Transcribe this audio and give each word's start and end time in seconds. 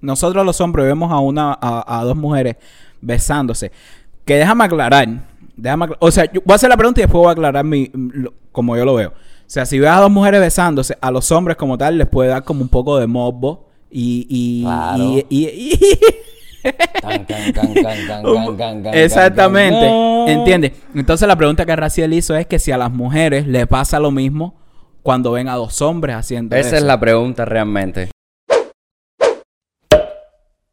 nosotros 0.00 0.46
los 0.46 0.60
hombres 0.60 0.86
vemos 0.86 1.10
a 1.10 1.18
una 1.18 1.52
a, 1.60 1.98
a 2.00 2.04
dos 2.04 2.16
mujeres 2.16 2.56
besándose, 3.00 3.72
que 4.24 4.36
déjame 4.36 4.64
aclarar, 4.64 5.08
déjame 5.56 5.86
o 5.98 6.10
sea, 6.10 6.24
yo 6.32 6.40
voy 6.44 6.52
a 6.52 6.56
hacer 6.56 6.68
la 6.68 6.76
pregunta 6.76 7.00
y 7.00 7.04
después 7.04 7.20
voy 7.20 7.28
a 7.28 7.32
aclarar 7.32 7.64
mi 7.64 7.90
lo- 7.94 8.32
como 8.52 8.76
yo 8.76 8.84
lo 8.84 8.94
veo. 8.94 9.08
O 9.10 9.50
sea, 9.50 9.64
si 9.66 9.78
ves 9.78 9.88
a 9.90 9.96
dos 10.00 10.10
mujeres 10.10 10.40
besándose, 10.40 10.96
a 11.00 11.10
los 11.10 11.32
hombres 11.32 11.56
como 11.56 11.78
tal 11.78 11.96
les 11.98 12.06
puede 12.06 12.28
dar 12.28 12.44
como 12.44 12.60
un 12.62 12.68
poco 12.68 12.98
de 12.98 13.06
morbo 13.06 13.66
y 13.90 14.26
y 14.28 14.62
Claro. 14.62 15.04
Exactamente. 18.94 20.32
¿entiendes? 20.32 20.72
Entonces 20.94 21.26
la 21.26 21.36
pregunta 21.36 21.64
que 21.64 21.74
Raciel 21.74 22.12
hizo 22.12 22.36
es 22.36 22.46
que 22.46 22.58
si 22.58 22.70
a 22.70 22.78
las 22.78 22.92
mujeres 22.92 23.46
le 23.46 23.66
pasa 23.66 23.98
lo 23.98 24.10
mismo 24.10 24.54
cuando 25.02 25.32
ven 25.32 25.48
a 25.48 25.54
dos 25.54 25.80
hombres 25.82 26.14
haciendo 26.16 26.54
Esa 26.56 26.68
eso. 26.68 26.76
es 26.76 26.82
la 26.82 27.00
pregunta 27.00 27.44
realmente. 27.44 28.10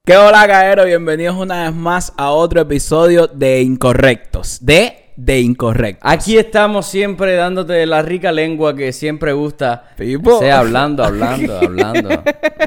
¿Qué 0.05 0.15
hola, 0.15 0.45
Gaero? 0.45 0.85
Bienvenidos 0.85 1.35
una 1.35 1.63
vez 1.63 1.73
más 1.73 2.13
a 2.15 2.29
otro 2.29 2.61
episodio 2.61 3.25
de 3.25 3.63
Incorrectos. 3.63 4.63
De 4.63 5.09
De 5.15 5.39
Incorrectos. 5.39 6.07
Aquí 6.07 6.37
estamos 6.37 6.85
siempre 6.85 7.33
dándote 7.33 7.83
la 7.87 8.03
rica 8.03 8.31
lengua 8.31 8.75
que 8.75 8.93
siempre 8.93 9.33
gusta. 9.33 9.89
Pipo. 9.97 10.37
Sea 10.37 10.59
hablando, 10.59 11.03
hablando, 11.03 11.57
hablando. 11.59 12.09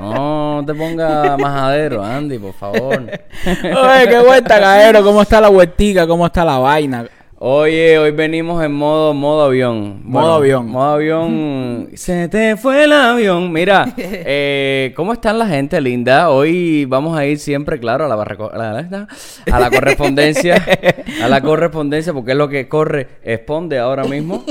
No 0.01 0.65
te 0.67 0.75
pongas 0.75 1.39
majadero, 1.39 2.03
Andy, 2.03 2.41
por 2.41 2.55
favor. 2.55 3.03
Oye, 3.07 4.09
qué 4.09 4.19
vuelta, 4.19 4.59
Gaero. 4.59 5.05
¿Cómo 5.05 5.23
está 5.23 5.41
la 5.41 5.49
vueltica? 5.49 6.09
¿Cómo 6.09 6.27
está 6.27 6.45
la 6.45 6.59
vaina? 6.59 7.07
Oye, 7.41 7.97
hoy 8.01 8.11
venimos 8.11 8.65
en 8.65 8.73
modo 8.73 9.15
modo 9.15 9.45
avión. 9.45 10.01
Modo 10.03 10.33
avión. 10.35 10.67
Modo 10.67 10.95
avión. 10.95 11.89
Se 11.95 12.27
te 12.27 12.57
fue 12.57 12.83
el 12.83 12.93
avión. 12.93 13.53
Mira, 13.53 13.93
eh, 13.97 14.93
¿cómo 14.97 15.13
están 15.13 15.39
la 15.39 15.47
gente 15.47 15.81
linda? 15.81 16.31
Hoy 16.31 16.85
vamos 16.87 17.17
a 17.17 17.25
ir 17.27 17.39
siempre, 17.39 17.79
claro, 17.79 18.07
a 18.07 18.09
la, 18.09 18.17
barreco- 18.17 18.51
a 18.53 18.59
la, 18.59 19.07
a 19.53 19.61
la 19.61 19.71
correspondencia. 19.71 20.61
a 21.23 21.29
la 21.29 21.41
correspondencia, 21.41 22.13
porque 22.13 22.33
es 22.33 22.37
lo 22.37 22.49
que 22.49 22.67
corre, 22.67 23.07
responde 23.25 23.79
ahora 23.79 24.03
mismo. 24.03 24.45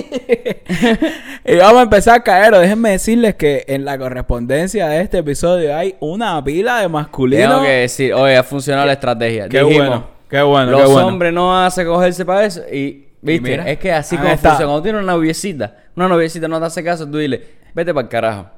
Y 1.43 1.55
vamos 1.57 1.79
a 1.79 1.83
empezar, 1.83 2.23
Gaero. 2.25 2.59
Déjenme 2.59 2.91
decirles 2.91 3.35
que 3.35 3.65
en 3.67 3.83
la 3.83 3.97
correspondencia 3.97 4.87
de 4.87 5.01
este 5.01 5.17
episodio 5.17 5.75
hay 5.75 5.95
una 5.99 6.41
pila 6.41 6.79
de 6.79 6.87
masculinos. 6.87 7.49
Tengo 7.49 7.63
que 7.63 7.69
decir, 7.69 8.13
oye, 8.13 8.37
ha 8.37 8.43
funcionado 8.43 8.85
la 8.87 8.93
estrategia. 8.93 9.49
Qué 9.49 9.61
Dijimos, 9.61 9.87
bueno, 9.89 10.16
qué 10.29 10.41
bueno, 10.41 10.71
Los 10.71 10.81
qué 10.81 10.87
bueno. 10.87 11.07
hombres 11.07 11.33
no 11.33 11.57
hacen 11.57 11.87
cogerse 11.87 12.25
para 12.25 12.45
eso. 12.45 12.61
Y, 12.71 13.07
viste, 13.21 13.49
mira, 13.49 13.69
es 13.69 13.77
que 13.79 13.91
así 13.91 14.15
como 14.17 14.29
está. 14.29 14.49
funciona. 14.49 14.69
Cuando 14.71 14.83
tienes 14.83 15.03
una 15.03 15.13
noviecita, 15.13 15.75
una 15.95 16.07
noviecita 16.07 16.47
no 16.47 16.59
te 16.59 16.65
hace 16.65 16.83
caso, 16.83 17.05
tú 17.09 17.17
dile, 17.17 17.43
vete 17.73 17.93
para 17.93 18.03
el 18.03 18.09
carajo. 18.09 18.49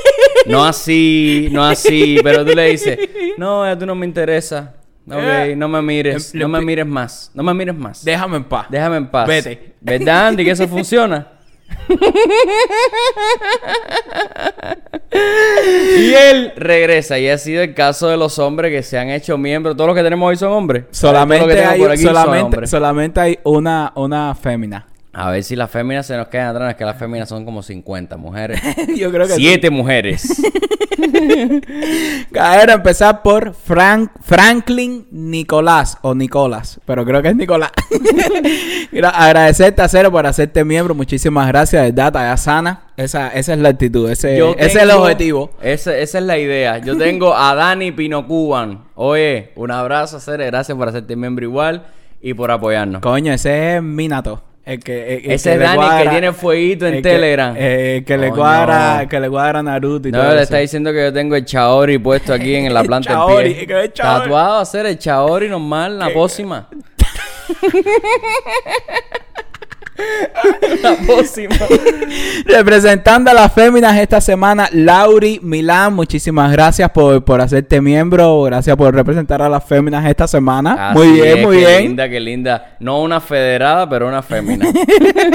no 0.46 0.64
así, 0.64 1.48
no 1.52 1.64
así, 1.64 2.18
pero 2.22 2.44
tú 2.44 2.52
le 2.54 2.70
dices, 2.70 2.98
no, 3.36 3.64
ya 3.66 3.78
tú 3.78 3.86
no 3.86 3.94
me 3.94 4.06
interesa. 4.06 4.74
Ok, 5.06 5.14
Eh, 5.16 5.54
no 5.56 5.68
me 5.68 5.80
mires, 5.80 6.34
no 6.34 6.48
me 6.48 6.60
mires 6.60 6.84
más, 6.86 7.30
no 7.32 7.42
me 7.42 7.54
mires 7.54 7.74
más. 7.74 8.04
Déjame 8.04 8.36
en 8.36 8.44
paz. 8.44 8.66
Déjame 8.68 8.96
en 8.98 9.06
paz. 9.10 9.26
Vete. 9.26 9.74
¿Verdad, 9.80 10.28
Andy, 10.28 10.44
que 10.44 10.50
eso 10.50 10.68
funciona? 10.68 11.26
y 15.98 16.14
él 16.14 16.52
regresa. 16.56 17.18
Y 17.18 17.28
ha 17.28 17.36
sido 17.38 17.62
el 17.62 17.74
caso 17.74 18.08
de 18.08 18.16
los 18.16 18.38
hombres 18.38 18.72
que 18.72 18.82
se 18.82 18.98
han 18.98 19.10
hecho 19.10 19.36
miembros. 19.38 19.76
Todos 19.76 19.88
los 19.88 19.96
que 19.96 20.02
tenemos 20.02 20.28
hoy 20.28 20.36
son 20.36 20.52
hombres. 20.52 20.84
Solamente 20.90 21.64
hay, 21.64 21.98
solamente, 21.98 22.66
solamente 22.66 23.20
hay 23.20 23.38
una, 23.44 23.92
una 23.94 24.34
fémina. 24.34 24.86
A 25.20 25.30
ver 25.30 25.42
si 25.42 25.56
las 25.56 25.68
féminas 25.68 26.06
se 26.06 26.16
nos 26.16 26.28
quedan 26.28 26.54
atrás. 26.54 26.70
Es 26.70 26.76
que 26.76 26.84
las 26.84 26.96
féminas 26.96 27.28
son 27.28 27.44
como 27.44 27.60
50 27.62 28.16
mujeres. 28.16 28.60
Yo 28.96 29.10
creo 29.10 29.26
que 29.26 29.34
sí. 29.34 29.40
Siete 29.42 29.68
mujeres. 29.68 30.40
A 32.38 32.62
empezar 32.62 33.22
por 33.22 33.54
Frank, 33.54 34.10
Franklin 34.20 35.06
Nicolás 35.10 35.98
o 36.02 36.14
Nicolás, 36.14 36.80
pero 36.84 37.04
creo 37.04 37.22
que 37.22 37.28
es 37.28 37.36
Nicolás. 37.36 37.70
Gra- 38.92 39.12
Agradecerte 39.14 39.82
a 39.82 39.88
Cero 39.88 40.10
por 40.12 40.26
hacerte 40.26 40.64
miembro, 40.64 40.94
muchísimas 40.94 41.48
gracias, 41.48 41.82
¿verdad? 41.84 42.12
Talla 42.12 42.36
sana, 42.36 42.82
esa, 42.96 43.28
esa 43.28 43.52
es 43.54 43.58
la 43.58 43.70
actitud, 43.70 44.08
ese, 44.10 44.38
ese 44.38 44.66
es 44.66 44.74
el 44.76 44.90
objetivo. 44.90 45.50
Ese- 45.62 46.02
esa 46.02 46.18
es 46.18 46.24
la 46.24 46.38
idea. 46.38 46.78
Yo 46.78 46.96
tengo 46.96 47.34
a 47.34 47.54
Dani 47.54 47.92
Pino 47.92 48.26
Cuban. 48.26 48.84
Oye, 48.94 49.52
un 49.56 49.70
abrazo, 49.70 50.20
Cere. 50.20 50.46
Gracias 50.46 50.76
por 50.76 50.88
hacerte 50.88 51.16
miembro 51.16 51.44
igual 51.44 51.86
y 52.20 52.34
por 52.34 52.50
apoyarnos. 52.50 53.02
Coño, 53.02 53.32
ese 53.32 53.76
es 53.76 53.82
Minato. 53.82 54.42
El 54.68 54.80
que, 54.80 55.14
el- 55.16 55.24
el 55.24 55.30
Ese 55.32 55.52
es 55.54 55.58
le 55.58 55.64
Dani 55.64 55.76
cuadra- 55.78 56.02
que 56.02 56.08
tiene 56.10 56.32
fueguito 56.34 56.86
en 56.86 56.94
el 56.96 57.02
que- 57.02 57.08
Telegram. 57.08 57.54
eh, 57.58 58.02
que 58.06 58.18
le 58.18 58.28
Coño. 58.28 58.40
cuadra, 58.42 59.00
el 59.02 59.08
que 59.08 59.18
le 59.20 59.30
cuadra 59.30 59.58
a 59.60 59.62
Naruto 59.62 60.08
y 60.08 60.12
No, 60.12 60.18
todo 60.18 60.28
le 60.28 60.34
eso. 60.34 60.42
está 60.42 60.56
diciendo 60.58 60.92
que 60.92 61.04
yo 61.04 61.12
tengo 61.12 61.36
el 61.36 61.44
Chaori 61.46 61.96
puesto 61.98 62.34
aquí 62.34 62.54
en 62.54 62.74
la 62.74 62.82
planta 62.84 63.10
Chaori, 63.12 63.54
del 63.54 63.66
¿qué 63.66 63.74
es 63.74 63.80
pie. 63.88 63.92
Chaori? 63.94 64.22
Tatuado 64.24 64.58
a 64.58 64.60
hacer 64.60 64.84
el 64.84 64.98
Chaori 64.98 65.48
normal, 65.48 65.98
la 65.98 66.10
pócima. 66.10 66.68
la 70.82 70.96
pócima. 71.06 71.54
Representando 72.44 73.30
a 73.30 73.34
las 73.34 73.52
féminas 73.52 73.96
esta 73.98 74.20
semana, 74.20 74.68
Lauri 74.72 75.40
Milán, 75.42 75.94
muchísimas 75.94 76.52
gracias 76.52 76.90
por, 76.90 77.24
por 77.24 77.40
hacerte 77.40 77.80
miembro, 77.80 78.42
gracias 78.42 78.76
por 78.76 78.94
representar 78.94 79.42
a 79.42 79.48
las 79.48 79.64
féminas 79.64 80.04
esta 80.06 80.26
semana. 80.28 80.92
muy 80.94 81.12
bien, 81.12 81.38
es, 81.38 81.46
muy 81.46 81.58
qué 81.58 81.66
bien. 81.66 81.82
linda, 81.82 82.08
qué 82.08 82.20
linda. 82.20 82.76
No 82.80 83.00
una 83.02 83.20
federada, 83.20 83.88
pero 83.88 84.06
una 84.08 84.22
fémina. 84.22 84.66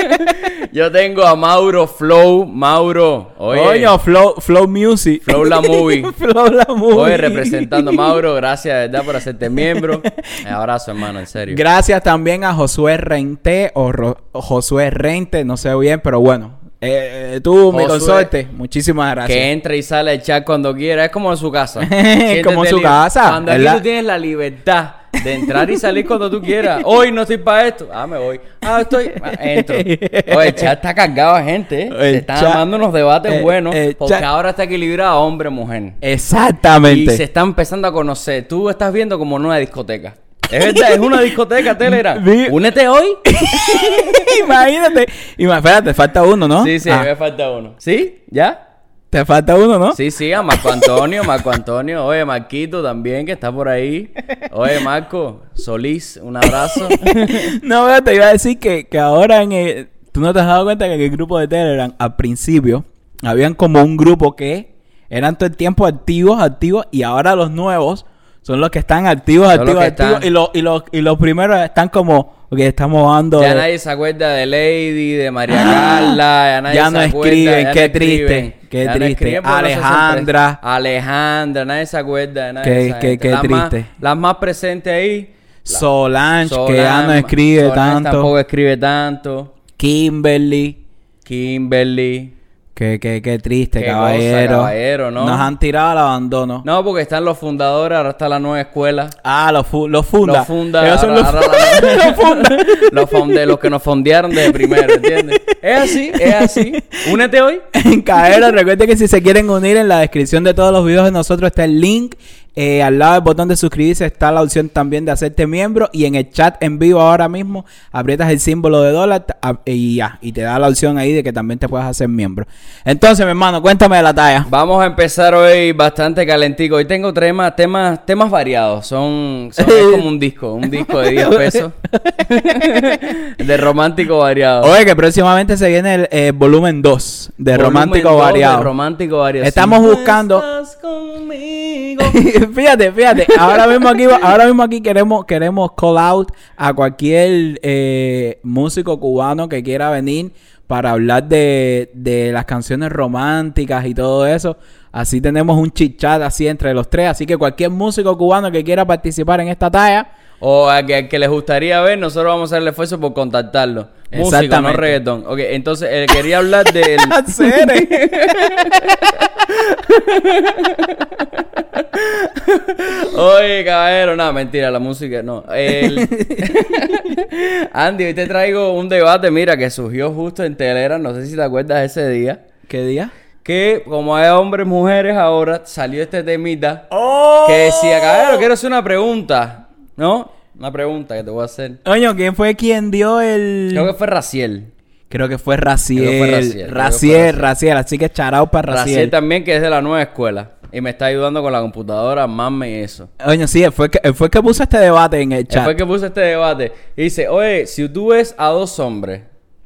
yo 0.71 0.91
tengo 0.91 1.23
a 1.25 1.35
Mauro 1.35 1.87
Flow. 1.87 2.45
Mauro, 2.45 3.33
oye. 3.37 3.61
Coño, 3.63 3.99
Flow, 3.99 4.35
Flow 4.39 4.67
Music. 4.67 5.21
Flow 5.23 5.43
la 5.45 5.61
movie. 5.61 6.03
Flow 6.17 6.47
la 6.47 6.65
movie. 6.73 6.97
Oye, 6.99 7.17
representando 7.17 7.91
a 7.91 7.93
Mauro, 7.93 8.33
gracias 8.35 8.75
de 8.75 8.87
verdad 8.87 9.03
por 9.05 9.15
hacerte 9.15 9.49
miembro. 9.49 10.01
Un 10.41 10.47
abrazo, 10.47 10.91
hermano, 10.91 11.19
en 11.19 11.27
serio. 11.27 11.55
Gracias 11.57 12.01
también 12.01 12.43
a 12.43 12.53
Josué 12.53 12.97
Rente 12.97 13.71
o 13.75 13.91
Ro- 13.91 14.17
Josué 14.31 14.52
Rente, 14.61 15.43
no 15.45 15.57
sé 15.57 15.73
bien, 15.75 15.99
pero 16.03 16.19
bueno. 16.19 16.59
Eh, 16.85 17.35
eh, 17.35 17.41
tú, 17.41 17.71
mi 17.71 17.83
Josué, 17.83 17.87
consorte, 17.87 18.47
muchísimas 18.51 19.11
gracias. 19.15 19.37
Que 19.37 19.51
entra 19.53 19.73
y 19.75 19.81
sale 19.81 20.11
el 20.13 20.21
chat 20.21 20.43
cuando 20.43 20.75
quiera. 20.75 21.05
Es 21.05 21.11
como 21.11 21.31
en 21.31 21.37
su 21.37 21.49
casa. 21.49 21.79
Como 21.87 21.89
Siéntete 21.89 22.49
en 22.49 22.65
su 22.67 22.81
casa, 22.81 23.29
Cuando 23.29 23.51
aquí 23.53 23.65
tú 23.65 23.79
tienes 23.81 24.03
la 24.03 24.17
libertad 24.17 24.89
de 25.23 25.33
entrar 25.35 25.69
y 25.69 25.77
salir 25.77 26.05
cuando 26.05 26.29
tú 26.29 26.41
quieras. 26.41 26.81
Hoy 26.85 27.09
no 27.13 27.21
estoy 27.21 27.37
para 27.37 27.67
esto. 27.69 27.87
Ah, 27.93 28.05
me 28.05 28.17
voy. 28.17 28.41
Ah, 28.59 28.81
estoy. 28.81 29.11
Ah, 29.23 29.31
entro. 29.39 29.77
Oye, 29.77 30.47
el 30.47 30.55
chat 30.55 30.73
está 30.73 30.93
cargado 30.93 31.37
de 31.37 31.43
gente. 31.45 31.81
¿eh? 31.83 31.87
El 31.87 31.97
Se 31.99 32.17
están 32.17 32.37
chat- 32.41 32.51
armando 32.51 32.75
unos 32.75 32.91
debates 32.91 33.41
buenos. 33.41 33.73
el 33.73 33.95
porque 33.95 34.15
chat- 34.15 34.23
ahora 34.23 34.49
está 34.49 34.63
equilibrado 34.63 35.21
hombre-mujer. 35.21 35.93
Y 36.01 36.07
Exactamente. 36.11 37.15
se 37.15 37.23
está 37.23 37.39
empezando 37.41 37.87
a 37.87 37.93
conocer. 37.93 38.45
Tú 38.47 38.69
estás 38.69 38.91
viendo 38.91 39.17
como 39.17 39.37
una 39.37 39.55
discoteca. 39.55 40.15
Es 40.51 40.65
verdad, 40.65 40.93
es 40.93 40.99
una 40.99 41.21
discoteca, 41.21 41.77
Telegram. 41.77 42.23
Vi- 42.23 42.47
Únete 42.51 42.87
hoy. 42.87 43.05
Imagínate. 44.43 45.07
Ima- 45.37 45.57
espérate, 45.57 45.93
falta 45.93 46.23
uno, 46.23 46.47
¿no? 46.47 46.63
Sí, 46.63 46.79
sí, 46.79 46.89
Ah, 46.89 47.03
me 47.03 47.15
falta 47.15 47.49
uno. 47.51 47.75
¿Sí? 47.77 48.23
¿Ya? 48.29 48.69
Te 49.09 49.23
falta 49.25 49.55
uno, 49.55 49.77
¿no? 49.77 49.93
Sí, 49.93 50.09
sí, 50.09 50.33
a 50.33 50.41
Marco 50.41 50.71
Antonio, 50.71 51.23
Marco 51.23 51.51
Antonio. 51.51 52.03
Oye, 52.05 52.25
Marquito 52.25 52.81
también, 52.81 53.25
que 53.27 53.31
está 53.33 53.51
por 53.51 53.69
ahí. 53.69 54.11
Oye, 54.51 54.79
Marco, 54.79 55.43
Solís, 55.53 56.19
un 56.21 56.35
abrazo. 56.37 56.87
No, 57.61 57.85
pero 57.85 58.03
te 58.03 58.15
iba 58.15 58.25
a 58.25 58.31
decir 58.33 58.59
que, 58.59 58.87
que 58.87 58.99
ahora 58.99 59.41
en 59.43 59.51
el- 59.51 59.89
Tú 60.11 60.21
no 60.21 60.31
te 60.31 60.39
has 60.41 60.45
dado 60.45 60.65
cuenta 60.65 60.85
que 60.85 60.93
en 60.93 61.01
el 61.01 61.09
grupo 61.09 61.39
de 61.39 61.47
Telegram, 61.47 61.91
al 61.97 62.15
principio, 62.15 62.85
habían 63.23 63.55
como 63.55 63.81
un 63.81 63.97
grupo 63.97 64.35
que 64.35 64.75
eran 65.09 65.35
todo 65.37 65.47
el 65.47 65.57
tiempo 65.57 65.87
activos, 65.87 66.39
activos, 66.39 66.85
y 66.91 67.01
ahora 67.01 67.35
los 67.35 67.49
nuevos 67.49 68.05
son 68.43 68.61
los 68.61 68.69
que 68.69 68.79
están 68.79 69.07
activos, 69.07 69.47
Son 69.51 69.61
activos, 69.61 69.83
activos, 69.83 70.11
están. 70.11 70.27
y, 70.27 70.29
los, 70.29 70.49
y, 70.53 70.61
los, 70.61 70.83
y 70.91 71.01
los 71.01 71.17
primeros 71.17 71.59
están 71.59 71.89
como, 71.89 72.45
ok, 72.49 72.59
estamos 72.59 73.11
dando... 73.15 73.41
Ya 73.41 73.55
nadie 73.55 73.79
se 73.79 73.89
acuerda 73.89 74.29
de 74.33 74.45
Lady, 74.45 75.13
de 75.13 75.31
María 75.31 75.55
Carla, 75.63 76.45
ya 76.55 76.61
nadie 76.61 76.75
Ya 76.75 76.85
se 76.85 76.91
no 76.91 76.99
acuerda, 76.99 77.29
escriben, 77.29 77.63
ya 77.63 77.71
qué 77.71 77.79
no 77.79 77.85
escriben. 77.85 78.27
triste, 78.27 78.67
qué 78.69 78.83
Ya 78.85 78.93
triste. 78.93 79.41
no 79.41 79.49
Alejandra. 79.55 80.59
Alejandra, 80.61 81.65
nadie 81.65 81.85
se 81.87 81.97
acuerda 81.97 82.45
de 82.47 82.53
nadie 82.53 82.71
Qué- 82.71 82.87
esa 82.89 82.99
qué- 82.99 83.07
gente. 83.07 83.19
qué 83.27 83.31
las 83.31 83.43
Más, 83.49 83.69
triste. 83.69 83.89
las 83.99 84.17
más 84.17 84.35
presentes 84.35 84.93
ahí. 84.93 85.33
Solange, 85.63 86.55
que 86.67 86.75
ya 86.75 87.01
no 87.03 87.13
escribe 87.13 87.61
Solange 87.69 87.79
tanto. 87.93 88.09
tampoco 88.11 88.39
escribe 88.39 88.75
tanto. 88.77 89.55
Kimberly. 89.77 90.85
Kimberly. 91.23 92.33
Qué, 92.75 92.99
qué, 92.99 93.21
qué 93.21 93.37
triste, 93.37 93.81
Qué 93.81 93.85
cosa, 93.85 93.97
caballero. 93.97 94.57
caballero, 94.57 95.11
¿no? 95.11 95.25
Nos 95.27 95.39
han 95.39 95.59
tirado 95.59 95.91
al 95.91 95.97
abandono. 95.99 96.63
No, 96.65 96.83
porque 96.83 97.03
están 97.03 97.23
los 97.23 97.37
fundadores, 97.37 97.95
ahora 97.95 98.09
está 98.09 98.27
la 98.27 98.39
nueva 98.39 98.61
escuela. 98.61 99.11
Ah, 99.23 99.51
los, 99.53 99.67
fu- 99.67 99.87
los 99.87 100.03
funda. 100.07 100.39
Los 100.39 100.47
funda, 100.47 100.83
Ellos 100.87 100.99
son 100.99 101.11
ahora- 101.11 101.31
los, 101.33 101.43
los 102.05 102.15
funda. 102.15 102.57
los, 102.91 103.09
fonde- 103.11 103.45
los 103.45 103.59
que 103.59 103.69
nos 103.69 103.83
fondearon 103.83 104.31
desde 104.31 104.51
primero, 104.51 104.91
¿entiendes? 104.91 105.39
Es 105.61 105.77
así, 105.81 106.11
es 106.19 106.33
así. 106.33 106.73
Únete 107.11 107.41
hoy. 107.41 107.61
En 107.73 108.01
Caero, 108.01 108.49
recuerden 108.49 108.87
que 108.87 108.97
si 108.97 109.07
se 109.07 109.21
quieren 109.21 109.47
unir 109.51 109.77
en 109.77 109.87
la 109.87 109.99
descripción 109.99 110.43
de 110.43 110.55
todos 110.55 110.71
los 110.73 110.83
videos 110.83 111.05
de 111.05 111.11
nosotros 111.11 111.49
está 111.51 111.65
el 111.65 111.79
link 111.79 112.15
Eh, 112.55 112.83
al 112.83 112.99
lado 112.99 113.13
del 113.13 113.21
botón 113.23 113.47
de 113.47 113.55
suscribirse 113.55 114.05
está 114.05 114.31
la 114.31 114.41
opción 114.43 114.69
también 114.69 115.05
de 115.05 115.11
hacerte 115.11 115.47
miembro. 115.47 115.89
Y 115.91 116.05
en 116.05 116.15
el 116.15 116.29
chat 116.29 116.61
en 116.61 116.77
vivo 116.79 117.01
ahora 117.01 117.27
mismo 117.27 117.65
aprietas 117.91 118.29
el 118.29 118.39
símbolo 118.39 118.81
de 118.81 118.91
dólar 118.91 119.25
t- 119.25 119.33
a- 119.41 119.57
y 119.65 119.95
ya. 119.95 120.19
Y 120.21 120.31
te 120.33 120.41
da 120.41 120.59
la 120.59 120.67
opción 120.69 120.97
ahí 120.97 121.13
de 121.13 121.23
que 121.23 121.33
también 121.33 121.57
te 121.59 121.67
puedas 121.67 121.87
hacer 121.87 122.07
miembro. 122.07 122.45
Entonces, 122.85 123.25
mi 123.25 123.29
hermano, 123.31 123.61
cuéntame 123.61 123.97
de 123.97 124.03
la 124.03 124.13
talla. 124.13 124.45
Vamos 124.49 124.81
a 124.83 124.85
empezar 124.85 125.33
hoy 125.33 125.71
bastante 125.71 126.25
calentico. 126.27 126.75
Hoy 126.75 126.85
tengo 126.85 127.11
temas, 127.13 127.55
temas, 127.55 128.05
temas 128.05 128.29
variados. 128.29 128.85
Son, 128.85 129.49
son 129.51 129.65
es 129.67 129.83
como 129.91 130.07
un 130.07 130.19
disco, 130.19 130.53
un 130.53 130.69
disco 130.69 130.99
de 130.99 131.09
10 131.11 131.27
pesos. 131.29 131.71
de 133.37 133.57
romántico 133.57 134.19
variado. 134.19 134.63
Oye, 134.71 134.85
que 134.85 134.95
próximamente 134.95 135.57
se 135.57 135.69
viene 135.69 135.95
el 135.95 136.07
eh, 136.11 136.31
volumen 136.35 136.81
2 136.81 137.31
de 137.37 137.51
Volumen 137.53 137.65
Romántico 137.65 138.09
de 138.11 138.15
Variado. 138.17 138.63
romántico 138.63 139.17
variado. 139.19 139.47
Estamos 139.47 139.79
buscando- 139.81 140.37
estás 140.37 140.77
conmigo. 140.77 142.03
fíjate, 142.53 142.91
fíjate. 142.91 143.27
Ahora 143.37 143.67
mismo 143.67 143.89
aquí, 143.89 144.03
ahora 144.21 144.45
mismo 144.45 144.63
aquí 144.63 144.81
queremos, 144.81 145.25
queremos 145.25 145.71
call 145.77 145.97
out 145.97 146.31
a 146.55 146.73
cualquier 146.73 147.59
eh, 147.61 148.39
músico 148.43 148.99
cubano 148.99 149.49
que 149.49 149.63
quiera 149.63 149.89
venir 149.89 150.31
para 150.67 150.91
hablar 150.91 151.27
de, 151.27 151.91
de 151.93 152.31
las 152.31 152.45
canciones 152.45 152.91
románticas 152.91 153.85
y 153.85 153.93
todo 153.93 154.25
eso. 154.25 154.57
Así 154.91 155.19
tenemos 155.21 155.57
un 155.57 155.71
chit 155.71 155.99
chat 155.99 156.21
así 156.21 156.47
entre 156.47 156.73
los 156.73 156.89
tres. 156.89 157.09
Así 157.09 157.25
que 157.25 157.37
cualquier 157.37 157.69
músico 157.69 158.17
cubano 158.17 158.51
que 158.51 158.63
quiera 158.63 158.85
participar 158.85 159.41
en 159.41 159.47
esta 159.49 159.69
talla, 159.69 160.11
O 160.45 160.69
a 160.69 160.85
que, 160.85 161.07
que 161.07 161.19
les 161.19 161.29
gustaría 161.29 161.79
ver, 161.81 161.97
nosotros 161.97 162.33
vamos 162.33 162.51
a 162.51 162.55
hacer 162.55 162.61
el 162.63 162.67
esfuerzo 162.67 162.99
por 162.99 163.13
contactarlo. 163.13 163.87
Músico, 164.11 164.59
no 164.61 164.73
reggaetón. 164.73 165.23
Ok, 165.25 165.39
entonces 165.39 165.87
eh, 165.89 166.05
quería 166.11 166.39
hablar 166.39 166.65
del... 166.71 166.97
Oye, 173.15 173.63
caballero, 173.65 174.15
no, 174.15 174.31
mentira, 174.33 174.71
la 174.71 174.79
música, 174.79 175.21
no. 175.23 175.43
El- 175.53 175.99
Andy, 177.73 178.05
hoy 178.05 178.13
te 178.13 178.27
traigo 178.27 178.73
un 178.73 178.89
debate, 178.89 179.31
mira, 179.31 179.57
que 179.57 179.69
surgió 179.69 180.11
justo 180.11 180.43
en 180.43 180.55
Telera, 180.55 180.97
no 180.97 181.13
sé 181.13 181.25
si 181.25 181.35
te 181.35 181.43
acuerdas 181.43 181.83
ese 181.85 182.09
día, 182.09 182.45
¿Qué 182.67 182.83
día? 182.85 183.11
que 183.43 183.83
como 183.85 184.15
hay 184.15 184.29
hombres, 184.29 184.65
mujeres 184.65 185.17
ahora, 185.17 185.61
salió 185.65 186.01
este 186.01 186.23
temita 186.23 186.87
¡Oh! 186.91 187.43
que 187.47 187.53
decía, 187.53 187.99
caballero, 187.99 188.37
quiero 188.37 188.53
hacer 188.53 188.69
una 188.69 188.83
pregunta, 188.83 189.62
¿no? 189.95 190.31
Una 190.57 190.71
pregunta 190.71 191.15
que 191.15 191.23
te 191.23 191.31
voy 191.31 191.41
a 191.41 191.45
hacer. 191.45 191.79
Oño, 191.85 192.15
¿quién 192.15 192.35
fue 192.35 192.55
quien 192.55 192.91
dio 192.91 193.19
el...? 193.21 193.69
Creo 193.71 193.87
que 193.87 193.93
fue 193.93 194.07
Raciel. 194.07 194.71
Creo 195.09 195.29
que 195.29 195.37
fue 195.37 195.57
Raciel. 195.57 196.03
Creo 196.03 196.09
que 196.09 196.17
fue 196.17 196.17
Raciel, 196.17 196.17
fue 196.17 196.31
Raciel, 196.31 196.71
Raciel. 196.71 197.37
Raciel. 197.37 197.77
Así 197.77 197.97
que 197.97 198.09
charao 198.09 198.49
para 198.49 198.73
Raciel. 198.73 198.95
Raciel. 198.95 199.09
también, 199.09 199.43
que 199.43 199.55
es 199.55 199.61
de 199.61 199.69
la 199.69 199.81
nueva 199.81 200.01
escuela. 200.01 200.53
Y 200.71 200.81
me 200.81 200.89
está 200.89 201.05
ayudando 201.05 201.41
con 201.43 201.53
la 201.53 201.61
computadora, 201.61 202.25
mame 202.25 202.83
eso. 202.83 203.09
Oye, 203.23 203.47
sí, 203.47 203.63
él 203.63 203.71
fue, 203.71 203.91
que, 203.91 203.99
él 204.03 204.15
fue 204.15 204.31
que 204.31 204.41
puso 204.41 204.63
este 204.63 204.79
debate 204.79 205.21
en 205.21 205.31
el 205.31 205.47
chat. 205.47 205.65
Después 205.67 205.75
que 205.75 205.85
puse 205.85 206.07
este 206.07 206.21
debate, 206.21 206.71
y 206.95 207.03
dice, 207.03 207.27
oye, 207.27 207.67
si 207.67 207.87
tú 207.89 208.07
ves 208.07 208.33
a 208.39 208.47
dos 208.47 208.79
hombres 208.79 209.21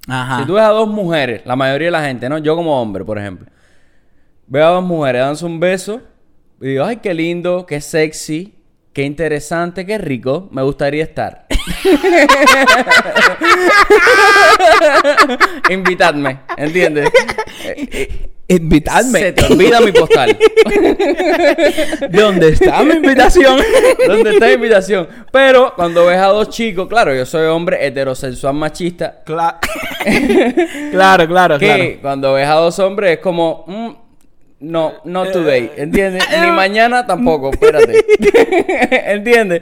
Ajá. 0.08 0.40
Si 0.40 0.48
tú 0.48 0.54
ves 0.54 0.64
a 0.64 0.70
dos 0.70 0.88
mujeres, 0.88 1.42
la 1.46 1.56
mayoría 1.56 1.88
de 1.88 1.92
la 1.92 2.04
gente, 2.04 2.30
¿no? 2.30 2.38
Yo 2.38 2.56
como 2.56 2.82
hombre, 2.82 3.04
por 3.04 3.18
ejemplo. 3.18 3.48
Veo 4.48 4.66
a 4.66 4.70
dos 4.72 4.84
mujeres 4.84 5.22
dándose 5.22 5.46
un 5.46 5.60
beso 5.60 6.02
y 6.62 6.68
digo, 6.68 6.86
ay, 6.86 6.98
qué 6.98 7.14
lindo, 7.14 7.66
qué 7.66 7.82
sexy, 7.82 8.56
qué 8.98 9.04
interesante, 9.04 9.86
qué 9.86 10.00
rico, 10.00 10.50
me 10.52 10.64
gustaría 10.64 11.04
estar. 11.04 11.46
Invitadme, 15.70 16.40
¿entiendes? 16.58 17.08
Invitadme. 18.48 19.20
Se 19.20 19.34
te 19.34 19.54
olvida 19.54 19.82
mi 19.82 19.92
postal. 19.92 20.36
¿Dónde 22.10 22.50
está 22.50 22.84
mi 22.84 22.96
invitación? 22.96 23.60
¿Dónde 24.08 24.32
está 24.32 24.48
la 24.48 24.54
invitación? 24.54 25.08
Pero 25.32 25.74
cuando 25.76 26.08
ves 26.08 26.18
a 26.18 26.30
dos 26.30 26.50
chicos, 26.50 26.88
claro, 26.88 27.14
yo 27.14 27.28
soy 27.28 27.46
hombre 27.46 27.86
heterosexual 27.86 28.56
machista, 28.56 29.22
Cla- 29.24 29.60
claro, 30.92 31.28
claro, 31.28 31.60
que 31.60 31.66
claro. 31.68 31.84
cuando 32.02 32.34
ves 32.34 32.48
a 32.48 32.54
dos 32.54 32.80
hombres 32.80 33.18
es 33.18 33.20
como 33.20 33.64
mm, 33.68 34.07
no 34.60 34.94
no 35.06 35.26
today 35.32 35.72
¿entiendes? 35.78 36.24
ni 36.42 36.52
mañana 36.52 37.06
tampoco 37.06 37.52
espérate 37.52 38.04
¿entiendes? 39.14 39.62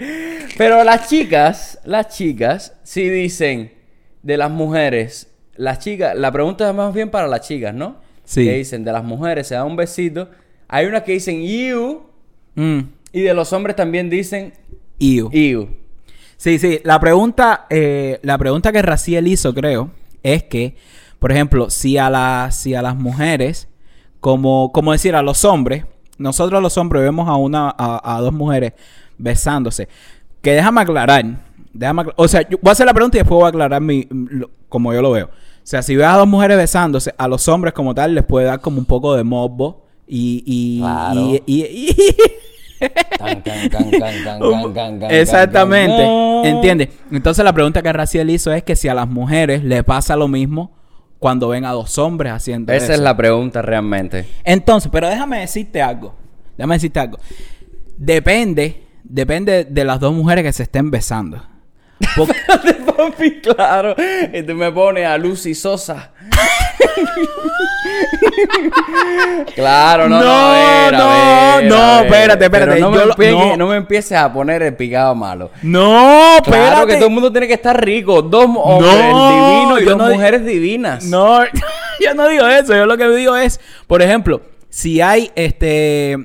pero 0.57 0.83
las 0.83 1.09
chicas 1.09 1.79
las 1.83 2.15
chicas 2.15 2.73
sí 2.83 3.09
dicen 3.09 3.71
de 4.23 4.37
las 4.37 4.49
mujeres 4.51 5.31
las 5.55 5.79
chicas 5.79 6.15
la 6.17 6.31
pregunta 6.31 6.69
es 6.69 6.75
más 6.75 6.93
bien 6.93 7.09
para 7.09 7.27
las 7.27 7.41
chicas 7.41 7.73
¿no? 7.73 7.97
Sí. 8.23 8.45
que 8.45 8.53
dicen 8.57 8.83
de 8.83 8.91
las 8.91 9.03
mujeres 9.03 9.47
se 9.47 9.55
da 9.55 9.63
un 9.65 9.75
besito 9.75 10.29
hay 10.67 10.85
unas 10.85 11.03
que 11.03 11.13
dicen 11.13 11.41
you 11.43 12.03
Mm. 12.57 12.79
y 13.11 13.21
de 13.21 13.33
los 13.33 13.51
hombres 13.51 13.75
también 13.75 14.09
dicen 14.09 14.53
Iu. 14.97 15.29
you 15.29 15.67
Sí, 16.37 16.57
sí. 16.59 16.79
La 16.83 16.99
pregunta, 17.01 17.65
eh, 17.69 18.19
la 18.23 18.37
pregunta 18.37 18.71
que 18.71 18.81
Raciel 18.81 19.27
hizo, 19.27 19.53
creo, 19.53 19.91
es 20.23 20.43
que, 20.43 20.75
por 21.19 21.31
ejemplo, 21.31 21.69
si 21.69 21.97
a 21.97 22.09
las, 22.09 22.55
si 22.57 22.75
a 22.75 22.81
las 22.81 22.95
mujeres, 22.95 23.67
como, 24.25 24.71
como 24.71 24.91
decir, 24.91 25.13
a 25.15 25.21
los 25.21 25.45
hombres, 25.45 25.85
nosotros 26.17 26.59
los 26.59 26.75
hombres 26.79 27.03
vemos 27.03 27.29
a 27.29 27.35
una, 27.35 27.69
a, 27.77 28.15
a 28.15 28.21
dos 28.21 28.33
mujeres 28.33 28.73
besándose. 29.19 29.87
Que 30.41 30.53
déjame 30.53 30.81
aclarar. 30.81 31.23
Déjame 31.71 32.05
o 32.15 32.27
sea, 32.27 32.41
yo 32.49 32.57
voy 32.59 32.69
a 32.69 32.71
hacer 32.71 32.87
la 32.87 32.93
pregunta 32.95 33.17
y 33.17 33.19
después 33.19 33.35
voy 33.37 33.45
a 33.45 33.49
aclarar 33.49 33.81
mi, 33.81 34.07
lo- 34.09 34.49
como 34.67 34.91
yo 34.95 35.03
lo 35.03 35.11
veo. 35.11 35.25
O 35.27 35.29
sea, 35.61 35.83
si 35.83 35.95
ves 35.95 36.07
a 36.07 36.17
dos 36.17 36.27
mujeres 36.27 36.57
besándose, 36.57 37.13
a 37.15 37.27
los 37.27 37.47
hombres 37.47 37.75
como 37.75 37.93
tal 37.93 38.15
les 38.15 38.23
puede 38.23 38.47
dar 38.47 38.61
como 38.61 38.79
un 38.79 38.85
poco 38.85 39.13
de 39.13 39.23
morbo 39.23 39.85
y, 40.07 40.41
y, 40.43 40.79
Claro. 40.79 41.19
y- 41.19 41.43
y- 41.45 41.95
Exactamente. 45.11 46.49
¿Entiendes? 46.49 46.89
Entonces 47.11 47.45
la 47.45 47.53
pregunta 47.53 47.83
que 47.83 47.93
Raciel 47.93 48.27
hizo 48.31 48.51
es 48.51 48.63
que 48.63 48.75
si 48.75 48.87
a 48.87 48.95
las 48.95 49.07
mujeres 49.07 49.63
le 49.63 49.83
pasa 49.83 50.15
lo 50.15 50.27
mismo 50.27 50.71
cuando 51.19 51.49
ven 51.49 51.65
a 51.65 51.71
dos 51.71 51.97
hombres 51.97 52.31
haciendo 52.33 52.71
esa 52.73 52.85
eso. 52.85 52.93
es 52.93 52.99
la 52.99 53.15
pregunta 53.15 53.61
realmente 53.61 54.27
Entonces, 54.43 54.89
pero 54.91 55.07
déjame 55.09 55.39
decirte 55.39 55.81
algo. 55.81 56.15
Déjame 56.57 56.75
decirte 56.75 56.99
algo. 56.99 57.19
Depende, 57.97 58.83
depende 59.03 59.65
de 59.65 59.83
las 59.85 59.99
dos 59.99 60.13
mujeres 60.13 60.43
que 60.43 60.53
se 60.53 60.63
estén 60.63 60.91
besando. 60.91 61.41
Porque- 62.15 63.41
claro. 63.41 63.95
Y 64.33 64.43
tú 64.43 64.53
me 64.53 64.71
pones 64.71 65.05
a 65.05 65.17
Lucy 65.17 65.53
Sosa. 65.55 66.11
Claro, 69.55 70.09
no, 70.09 70.19
no, 70.19 70.23
No, 70.25 70.31
a 70.31 70.91
no, 70.91 71.57
ver, 71.57 71.69
no, 71.69 71.75
a 71.75 72.01
ver. 72.01 72.05
espérate, 72.11 72.45
espérate, 72.45 72.79
no, 72.79 72.91
me 72.91 73.01
empieces, 73.03 73.33
no. 73.35 73.57
no 73.57 73.67
me 73.67 73.75
empieces 73.77 74.17
a 74.17 74.31
poner 74.33 74.61
el 74.63 74.75
picado 74.75 75.15
malo. 75.15 75.51
no, 75.61 76.37
Claro 76.43 76.63
espérate. 76.63 76.87
que 76.87 76.95
todo 76.95 77.07
el 77.07 77.13
mundo 77.13 77.31
tiene 77.31 77.47
que 77.47 77.53
estar 77.53 77.83
rico. 77.83 78.21
Dos 78.21 78.45
hombres 78.45 79.11
No, 79.11 79.29
divinos 79.29 79.81
y 79.81 79.85
dos 79.85 80.09
mujeres 80.13 80.45
divinas. 80.45 81.03
No, 81.05 81.43
yo 82.01 82.13
no 82.15 82.27
digo 82.27 82.47
eso. 82.47 82.75
Yo 82.75 82.85
lo 82.85 82.97
que 82.97 83.07
digo 83.09 83.35
es, 83.35 83.59
por 83.87 84.01
ejemplo, 84.01 84.41
si 84.69 85.01
hay 85.01 85.31
este 85.35 86.17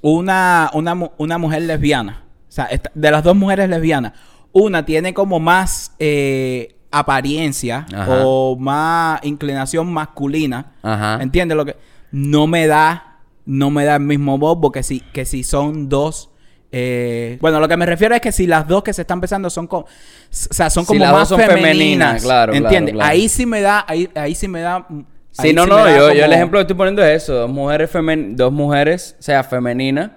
una, 0.00 0.70
una, 0.72 0.96
una 1.16 1.38
mujer 1.38 1.62
lesbiana, 1.62 2.24
o 2.48 2.52
sea, 2.52 2.66
esta- 2.66 2.90
de 2.94 3.10
las 3.10 3.22
dos 3.24 3.36
mujeres 3.36 3.68
lesbianas, 3.68 4.12
una 4.52 4.84
tiene 4.86 5.12
como 5.12 5.38
más 5.40 5.92
eh, 5.98 6.74
apariencia 6.90 7.86
Ajá. 7.94 8.16
o 8.24 8.56
más 8.56 9.20
inclinación 9.24 9.92
masculina. 9.92 10.72
Ajá. 10.82 11.18
¿Entiendes 11.22 11.56
lo 11.56 11.64
que? 11.64 11.76
No 12.12 12.46
me 12.46 12.66
da, 12.66 13.18
no 13.44 13.70
me 13.70 13.84
da 13.84 13.96
el 13.96 14.02
mismo 14.02 14.38
bobo 14.38 14.72
que 14.72 14.82
si, 14.82 15.00
que 15.00 15.24
si 15.24 15.42
son 15.44 15.88
dos. 15.88 16.30
eh, 16.72 17.38
bueno, 17.40 17.60
lo 17.60 17.68
que 17.68 17.76
me 17.76 17.86
refiero 17.86 18.14
es 18.14 18.20
que 18.20 18.32
si 18.32 18.46
las 18.46 18.66
dos 18.68 18.82
que 18.82 18.92
se 18.92 19.02
están 19.02 19.20
besando 19.20 19.48
son 19.50 19.66
como, 19.66 19.82
o 19.84 19.88
sea, 20.30 20.70
son 20.70 20.84
Si 20.84 20.88
como 20.88 21.04
dos 21.04 21.12
más 21.14 21.28
son 21.28 21.38
femeninas, 21.40 21.64
femeninas, 21.68 22.22
claro, 22.22 22.52
¿entiendes? 22.54 22.94
claro. 22.94 23.10
Ahí 23.10 23.28
sí 23.28 23.46
me 23.46 23.60
da, 23.60 23.84
ahí, 23.88 24.08
ahí 24.14 24.34
sí 24.34 24.48
me 24.48 24.60
da. 24.60 24.86
Sí, 25.30 25.52
no, 25.52 25.64
sí 25.64 25.70
no, 25.70 25.76
da 25.76 25.96
yo, 25.96 26.12
yo 26.12 26.24
el 26.24 26.32
ejemplo 26.32 26.58
que 26.58 26.62
estoy 26.62 26.76
poniendo 26.76 27.02
es 27.04 27.22
eso, 27.22 27.34
dos 27.34 27.50
mujeres 27.50 27.90
femen 27.90 28.36
dos 28.36 28.52
mujeres, 28.52 29.14
o 29.18 29.22
sea, 29.22 29.44
femeninas, 29.44 30.10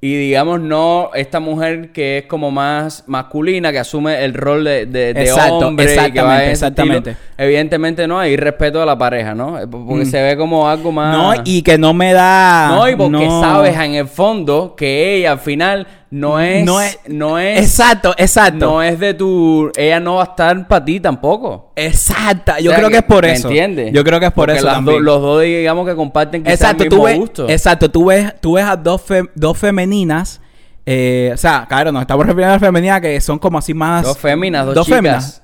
y 0.00 0.14
digamos 0.16 0.60
no 0.60 1.10
esta 1.14 1.40
mujer 1.40 1.90
que 1.92 2.18
es 2.18 2.24
como 2.26 2.50
más 2.52 3.02
masculina, 3.08 3.72
que 3.72 3.80
asume 3.80 4.24
el 4.24 4.32
rol 4.34 4.62
de, 4.64 4.86
de, 4.86 5.12
de 5.12 5.22
Exacto, 5.22 5.58
hombre 5.58 5.86
y 5.86 5.88
que 6.12 6.20
va 6.22 6.44
exactamente, 6.44 6.44
en 6.44 6.50
exactamente. 6.50 7.10
estilo. 7.10 7.28
Evidentemente 7.38 8.06
no, 8.06 8.18
hay 8.20 8.36
respeto 8.36 8.80
a 8.80 8.86
la 8.86 8.96
pareja, 8.96 9.34
¿no? 9.34 9.58
Eh, 9.58 9.66
Porque 9.66 10.04
Mm. 10.04 10.06
se 10.06 10.22
ve 10.22 10.36
como 10.36 10.68
algo 10.68 10.92
más... 10.92 11.16
No, 11.16 11.42
y 11.44 11.62
que 11.62 11.78
no 11.78 11.94
me 11.94 12.12
da. 12.12 12.68
No, 12.68 12.88
y 12.88 12.94
porque 12.94 13.26
no- 13.26 13.40
sabes 13.40 13.76
en 13.76 13.94
el 13.96 14.06
fondo 14.06 14.74
que 14.76 15.16
ella 15.16 15.32
al 15.32 15.40
final 15.40 15.86
no 16.10 16.40
es... 16.40 16.64
No 16.64 16.80
es- 16.80 16.98
No 17.08 17.38
es... 17.38 17.60
Exacto, 17.60 18.14
exacto. 18.16 18.66
No 18.66 18.82
es 18.82 18.98
de 18.98 19.14
tu... 19.14 19.70
Ella 19.76 20.00
no 20.00 20.14
va 20.16 20.22
a 20.22 20.26
estar 20.26 20.66
para 20.68 20.84
ti 20.84 21.00
tampoco. 21.00 21.72
Exacta. 21.76 22.58
Yo 22.60 22.70
O 22.70 22.72
sea, 22.72 22.78
creo 22.78 22.90
que 22.90 22.96
es 22.98 23.02
por 23.04 23.24
¿me 23.24 23.32
eso. 23.32 23.48
entiendes? 23.48 23.92
Yo 23.92 24.02
creo 24.04 24.18
que 24.20 24.26
es 24.26 24.32
por 24.32 24.46
Porque 24.46 24.58
eso 24.58 24.66
también. 24.68 24.96
dos- 24.98 25.04
los 25.04 25.20
dos 25.22 25.42
digamos 25.42 25.86
que 25.86 25.94
comparten 25.94 26.42
quizás 26.42 26.60
Exacto, 26.60 26.82
el 26.84 26.88
tú 26.88 26.96
mismo 26.96 27.06
ves, 27.08 27.18
gusto. 27.18 27.48
exacto, 27.48 27.90
tú 27.90 28.06
ves, 28.06 28.34
tú 28.40 28.52
ves 28.54 28.64
a 28.64 28.76
dos, 28.76 29.02
fe- 29.02 29.30
dos 29.34 29.56
femeninas, 29.58 30.40
eh, 30.86 31.30
o 31.34 31.36
sea, 31.36 31.66
claro, 31.68 31.92
nos 31.92 32.00
estamos 32.00 32.24
refiriendo 32.24 32.52
a 32.52 32.56
las 32.56 32.62
femeninas 32.62 33.00
que 33.02 33.20
son 33.20 33.38
como 33.38 33.58
así 33.58 33.74
más... 33.74 34.02
Dos 34.04 34.16
féminas, 34.18 34.64
dos 34.66 34.86
chicas. 34.86 35.42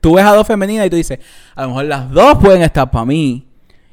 Tú 0.00 0.14
ves 0.14 0.24
a 0.24 0.32
dos 0.34 0.46
femeninas 0.46 0.86
y 0.86 0.90
tú 0.90 0.96
dices, 0.96 1.18
a 1.54 1.62
lo 1.62 1.68
mejor 1.68 1.84
las 1.86 2.10
dos 2.10 2.38
pueden 2.38 2.62
estar 2.62 2.90
para 2.90 3.04
mí. 3.04 3.46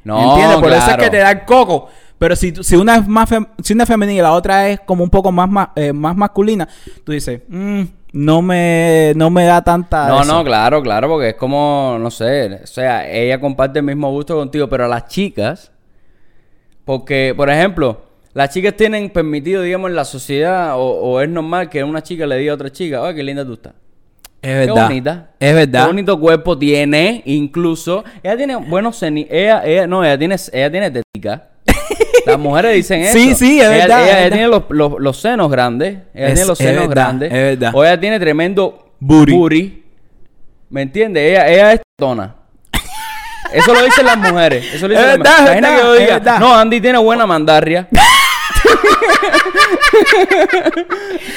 No, 0.04 0.32
¿Entiendes? 0.32 0.58
Por 0.60 0.72
eso 0.72 0.92
es 0.92 0.98
que 0.98 1.10
te 1.10 1.18
da 1.18 1.32
el 1.32 1.46
coco. 1.46 1.88
Pero 2.24 2.38
si, 2.38 2.54
si 2.64 2.78
una 2.78 2.96
es 2.96 3.06
más 3.06 3.30
fem- 3.30 3.50
si 3.62 3.74
una 3.74 3.84
es 3.84 3.90
femenina 3.90 4.20
y 4.20 4.22
la 4.22 4.32
otra 4.32 4.70
es 4.70 4.80
como 4.80 5.04
un 5.04 5.10
poco 5.10 5.30
más, 5.30 5.50
ma- 5.50 5.74
eh, 5.76 5.92
más 5.92 6.16
masculina, 6.16 6.66
tú 7.04 7.12
dices, 7.12 7.42
"Mm, 7.50 7.82
no 8.14 8.42
me 8.42 9.12
no 9.18 9.30
me 9.30 9.44
da 9.44 9.62
tanta 9.62 10.08
No, 10.08 10.22
eso". 10.22 10.34
no, 10.34 10.42
claro, 10.46 10.82
claro, 10.82 11.10
porque 11.10 11.30
es 11.32 11.36
como, 11.36 11.98
no 12.00 12.10
sé, 12.10 12.62
o 12.64 12.66
sea, 12.68 13.12
ella 13.12 13.42
comparte 13.42 13.80
el 13.80 13.86
mismo 13.86 14.10
gusto 14.10 14.38
contigo, 14.38 14.70
pero 14.70 14.88
las 14.88 15.08
chicas, 15.10 15.74
porque, 16.86 17.34
por 17.36 17.50
ejemplo, 17.50 18.04
las 18.34 18.52
chicas 18.54 18.74
tienen 18.78 19.10
permitido, 19.10 19.62
digamos, 19.62 19.90
en 19.90 19.98
la 19.98 20.06
sociedad, 20.06 20.78
o, 20.78 20.82
o 21.02 21.20
es 21.20 21.28
normal 21.28 21.70
que 21.70 21.84
una 21.84 22.04
chica 22.04 22.26
le 22.26 22.38
diga 22.38 22.54
a 22.54 22.56
otra 22.56 22.72
chica, 22.72 23.06
ay, 23.06 23.16
qué 23.16 23.24
linda 23.24 23.44
tú 23.44 23.54
estás. 23.56 23.74
Es 24.42 24.50
Qué 24.50 24.56
verdad. 24.68 24.88
bonita. 24.88 25.30
Es 25.42 25.54
verdad. 25.56 25.82
Qué 25.82 25.88
bonito 25.88 26.20
cuerpo 26.22 26.58
tiene, 26.58 27.22
incluso. 27.26 28.04
Ella 28.22 28.38
tiene 28.38 28.56
buenos 28.56 28.96
seni... 28.98 29.28
Ella, 29.30 29.62
ella, 29.66 29.88
no, 29.88 30.04
ella 30.06 30.18
tiene, 30.18 30.36
ella 30.54 30.72
tiene 30.72 30.90
tetica. 30.92 31.50
Las 32.26 32.40
mujeres 32.40 32.74
dicen 32.76 33.02
eso. 33.02 33.14
Sí, 33.14 33.36
sí, 33.36 33.60
es 33.60 33.66
ella, 33.68 33.70
verdad, 33.70 34.04
Ella, 34.04 34.04
es 34.04 34.08
ella 34.08 34.16
verdad. 34.24 34.36
tiene 34.38 34.48
los, 34.48 34.64
los, 34.70 34.94
los 35.00 35.18
senos 35.20 35.52
grandes. 35.52 35.98
Ella 36.14 36.28
Es- 36.28 36.34
tiene 36.36 36.48
los 36.48 36.60
es 36.62 36.66
senos 36.68 36.88
verdad, 36.88 37.04
grandes. 37.06 37.32
es 37.34 37.38
verdad. 37.60 37.72
O 37.76 37.84
ella 37.84 38.00
tiene 38.00 38.20
tremendo 38.20 38.92
Booty. 39.00 39.84
¿Me 40.70 40.82
entiendes? 40.84 41.24
Ella, 41.32 41.48
ella 41.50 41.74
es 41.74 41.82
tona. 41.98 42.36
Eso 43.54 43.74
lo 43.74 43.84
dicen 43.84 44.06
las 44.06 44.18
mujeres. 44.18 44.66
Eso 44.74 44.88
lo 44.88 44.94
Es 44.96 45.00
dicen 45.02 45.20
verdad, 45.20 45.32
las 45.40 45.50
es 45.50 45.62
mujeres. 45.62 45.70
Que 45.70 45.78
yo 45.78 45.84
verdad, 45.84 45.96
es 45.96 46.00
diga, 46.02 46.14
verdad. 46.20 46.40
no, 46.40 46.56
Andy 46.56 46.82
tiene 46.82 46.98
buena 46.98 47.28
mandarria. 47.28 47.88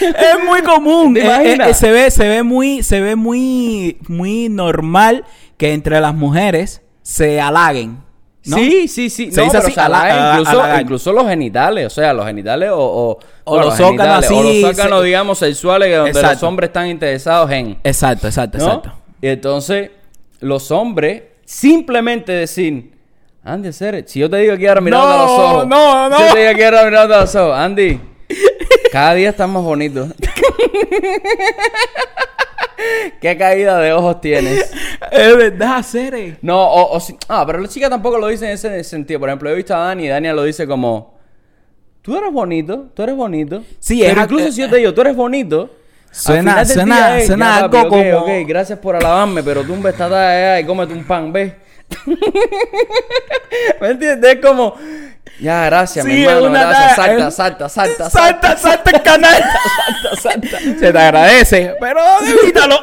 es 0.00 0.45
muy 0.45 0.62
común. 0.62 1.14
¿Te 1.14 1.21
Eh, 1.26 1.52
eh, 1.55 1.59
eh, 1.69 1.75
se 1.75 1.90
ve, 1.90 2.11
se 2.11 2.28
ve 2.28 2.43
muy, 2.43 2.83
se 2.83 3.00
ve 3.00 3.16
muy, 3.16 3.99
muy 4.09 4.49
normal 4.49 5.25
que 5.57 5.73
entre 5.75 6.00
las 6.00 6.14
mujeres 6.14 6.83
se 7.02 7.40
halaguen. 7.40 7.99
¿No? 8.47 8.57
Sí, 8.57 8.88
sí, 8.88 9.11
sí. 9.11 9.31
Se 9.31 9.41
no, 9.41 9.45
dice 9.45 9.59
pero 9.75 9.95
así, 9.95 10.41
incluso, 10.41 10.81
incluso 10.81 11.12
los 11.12 11.26
genitales, 11.29 11.87
o 11.87 11.91
sea, 11.91 12.12
los 12.12 12.26
genitales 12.26 12.71
o... 12.73 12.79
O, 12.79 13.19
O 13.45 13.61
los 13.61 13.79
órganos 13.81 14.26
genitales, 14.26 14.31
O 14.31 14.43
los 14.43 14.65
órganos, 14.65 15.00
se- 15.00 15.07
digamos, 15.07 15.38
sexuales 15.38 15.97
donde 15.97 16.23
los 16.23 16.43
hombres 16.43 16.69
están 16.69 16.87
interesados 16.88 17.50
en... 17.50 17.79
Exacto, 17.85 18.26
exacto, 18.26 18.59
¿no? 18.59 18.65
exacto. 18.65 18.93
Y 19.23 19.29
entonces, 19.29 19.91
los 20.41 20.71
hombres, 20.71 21.23
simplemente 21.45 22.33
decir... 22.33 22.93
Andy, 23.45 23.73
Cere, 23.73 24.03
si 24.09 24.19
yo 24.19 24.29
te 24.29 24.38
digo 24.38 24.57
que 24.57 24.69
ahora 24.69 24.81
mirándote 24.81 25.15
a 25.15 25.23
los 25.23 25.31
ojos... 25.31 25.67
no, 25.69 26.09
no. 26.11 26.17
Si 26.19 26.25
yo 26.25 26.33
te 26.35 26.41
digo 26.41 26.55
que 26.57 26.65
ahora 26.65 26.85
mirándote 26.85 27.15
a 27.15 27.21
los 27.21 27.35
ojos... 27.37 27.57
Andy, 27.57 28.00
cada 28.91 29.15
día 29.15 29.29
estás 29.31 29.49
más 29.49 29.62
bonito. 29.62 30.09
¿Qué 33.21 33.37
caída 33.37 33.78
de 33.80 33.92
ojos 33.92 34.21
tienes? 34.21 34.71
Es 35.12 35.37
verdad, 35.37 35.83
Cere. 35.83 36.37
No, 36.42 36.59
o, 36.62 36.97
o 36.97 37.00
si- 37.00 37.16
ah, 37.28 37.45
pero 37.47 37.59
las 37.61 37.71
chicas 37.73 37.90
tampoco 37.90 38.18
lo 38.18 38.28
dicen 38.28 38.49
en 38.49 38.54
ese 38.54 38.83
sentido. 38.85 39.21
Por 39.21 39.28
ejemplo, 39.28 39.50
he 39.50 39.54
visto 39.54 39.75
a 39.75 39.78
Dani 39.78 40.04
y 40.06 40.09
Dani 40.09 40.28
lo 40.28 40.42
dice 40.42 40.66
como, 40.66 41.18
tú 42.02 42.16
eres 42.16 42.33
bonito, 42.33 42.88
tú 42.95 43.02
eres 43.02 43.14
bonito. 43.14 43.62
Sí, 43.78 44.02
pero 44.06 44.23
incluso 44.23 44.52
si 44.52 44.61
yo 44.62 44.71
te 44.71 44.76
digo, 44.76 44.92
tú 44.95 45.00
eres 45.02 45.14
bonito. 45.16 45.71
Suena- 46.11 46.59
al 46.61 46.66
final 46.66 46.66
del 46.66 46.76
suena- 46.76 46.97
día 47.09 47.18
es, 47.21 47.26
suena 47.26 47.45
ya, 47.47 47.56
algo 47.56 47.71
papi, 47.71 47.87
ok, 47.87 47.92
como- 48.14 48.25
ok, 48.25 48.49
gracias 48.49 48.78
por 48.78 48.97
alabarme, 48.97 49.42
pero 49.42 49.62
tú 49.64 49.75
un 49.75 49.83
allá 50.30 50.61
y 50.61 50.64
cómete 50.64 50.92
un 50.95 51.04
pan, 51.04 51.33
¿ves? 51.33 51.52
¿Me 53.80 53.88
entiendes? 53.90 54.35
Es 54.35 54.40
como, 54.40 54.75
ya, 55.40 55.66
gracias, 55.66 56.05
mi 56.07 56.12
Sí, 56.12 56.23
es 56.25 56.28
hermano, 56.31 56.50
gracias, 56.52 56.97
salta, 56.97 57.28
es- 57.28 57.35
salta, 57.35 57.69
salta, 57.69 58.11
Salta, 58.11 58.57
salta 58.57 58.90
el 58.90 59.02
canal. 59.02 59.43
salta, 60.21 60.49
salta, 60.49 60.78
Se 60.78 60.93
te 60.93 60.99
agradece, 60.99 61.75
pero 61.81 62.00
evítalo. 62.43 62.76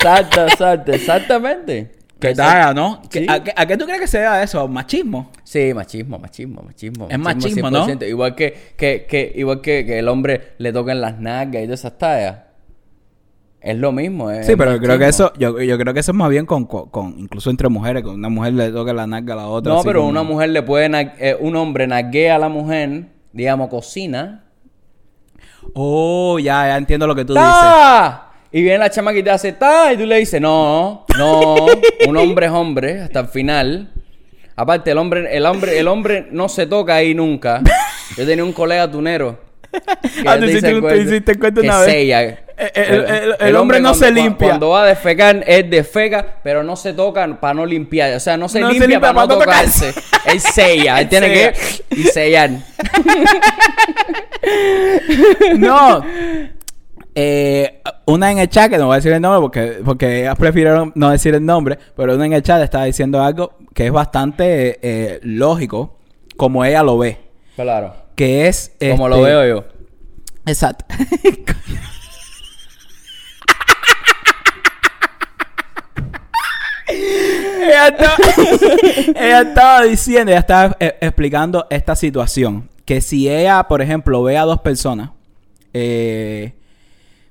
salta, 0.00 0.48
salta, 0.56 0.92
exactamente. 0.94 1.92
¿Qué 2.20 2.34
tal, 2.36 2.74
no? 2.76 3.02
¿Qué- 3.10 3.20
Sí. 3.20 3.26
¿A, 3.28 3.42
qué, 3.42 3.52
a 3.56 3.66
qué 3.66 3.76
tú 3.76 3.84
crees 3.84 4.00
que 4.00 4.06
se 4.06 4.20
da 4.20 4.42
eso? 4.44 4.68
¿Machismo? 4.68 5.32
Sí, 5.42 5.74
machismo, 5.74 6.18
machismo, 6.20 6.62
machismo. 6.62 7.08
Es 7.10 7.18
machismo, 7.18 7.68
¿no? 7.68 7.84
100%. 7.86 8.08
Igual 8.08 8.36
que, 8.36 8.74
que, 8.76 9.06
que, 9.08 9.32
igual 9.34 9.60
que, 9.60 9.84
que 9.84 9.98
el 9.98 10.06
hombre 10.08 10.52
le 10.58 10.72
toquen 10.72 11.00
las 11.00 11.18
nalgas 11.18 11.62
y 11.62 11.66
todas 11.66 11.80
esas 11.80 11.98
tallas. 11.98 12.36
Es 13.62 13.76
lo 13.78 13.92
mismo. 13.92 14.28
Es 14.30 14.46
Sí, 14.46 14.56
pero 14.56 14.76
creo 14.80 14.98
que 14.98 15.06
eso, 15.06 15.32
yo, 15.38 15.60
yo 15.60 15.78
creo 15.78 15.94
que 15.94 16.00
eso 16.00 16.10
es 16.10 16.16
más 16.16 16.28
bien 16.30 16.46
con, 16.46 16.64
con, 16.66 16.88
con- 16.90 17.14
incluso 17.18 17.48
entre 17.48 17.68
mujeres, 17.68 18.02
que 18.02 18.08
una 18.08 18.28
mujer 18.28 18.54
le 18.54 18.70
toca 18.70 18.92
la 18.92 19.06
narga 19.06 19.34
a 19.34 19.36
la 19.36 19.46
otra. 19.46 19.72
No, 19.72 19.82
pero 19.84 20.00
como- 20.00 20.10
una 20.10 20.24
mujer 20.24 20.50
le 20.50 20.62
puede... 20.62 20.90
eh, 21.18 21.36
un 21.38 21.54
hombre 21.54 21.86
naguea 21.86 22.34
a 22.36 22.38
la 22.38 22.48
mujer, 22.48 23.04
digamos, 23.32 23.68
cocina. 23.68 24.44
Oh, 25.74 26.38
ya, 26.38 26.66
ya 26.66 26.76
entiendo 26.76 27.06
lo 27.06 27.14
que 27.14 27.24
tú 27.24 27.34
dices. 27.34 27.48
Y 28.50 28.62
viene 28.62 28.78
la 28.78 28.90
chama 28.90 29.14
y 29.14 29.22
te 29.22 29.30
hace 29.30 29.52
¡ta! 29.52 29.92
Y 29.92 29.96
tú 29.96 30.04
le 30.04 30.18
dices, 30.18 30.40
no, 30.40 31.06
no, 31.16 31.66
un 32.08 32.16
hombre 32.16 32.46
es 32.46 32.52
hombre 32.52 33.00
hasta 33.00 33.20
el 33.20 33.28
final. 33.28 33.92
Aparte, 34.56 34.90
el 34.90 34.98
hombre, 34.98 35.34
el 35.34 35.46
hombre, 35.46 35.78
el 35.78 35.88
hombre 35.88 36.26
no 36.30 36.48
se 36.48 36.66
toca 36.66 36.96
ahí 36.96 37.14
nunca. 37.14 37.62
Yo 38.16 38.26
tenía 38.26 38.44
un 38.44 38.52
colega 38.52 38.90
tunero. 38.90 39.38
que 39.72 39.78
Ah, 40.28 40.34
tú 40.34 40.40
te 40.44 40.50
hiciste 40.50 41.38
que 41.38 41.60
una 41.60 41.78
vez. 41.80 41.90
sella. 41.90 42.38
El- 42.74 43.04
el- 43.04 43.36
el 43.40 43.56
hombre 43.56 43.80
no 43.80 43.94
se 43.94 44.10
limpia. 44.10 44.48
Cuando 44.48 44.70
va 44.70 44.84
a 44.84 44.86
defecar, 44.86 45.42
es 45.46 45.68
defeca, 45.70 46.36
pero 46.42 46.62
no 46.62 46.76
se 46.76 46.92
toca 46.92 47.26
para 47.40 47.54
no 47.54 47.66
limpiar. 47.66 48.14
O 48.14 48.20
sea, 48.20 48.36
no 48.36 48.48
se 48.48 48.60
No 48.60 48.68
se 48.68 48.78
limpia, 48.80 49.00
para 49.00 49.12
no 49.12 49.16
para 49.28 49.34
no 49.34 49.38
tocarse. 49.40 49.92
Él 50.26 50.40
sella. 50.40 51.00
Él 51.00 51.08
tiene 51.08 51.32
que 51.32 51.52
y 51.90 52.02
sellar. 52.04 52.50
No. 55.58 56.02
Eh, 57.14 57.82
una 58.06 58.32
en 58.32 58.38
el 58.38 58.48
chat, 58.48 58.70
que 58.70 58.78
no 58.78 58.86
voy 58.86 58.94
a 58.94 58.96
decir 58.96 59.12
el 59.12 59.20
nombre 59.20 59.40
porque, 59.40 59.82
porque 59.84 60.20
ellas 60.20 60.36
prefirieron 60.38 60.92
no 60.94 61.10
decir 61.10 61.34
el 61.34 61.44
nombre, 61.44 61.78
pero 61.94 62.14
una 62.14 62.24
en 62.24 62.32
el 62.32 62.42
chat 62.42 62.62
estaba 62.62 62.84
diciendo 62.84 63.22
algo 63.22 63.58
que 63.74 63.86
es 63.86 63.92
bastante 63.92 64.78
eh, 64.82 65.20
lógico, 65.22 65.98
como 66.36 66.64
ella 66.64 66.82
lo 66.82 66.96
ve. 66.98 67.18
Claro. 67.54 67.94
Que 68.16 68.48
es. 68.48 68.72
Como 68.80 69.08
este, 69.08 69.18
lo 69.18 69.22
veo 69.22 69.46
yo. 69.46 69.64
Exacto. 70.46 70.84
ella, 79.16 79.40
estaba, 79.42 79.82
diciendo, 79.82 80.30
ella 80.32 80.40
estaba 80.40 80.76
eh, 80.80 80.96
explicando 81.00 81.66
esta 81.70 81.96
situación. 81.96 82.68
Que 82.84 83.00
si 83.00 83.28
ella, 83.28 83.62
por 83.64 83.80
ejemplo, 83.80 84.22
ve 84.22 84.36
a 84.36 84.42
dos 84.42 84.60
personas 84.60 85.10
eh, 85.72 86.54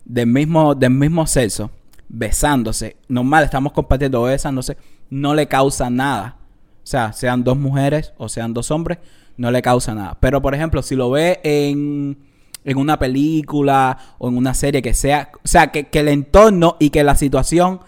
del, 0.05 0.27
mismo, 0.27 0.75
del 0.75 0.91
mismo 0.91 1.27
sexo 1.27 1.71
besándose, 2.07 2.97
normal, 3.07 3.43
estamos 3.43 3.73
compartiendo 3.73 4.23
besándose, 4.23 4.77
no 5.09 5.33
le 5.35 5.47
causa 5.47 5.89
nada. 5.89 6.37
O 6.83 6.87
sea, 6.87 7.13
sean 7.13 7.43
dos 7.43 7.57
mujeres 7.57 8.13
o 8.17 8.27
sean 8.27 8.53
dos 8.53 8.71
hombres, 8.71 8.97
no 9.37 9.51
le 9.51 9.61
causa 9.61 9.93
nada. 9.93 10.17
Pero, 10.19 10.41
por 10.41 10.55
ejemplo, 10.55 10.81
si 10.81 10.95
lo 10.95 11.11
ve 11.11 11.39
en, 11.43 12.17
en 12.65 12.77
una 12.77 12.97
película 12.97 13.97
o 14.17 14.29
en 14.29 14.37
una 14.37 14.53
serie 14.53 14.81
que 14.81 14.93
sea, 14.93 15.29
o 15.43 15.47
sea, 15.47 15.71
que 15.71 15.87
el 15.91 16.07
entorno 16.07 16.77
y 16.79 16.89
que 16.89 17.03
la 17.03 17.15
situación 17.15 17.81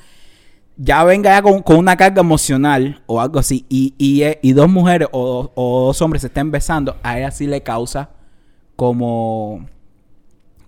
ya 0.77 1.03
venga 1.03 1.32
ya 1.32 1.42
con, 1.42 1.62
con 1.62 1.77
una 1.77 1.96
carga 1.98 2.22
emocional 2.22 3.01
o 3.06 3.22
algo 3.22 3.39
así, 3.39 3.65
y, 3.70 3.94
y, 3.98 4.24
eh, 4.24 4.39
y 4.42 4.53
dos 4.53 4.70
mujeres 4.70 5.08
o, 5.12 5.51
o 5.56 5.86
dos 5.88 6.01
hombres 6.01 6.22
se 6.22 6.27
estén 6.27 6.51
besando, 6.51 6.96
a 7.03 7.18
ella 7.20 7.32
sí 7.32 7.48
le 7.48 7.62
causa 7.62 8.10
como, 8.75 9.65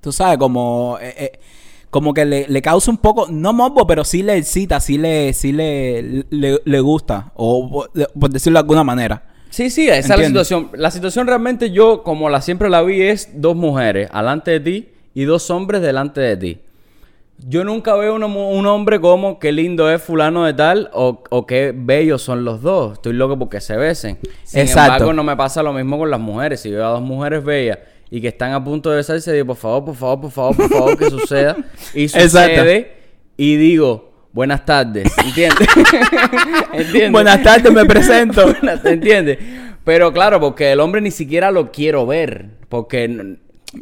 tú 0.02 0.12
sabes, 0.12 0.38
como, 0.38 0.98
eh, 1.02 1.14
eh, 1.18 1.40
como 1.90 2.14
que 2.14 2.26
le, 2.26 2.48
le 2.48 2.62
causa 2.62 2.92
un 2.92 2.98
poco, 2.98 3.28
no 3.30 3.54
morbo, 3.54 3.88
pero 3.88 4.04
sí 4.04 4.22
le 4.22 4.38
excita, 4.38 4.80
sí 4.80 4.98
le, 4.98 5.34
sí 5.34 5.52
le, 5.52 6.26
le, 6.30 6.60
le 6.64 6.80
gusta, 6.82 7.32
o 7.36 7.88
por- 8.20 8.30
decirlo 8.30 8.58
de 8.58 8.62
alguna 8.62 8.84
manera. 8.84 9.24
Sí, 9.50 9.70
sí, 9.70 9.88
esa 9.88 10.00
es 10.00 10.20
la 10.20 10.26
situación. 10.28 10.70
La 10.74 10.92
situación 10.92 11.28
realmente 11.28 11.72
yo, 11.72 12.04
como 12.04 12.30
la 12.30 12.42
siempre 12.42 12.70
la 12.70 12.82
vi, 12.82 13.02
es 13.02 13.30
dos 13.42 13.56
mujeres 13.56 14.10
alante 14.12 14.52
de 14.52 14.60
ti 14.60 14.90
y 15.14 15.24
dos 15.24 15.50
hombres 15.50 15.82
delante 15.82 16.20
de 16.20 16.36
ti. 16.38 16.60
Yo 17.38 17.64
nunca 17.64 17.96
veo 17.96 18.18
mu- 18.28 18.50
un 18.52 18.66
hombre 18.66 19.00
como 19.00 19.40
qué 19.40 19.52
lindo 19.52 19.92
es 19.92 20.02
fulano 20.02 20.46
de 20.46 20.54
tal 20.54 20.90
o, 20.94 21.22
o 21.30 21.46
qué 21.46 21.74
bellos 21.76 22.22
son 22.22 22.46
los 22.46 22.62
dos. 22.62 22.94
Estoy 22.94 23.14
loco 23.14 23.38
porque 23.38 23.60
se 23.62 23.76
besen. 23.76 24.18
Sin 24.44 24.62
Exacto. 24.62 24.94
embargo, 24.94 25.14
no 25.14 25.24
me 25.24 25.36
pasa 25.36 25.62
lo 25.62 25.74
mismo 25.74 25.98
con 25.98 26.10
las 26.10 26.20
mujeres. 26.20 26.62
Si 26.62 26.72
veo 26.72 26.86
a 26.86 26.90
dos 26.92 27.02
mujeres 27.02 27.44
bellas 27.44 27.80
y 28.10 28.22
que 28.22 28.30
están 28.30 28.54
a 28.54 28.64
punto 28.64 28.90
de 28.90 28.98
besarse, 28.98 29.34
digo, 29.34 29.48
por 29.48 29.58
favor, 29.58 29.84
por 29.86 29.96
favor, 29.96 30.22
por 30.22 30.32
favor, 30.32 30.56
por 30.56 30.70
favor, 30.70 30.98
que 30.98 31.10
suceda. 31.10 31.56
Y 31.94 32.04
Exacto. 32.06 32.30
sucede 32.30 32.94
y 33.38 33.58
digo, 33.58 34.14
buenas 34.32 34.66
tardes. 34.66 35.12
¿Entiendes? 35.24 35.68
¿Entiendes? 36.74 37.12
Buenas 37.12 37.44
tardes, 37.44 37.72
me 37.72 37.86
presento. 37.86 38.44
Buenas, 38.46 38.82
¿te 38.84 38.92
entiendes? 38.92 39.38
Pero 39.84 40.12
claro, 40.14 40.40
porque 40.40 40.72
el 40.72 40.80
hombre 40.80 41.02
ni 41.02 41.12
siquiera 41.12 41.52
lo 41.52 41.72
quiero 41.72 42.06
ver. 42.08 42.48
Porque 42.70 43.38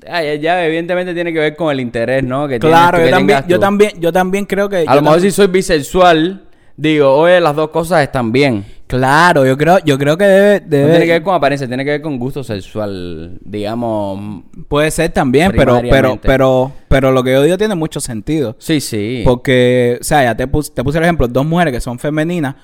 ah, 0.07 0.23
ya, 0.23 0.65
evidentemente 0.65 1.13
tiene 1.13 1.33
que 1.33 1.39
ver 1.39 1.55
con 1.55 1.71
el 1.71 1.79
interés, 1.79 2.23
¿no? 2.23 2.47
Que 2.47 2.59
Claro, 2.59 2.99
yo 2.99 3.05
que 3.05 3.11
también, 3.11 3.43
yo 3.47 3.59
también, 3.59 3.91
yo 3.99 4.11
también 4.11 4.45
creo 4.45 4.69
que. 4.69 4.85
A 4.87 4.95
lo 4.95 5.01
mejor 5.01 5.21
si 5.21 5.31
soy 5.31 5.47
bisexual, 5.47 6.43
digo, 6.75 7.13
oye, 7.13 7.39
las 7.39 7.55
dos 7.55 7.69
cosas 7.69 8.01
están 8.03 8.31
bien. 8.31 8.65
Claro, 8.87 9.45
yo 9.45 9.57
creo, 9.57 9.79
yo 9.83 9.97
creo 9.97 10.17
que 10.17 10.25
debe, 10.25 10.59
No 10.61 10.89
tiene 10.91 11.05
que 11.05 11.11
ver 11.13 11.23
con 11.23 11.33
apariencia, 11.33 11.67
tiene 11.67 11.83
que 11.83 11.91
ver 11.91 12.01
con 12.01 12.19
gusto 12.19 12.43
sexual, 12.43 13.39
digamos. 13.43 14.43
puede 14.67 14.91
ser 14.91 15.09
también, 15.11 15.51
pero, 15.55 15.81
pero, 15.89 16.19
pero, 16.21 16.71
pero 16.89 17.11
lo 17.11 17.23
que 17.23 17.31
yo 17.31 17.41
digo 17.41 17.57
tiene 17.57 17.73
mucho 17.73 17.99
sentido. 17.99 18.55
Sí, 18.59 18.79
sí. 18.79 19.23
Porque, 19.25 19.97
o 19.99 20.03
sea, 20.03 20.23
ya 20.23 20.35
te 20.35 20.45
puse, 20.45 20.71
te 20.71 20.83
puse 20.83 20.99
el 20.99 21.05
ejemplo, 21.05 21.27
dos 21.27 21.43
mujeres 21.45 21.73
que 21.73 21.81
son 21.81 21.97
femeninas, 21.97 22.55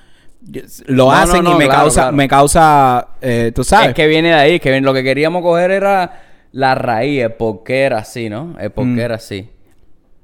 lo 0.86 1.06
No, 1.06 1.12
hacen 1.12 1.42
no, 1.42 1.54
y 1.54 1.58
me 1.58 1.64
claro, 1.64 1.80
causa, 1.80 2.00
claro. 2.02 2.16
me 2.16 2.28
causa, 2.28 3.08
eh, 3.20 3.50
tú 3.52 3.64
sabes. 3.64 3.88
Es 3.88 3.94
que 3.94 4.06
viene 4.06 4.28
de 4.28 4.34
ahí, 4.34 4.60
que 4.60 4.80
lo 4.80 4.94
que 4.94 5.02
queríamos 5.02 5.42
coger 5.42 5.72
era 5.72 6.29
la 6.52 6.74
raíz, 6.74 7.22
el 7.22 7.32
por 7.32 7.62
qué 7.64 7.82
era 7.82 7.98
así, 7.98 8.28
¿no? 8.28 8.54
El 8.60 8.70
por 8.70 8.84
qué 8.84 8.90
Mm. 8.90 8.98
era 9.00 9.14
así. 9.16 9.48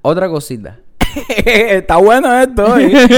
Otra 0.03 0.29
cosita. 0.29 0.79
está 1.47 1.97
bueno 1.97 2.39
esto. 2.41 2.79
¿eh? 2.79 2.91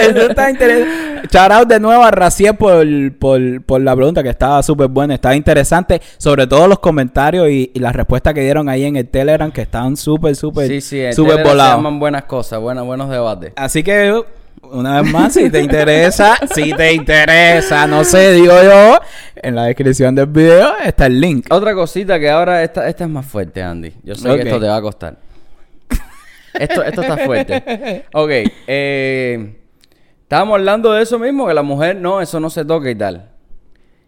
Esto 0.00 0.30
está 0.30 0.50
interesante. 0.50 1.38
Out 1.54 1.68
de 1.68 1.80
nuevo 1.80 2.02
a 2.02 2.10
Raciel 2.10 2.54
por, 2.56 2.84
por, 3.18 3.62
por 3.62 3.80
la 3.80 3.96
pregunta 3.96 4.22
que 4.22 4.28
estaba 4.28 4.62
súper 4.62 4.88
buena. 4.88 5.14
Estaba 5.14 5.34
interesante. 5.34 6.00
Sobre 6.18 6.46
todo 6.46 6.68
los 6.68 6.78
comentarios 6.78 7.48
y, 7.48 7.70
y 7.72 7.78
las 7.78 7.94
respuestas 7.96 8.34
que 8.34 8.42
dieron 8.42 8.68
ahí 8.68 8.84
en 8.84 8.96
el 8.96 9.08
Telegram 9.08 9.50
que 9.50 9.62
estaban 9.62 9.96
súper, 9.96 10.36
súper, 10.36 10.68
sí, 10.68 10.80
sí, 10.80 11.00
en 11.00 11.14
súper 11.14 11.42
volados. 11.42 11.76
llaman 11.76 11.98
buenas 11.98 12.24
cosas, 12.24 12.60
buenas, 12.60 12.84
buenos 12.84 13.08
debates. 13.08 13.52
Así 13.56 13.82
que, 13.82 14.22
una 14.62 15.00
vez 15.00 15.12
más, 15.12 15.34
si 15.34 15.50
te 15.50 15.60
interesa, 15.60 16.36
si 16.54 16.72
te 16.72 16.92
interesa, 16.92 17.86
no 17.86 18.04
sé, 18.04 18.32
digo 18.32 18.54
yo, 18.62 18.98
en 19.36 19.54
la 19.54 19.64
descripción 19.64 20.14
del 20.14 20.26
video 20.26 20.72
está 20.84 21.06
el 21.06 21.20
link. 21.20 21.46
Otra 21.50 21.74
cosita 21.74 22.18
que 22.18 22.30
ahora 22.30 22.62
esta, 22.62 22.88
esta 22.88 23.04
es 23.04 23.10
más 23.10 23.26
fuerte, 23.26 23.62
Andy. 23.62 23.92
Yo 24.02 24.14
sé 24.14 24.34
que 24.36 24.42
esto 24.42 24.60
te 24.60 24.66
va 24.66 24.76
a 24.76 24.82
costar. 24.82 25.16
Esto, 26.54 26.82
esto 26.82 27.00
está 27.00 27.16
fuerte. 27.18 28.04
Ok, 28.12 28.30
eh, 28.66 29.56
estábamos 30.22 30.58
hablando 30.58 30.92
de 30.92 31.02
eso 31.02 31.18
mismo, 31.18 31.46
que 31.46 31.54
la 31.54 31.62
mujer, 31.62 31.96
no, 31.96 32.20
eso 32.20 32.40
no 32.40 32.50
se 32.50 32.64
toca 32.64 32.90
y 32.90 32.94
tal. 32.94 33.30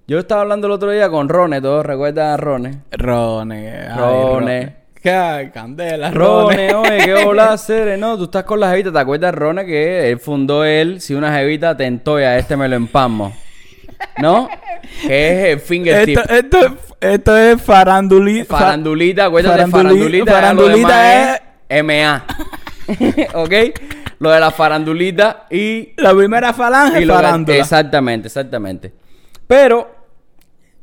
Yo 0.06 0.18
estaba 0.18 0.42
hablando 0.42 0.66
el 0.66 0.74
otro 0.74 0.90
día 0.90 1.08
con 1.08 1.28
Rone, 1.30 1.62
todos 1.62 1.86
recuerdan 1.86 2.32
a 2.32 2.36
Rone. 2.36 2.82
Rone. 2.92 3.88
ay, 3.88 3.98
Rone. 3.98 4.83
Qué 5.04 5.50
candela, 5.52 6.10
Rone. 6.12 6.70
Rone, 6.70 6.74
oye, 6.74 7.04
qué 7.04 7.12
bola 7.26 7.52
hacer, 7.52 7.98
no, 7.98 8.16
tú 8.16 8.24
estás 8.24 8.44
con 8.44 8.58
la 8.58 8.70
jevita, 8.70 8.90
¿te 8.90 8.98
acuerdas 8.98 9.34
Rone 9.34 9.66
que 9.66 10.10
él 10.10 10.18
fundó 10.18 10.64
él, 10.64 11.02
si 11.02 11.12
una 11.12 11.30
jevita 11.36 11.76
te 11.76 11.84
entoya, 11.84 12.38
este 12.38 12.56
me 12.56 12.66
lo 12.68 12.76
empalmo? 12.76 13.36
¿No? 14.16 14.48
Que 15.06 15.28
es 15.28 15.52
el 15.52 15.60
fingertip. 15.60 16.18
Esto, 16.20 16.32
esto, 16.34 16.76
esto 16.98 17.36
es 17.36 17.60
farandulita. 17.60 18.56
Farandulita, 18.56 19.26
acuérdate, 19.26 19.64
faranduli- 19.66 20.24
farandulita, 20.26 20.32
farandulita 20.32 21.34
es 21.68 21.84
MA. 21.84 22.24
¿Ok? 23.34 23.52
Lo 24.20 24.30
de 24.30 24.40
la 24.40 24.50
farandulita 24.52 25.46
y, 25.50 25.92
La 25.98 26.14
primera 26.14 26.54
falange 26.54 27.02
y 27.02 27.06
farándula. 27.06 27.58
Exactamente, 27.58 28.28
exactamente. 28.28 28.94
Pero 29.46 29.93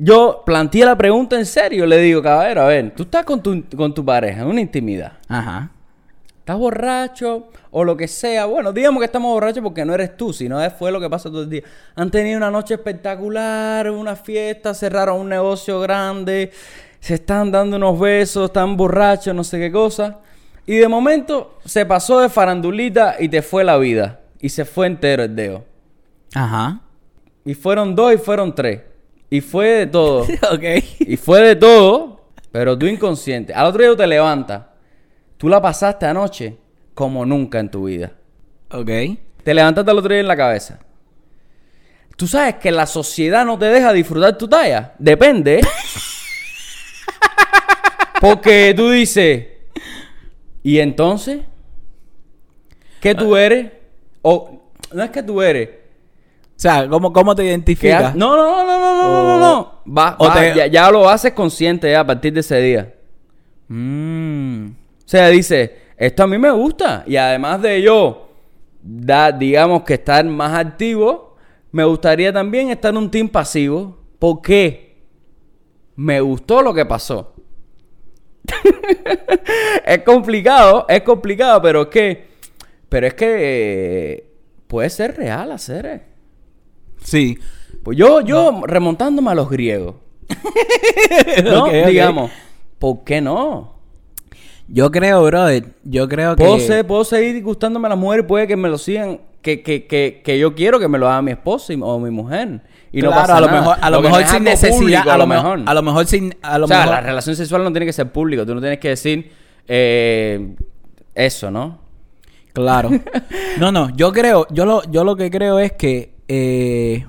yo 0.04 0.42
planteé 0.44 0.84
la 0.84 0.98
pregunta 0.98 1.38
en 1.38 1.46
serio, 1.46 1.86
le 1.86 2.00
digo, 2.00 2.24
caballero, 2.24 2.64
a 2.64 2.66
ver, 2.66 2.92
tú 2.96 3.04
estás 3.04 3.24
con 3.24 3.44
tu, 3.44 3.64
con 3.78 3.94
tu 3.94 4.04
pareja 4.04 4.42
en 4.42 4.48
una 4.48 4.60
intimidad. 4.60 5.14
Ajá. 5.28 5.70
¿Estás 6.40 6.58
borracho? 6.58 7.50
O 7.70 7.84
lo 7.84 7.96
que 7.96 8.08
sea. 8.08 8.48
Bueno, 8.48 8.74
digamos 8.74 9.00
que 9.00 9.06
estamos 9.06 9.32
borrachos 9.32 9.62
porque 9.62 9.86
no 9.86 9.94
eres 9.94 10.18
tú, 10.18 10.34
sino 10.34 10.58
fue 10.72 10.92
lo 10.92 11.00
que 11.00 11.08
pasa 11.08 11.30
todo 11.30 11.44
el 11.44 11.52
día. 11.52 11.62
Han 11.94 12.10
tenido 12.10 12.38
una 12.38 12.50
noche 12.50 12.74
espectacular, 12.74 13.92
una 13.92 14.16
fiesta, 14.16 14.74
cerraron 14.74 15.20
un 15.20 15.30
negocio 15.30 15.80
grande, 15.80 16.50
se 17.00 17.14
están 17.14 17.52
dando 17.52 17.78
unos 17.78 18.00
besos, 18.00 18.46
están 18.46 18.76
borrachos, 18.76 19.36
no 19.36 19.44
sé 19.44 19.60
qué 19.60 19.72
cosa. 19.72 20.18
Y 20.66 20.78
de 20.78 20.88
momento 20.88 21.60
se 21.64 21.86
pasó 21.86 22.22
de 22.22 22.30
farandulita 22.30 23.18
y 23.20 23.30
te 23.30 23.44
fue 23.44 23.64
la 23.64 23.78
vida. 23.78 24.22
Y 24.40 24.50
se 24.50 24.66
fue 24.66 24.88
entero 24.88 25.22
el 25.22 25.36
dedo. 25.36 25.64
Ajá. 26.34 26.82
Y 27.46 27.54
fueron 27.54 27.94
dos 27.94 28.16
y 28.16 28.18
fueron 28.18 28.56
tres. 28.56 28.91
Y 29.32 29.40
fue 29.40 29.70
de 29.70 29.88
todo. 29.88 30.22
ok. 30.52 30.64
Y 31.00 31.18
fue 31.18 31.42
de 31.42 31.56
todo, 31.56 32.22
pero 32.52 32.78
tú 32.78 32.86
inconsciente. 32.86 33.54
Al 33.54 33.68
otro 33.68 33.82
día 33.82 33.90
tú 33.90 33.98
te 33.98 34.06
levantas. 34.06 34.64
Tú 35.38 35.48
la 35.48 35.62
pasaste 35.62 36.06
anoche 36.06 36.58
como 36.94 37.26
nunca 37.26 37.60
en 37.60 37.72
tu 37.72 37.86
vida. 37.86 38.12
Ok. 38.70 38.90
Te 39.44 39.54
levantaste 39.54 39.90
al 39.90 39.98
otro 39.98 40.12
día 40.12 40.20
en 40.20 40.28
la 40.28 40.36
cabeza. 40.36 40.80
Tú 42.18 42.28
sabes 42.28 42.56
que 42.56 42.72
la 42.72 42.86
sociedad 42.86 43.46
no 43.46 43.58
te 43.58 43.66
deja 43.66 43.94
disfrutar 43.94 44.38
tu 44.38 44.50
talla. 44.50 44.94
Depende. 45.00 45.62
Porque 48.22 48.74
tú 48.76 48.92
dices, 48.92 49.48
¿y 50.62 50.80
entonces? 50.80 51.40
¿Qué 53.00 53.16
tú 53.16 53.38
eres? 53.38 53.72
O 54.22 54.72
no 54.92 55.04
es 55.04 55.10
que 55.10 55.24
tú 55.24 55.42
eres. 55.42 55.81
O 56.62 56.64
sea, 56.64 56.88
¿cómo, 56.88 57.12
cómo 57.12 57.34
te 57.34 57.44
identificas? 57.44 58.14
no, 58.16 58.36
no, 58.38 58.46
no, 58.46 58.64
no, 58.68 58.80
no, 58.80 58.94
no, 58.94 59.24
no, 59.24 59.40
no. 59.40 59.82
Va, 59.98 60.16
O 60.20 60.28
va, 60.28 60.36
te- 60.36 60.54
ya, 60.56 60.68
ya 60.68 60.92
lo 60.92 61.10
haces 61.10 61.34
consciente 61.34 61.90
ya 61.90 62.02
a 62.02 62.06
partir 62.06 62.32
de 62.34 62.42
ese 62.42 62.62
día. 62.62 62.94
Mm. 63.68 64.68
O 64.68 65.08
sea, 65.08 65.30
dice, 65.30 65.76
esto 65.98 66.22
a 66.22 66.28
mí 66.28 66.38
me 66.38 66.52
gusta. 66.52 67.04
Y 67.08 67.16
además 67.16 67.64
de 67.64 67.82
yo, 67.82 68.30
da, 68.80 69.32
digamos 69.32 69.82
que 69.82 69.96
estar 69.96 70.24
más 70.24 70.54
activo, 70.54 71.36
me 71.72 71.84
gustaría 71.84 72.32
también 72.32 72.70
estar 72.70 72.92
en 72.92 72.98
un 72.98 73.10
team 73.10 73.28
pasivo. 73.28 73.98
¿Por 74.20 74.44
qué? 74.44 75.02
Me 75.96 76.22
gustó 76.22 76.62
lo 76.62 76.76
que 76.76 76.86
pasó. 76.86 77.34
es 79.86 80.04
complicado, 80.04 80.86
es 80.88 81.02
complicado, 81.02 81.60
pero 81.60 81.82
es 81.82 81.88
que, 81.88 82.28
pero 82.88 83.08
es 83.08 83.16
que 83.16 83.36
eh, 83.40 84.30
puede 84.68 84.92
ser 84.92 85.18
real 85.18 85.52
hacer. 85.52 85.86
eh. 85.88 86.11
Sí. 87.04 87.38
Pues 87.84 87.98
yo, 87.98 88.22
yo 88.22 88.62
remontándome 88.66 89.32
a 89.32 89.36
los 89.36 89.50
griegos, 89.50 89.96
¿no? 91.44 91.68
Digamos, 91.68 92.32
¿por 92.80 93.04
qué 93.04 93.22
no? 93.22 93.76
Yo 94.68 94.92
creo, 94.92 95.24
brother. 95.24 95.66
Yo 95.84 96.08
creo 96.08 96.36
que. 96.36 96.44
Puedo, 96.44 96.60
ser- 96.60 96.86
puedo 96.86 97.04
seguir 97.04 97.44
gustándome 97.44 97.88
a 97.88 97.90
las 97.90 97.98
mujeres, 97.98 98.26
puede 98.26 98.48
que 98.48 98.56
me 98.56 98.70
lo 98.70 98.78
sigan, 98.78 99.20
que, 99.42 99.62
que, 99.64 99.88
que, 99.88 100.22
que 100.24 100.40
yo 100.40 100.56
quiero 100.56 100.80
que 100.80 100.88
me 100.88 100.98
lo 100.98 101.10
haga 101.10 101.22
mi 101.22 101.32
esposa 101.32 101.74
y- 101.74 101.80
o 101.82 102.00
mi 102.00 102.12
mujer. 102.12 102.62
Y 102.94 103.02
no 103.02 103.10
pasa 103.10 103.38
a 103.38 103.42
lo 103.42 103.48
nada. 103.48 103.60
mejor, 103.62 103.78
a 103.82 103.90
lo 103.90 104.02
mejor 104.02 104.26
sin 104.26 104.44
necesidad, 104.44 104.78
público, 104.78 105.12
a 105.12 105.18
lo 105.18 105.28
mejor, 105.28 105.62
a 105.66 105.74
lo 105.74 105.82
mejor 105.82 106.06
sin, 106.06 106.36
a 106.42 106.58
lo 106.58 106.66
o 106.66 106.68
sea, 106.68 106.80
mejor, 106.80 106.94
la 106.96 107.02
relación 107.02 107.36
sexual 107.36 107.64
no 107.64 107.72
tiene 107.72 107.86
que 107.86 107.94
ser 107.94 108.12
pública, 108.12 108.46
tú 108.46 108.54
no 108.54 108.60
tienes 108.62 108.80
que 108.80 108.90
decir 108.90 109.32
eh, 109.68 110.56
eso, 111.16 111.50
¿no? 111.52 111.80
claro. 112.54 112.90
No, 113.60 113.72
no, 113.72 113.90
yo 113.96 114.12
creo, 114.12 114.46
yo 114.52 114.66
lo, 114.66 114.84
yo 114.92 115.04
lo 115.06 115.16
que 115.16 115.30
creo 115.32 115.58
es 115.60 115.72
que 115.74 116.16
eh, 116.34 117.06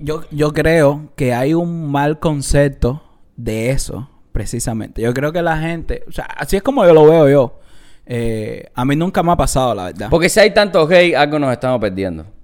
yo, 0.00 0.24
yo 0.32 0.52
creo 0.52 1.12
que 1.14 1.32
hay 1.32 1.54
un 1.54 1.88
mal 1.88 2.18
concepto 2.18 3.00
de 3.36 3.70
eso, 3.70 4.10
precisamente. 4.32 5.00
Yo 5.00 5.14
creo 5.14 5.32
que 5.32 5.40
la 5.40 5.56
gente, 5.58 6.02
o 6.08 6.10
sea, 6.10 6.24
así 6.24 6.56
es 6.56 6.64
como 6.64 6.84
yo 6.84 6.92
lo 6.94 7.06
veo 7.06 7.28
yo. 7.28 7.60
Eh, 8.04 8.68
a 8.74 8.84
mí 8.84 8.96
nunca 8.96 9.22
me 9.22 9.30
ha 9.30 9.36
pasado, 9.36 9.72
la 9.72 9.84
verdad. 9.84 10.08
Porque 10.10 10.28
si 10.28 10.40
hay 10.40 10.52
tantos 10.52 10.88
gays, 10.88 11.14
algo 11.14 11.38
nos 11.38 11.52
estamos 11.52 11.80
perdiendo. 11.80 12.26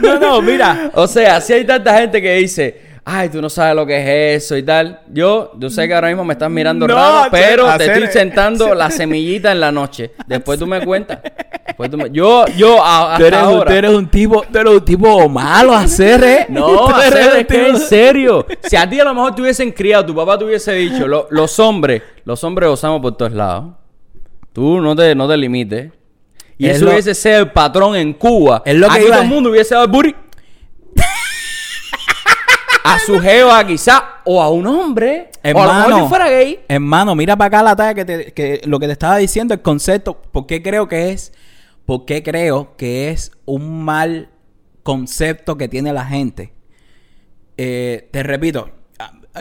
No, 0.00 0.18
no, 0.18 0.42
mira. 0.42 0.90
O 0.94 1.06
sea, 1.06 1.40
si 1.40 1.52
hay 1.52 1.64
tanta 1.64 1.98
gente 1.98 2.22
que 2.22 2.34
dice, 2.34 2.80
ay, 3.04 3.30
tú 3.30 3.40
no 3.40 3.48
sabes 3.48 3.74
lo 3.74 3.86
que 3.86 3.96
es 4.34 4.42
eso 4.44 4.56
y 4.56 4.62
tal. 4.62 5.00
Yo, 5.08 5.52
yo 5.58 5.70
sé 5.70 5.88
que 5.88 5.94
ahora 5.94 6.08
mismo 6.08 6.24
me 6.24 6.34
estás 6.34 6.50
mirando 6.50 6.86
No, 6.86 6.94
raro, 6.94 7.30
pero 7.30 7.76
te 7.76 7.86
estoy 7.86 8.08
sentando 8.08 8.74
la 8.74 8.90
semillita 8.90 9.50
en 9.52 9.60
la 9.60 9.72
noche. 9.72 10.12
Después 10.26 10.58
tú 10.58 10.66
me 10.66 10.84
cuentas. 10.84 11.20
Después 11.78 11.90
tú 11.90 11.96
me- 11.98 12.10
Yo, 12.10 12.44
yo, 12.56 12.84
a- 12.84 13.16
Tú 13.18 13.24
hasta 13.24 13.26
eres, 13.28 13.40
un- 13.40 13.46
ahora. 13.46 13.70
tú 13.70 13.76
eres 13.76 13.90
un 13.94 14.08
tipo, 14.08 14.42
tú 14.50 14.58
eres 14.58 14.72
un 14.72 14.84
tipo 14.84 15.28
malo 15.28 15.72
hacer, 15.74 16.24
¿eh? 16.24 16.46
No, 16.48 16.66
Tú 16.88 17.00
eres 17.00 17.06
hacer, 17.14 17.22
un 17.32 17.38
es 17.38 17.46
que 17.46 17.54
tipo- 17.54 17.66
en 17.68 17.78
serio. 17.78 18.46
Si 18.64 18.74
a 18.76 18.88
ti 18.90 18.98
a 18.98 19.04
lo 19.04 19.14
mejor 19.14 19.34
te 19.34 19.42
hubiesen 19.42 19.70
criado, 19.70 20.04
tu 20.06 20.14
papá 20.14 20.36
te 20.36 20.44
hubiese 20.44 20.72
dicho, 20.72 21.06
lo- 21.06 21.28
los 21.30 21.58
hombres, 21.60 22.02
los 22.24 22.42
hombres 22.42 22.68
gozamos 22.68 23.00
por 23.00 23.16
todos 23.16 23.32
lados. 23.32 23.74
Tú 24.52 24.80
no 24.80 24.96
te, 24.96 25.14
no 25.14 25.28
te 25.28 25.36
limites. 25.36 25.92
Y 26.58 26.66
Es 26.66 26.76
eso 26.78 26.86
lo- 26.86 26.90
hubiese 26.90 27.14
sido 27.14 27.38
el 27.38 27.52
patrón 27.52 27.94
en 27.94 28.12
Cuba. 28.14 28.62
Es 28.64 28.74
lo 28.74 28.88
que 28.88 28.94
Aquí 28.94 29.04
iba 29.06 29.14
todo 29.14 29.22
el 29.22 29.28
mundo 29.28 29.50
hubiese 29.50 29.74
dado 29.74 29.86
el 29.86 29.92
booty. 29.92 30.14
a 32.84 32.98
su 33.00 33.20
jeva 33.20 33.64
quizá, 33.66 34.02
o 34.24 34.40
a 34.42 34.48
un 34.50 34.66
hombre. 34.66 35.30
o 35.54 35.62
a 35.62 35.88
lo 35.88 35.94
mejor 35.96 36.08
fuera 36.08 36.28
gay. 36.30 36.60
hermano, 36.68 37.14
mira 37.14 37.36
para 37.36 37.46
acá 37.48 37.62
la 37.62 37.76
talla 37.76 37.94
que, 37.94 38.04
te- 38.04 38.32
que 38.32 38.60
lo 38.64 38.78
que 38.80 38.86
te 38.86 38.92
estaba 38.92 39.18
diciendo, 39.18 39.52
el 39.54 39.60
concepto, 39.60 40.14
¿por 40.32 40.46
qué 40.46 40.62
creo 40.62 40.88
que 40.88 41.10
es? 41.12 41.32
¿Por 41.88 42.04
qué 42.04 42.22
creo 42.22 42.76
que 42.76 43.08
es 43.08 43.32
un 43.46 43.82
mal 43.82 44.28
concepto 44.82 45.56
que 45.56 45.68
tiene 45.68 45.90
la 45.94 46.04
gente? 46.04 46.52
Eh, 47.56 48.10
te 48.12 48.22
repito, 48.22 48.68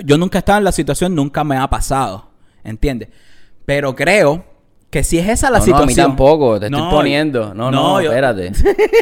yo 0.06 0.18
nunca 0.18 0.38
he 0.38 0.40
estado 0.40 0.60
en 0.60 0.64
la 0.64 0.72
situación, 0.72 1.14
nunca 1.14 1.44
me 1.44 1.58
ha 1.58 1.70
pasado, 1.70 2.30
¿entiendes? 2.64 3.10
Pero 3.66 3.94
creo 3.98 4.46
que 4.90 5.04
si 5.04 5.20
es 5.20 5.28
esa 5.28 5.50
la 5.52 5.60
no, 5.60 5.66
no, 5.66 5.76
a 5.76 5.82
mí 5.82 5.88
situación... 5.90 6.08
tampoco, 6.12 6.58
te 6.58 6.68
estoy 6.68 6.80
No, 6.82 6.90
poniendo. 6.90 7.54
No, 7.54 7.70
no, 7.70 8.00
yo- 8.02 8.12
espérate. 8.12 8.54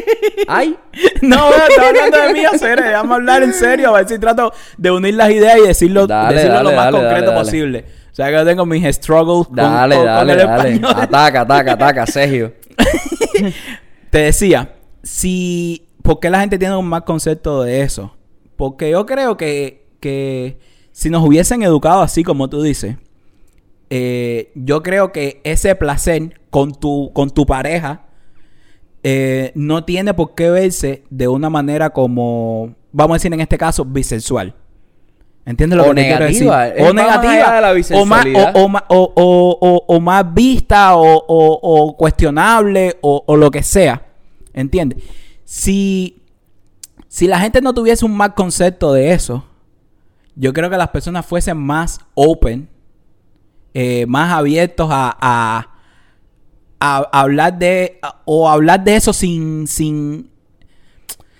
Ay. 0.48 0.76
No, 1.22 1.48
estaba 1.54 1.88
hablando 1.90 2.18
de 2.18 2.32
mí, 2.32 2.44
hacer, 2.44 2.82
vamos 2.82 3.12
a 3.12 3.14
hablar 3.14 3.42
en 3.44 3.52
serio, 3.52 3.90
a 3.90 3.98
ver 3.98 4.08
si 4.08 4.18
trato 4.18 4.52
de 4.76 4.90
unir 4.90 5.14
las 5.14 5.30
ideas 5.30 5.56
y 5.58 5.68
decirlo, 5.68 6.08
Dale, 6.08 6.34
decirlo 6.34 6.64
lo 6.64 6.70
dale, 6.70 6.76
más 6.76 6.84
dale, 6.92 6.98
concreto 6.98 7.32
posible. 7.34 7.84
O 8.10 8.14
sea 8.16 8.26
que 8.26 8.32
yo 8.32 8.44
tengo 8.44 8.66
mis 8.66 8.82
struggles 8.96 9.46
con- 9.46 9.54
Dale, 9.54 9.94
con, 9.94 10.04
con 10.04 10.14
dale, 10.14 10.32
el 10.32 10.38
dale. 10.40 10.70
español. 10.74 10.94
Ataca, 11.00 11.40
ataca, 11.42 11.72
ataca, 11.74 12.06
Sergio. 12.08 12.52
Te 14.10 14.18
decía, 14.18 14.76
si, 15.02 15.88
¿por 16.02 16.20
qué 16.20 16.30
la 16.30 16.40
gente 16.40 16.58
tiene 16.58 16.76
un 16.76 16.88
mal 16.88 17.04
concepto 17.04 17.62
de 17.62 17.82
eso? 17.82 18.14
Porque 18.56 18.90
yo 18.90 19.06
creo 19.06 19.36
que, 19.36 19.86
que 20.00 20.58
si 20.92 21.10
nos 21.10 21.26
hubiesen 21.26 21.62
educado 21.62 22.00
así 22.00 22.22
como 22.22 22.48
tú 22.48 22.62
dices, 22.62 22.96
eh, 23.90 24.50
yo 24.54 24.82
creo 24.82 25.12
que 25.12 25.40
ese 25.44 25.74
placer 25.74 26.40
con 26.50 26.72
tu, 26.72 27.12
con 27.12 27.30
tu 27.30 27.46
pareja 27.46 28.06
eh, 29.02 29.52
no 29.54 29.84
tiene 29.84 30.14
por 30.14 30.34
qué 30.34 30.50
verse 30.50 31.04
de 31.10 31.28
una 31.28 31.50
manera 31.50 31.90
como, 31.90 32.74
vamos 32.92 33.14
a 33.14 33.16
decir 33.16 33.32
en 33.32 33.40
este 33.40 33.58
caso, 33.58 33.84
bisexual. 33.84 34.54
¿Entiendes 35.46 35.76
lo 35.76 35.84
O 35.84 35.88
que 35.94 36.02
te 36.02 36.06
quiero 36.08 36.24
decir? 36.24 36.42
es 36.42 36.82
O 36.88 36.92
negativa. 36.92 37.54
de 37.54 37.60
la 37.60 37.68
o, 38.00 38.04
más, 38.04 38.24
bisexualidad. 38.24 38.54
o, 38.56 40.00
más 40.00 40.34
vista 40.34 40.96
o, 40.96 41.96
cuestionable 41.96 42.98
o, 43.00 43.36
lo 43.36 43.50
que 43.52 43.62
sea. 43.62 44.02
¿Entiendes? 44.52 45.02
Si, 45.44 46.20
si 47.06 47.28
la 47.28 47.38
gente 47.38 47.60
no 47.60 47.72
tuviese 47.72 48.04
un 48.04 48.16
mal 48.16 48.34
concepto 48.34 48.92
de 48.92 49.12
eso, 49.12 49.44
yo 50.34 50.52
creo 50.52 50.68
que 50.68 50.76
las 50.76 50.88
personas 50.88 51.24
fuesen 51.24 51.56
más 51.58 52.00
open, 52.14 52.68
eh, 53.72 54.04
más 54.06 54.32
abiertos 54.32 54.88
a, 54.90 55.16
a, 55.20 55.68
a- 56.80 57.08
a 57.12 57.20
hablar 57.20 57.56
de 57.58 57.98
a- 58.02 58.20
o 58.24 58.48
hablar 58.48 58.82
de 58.82 58.96
eso 58.96 59.12
sin 59.12 59.66
sin 59.68 60.30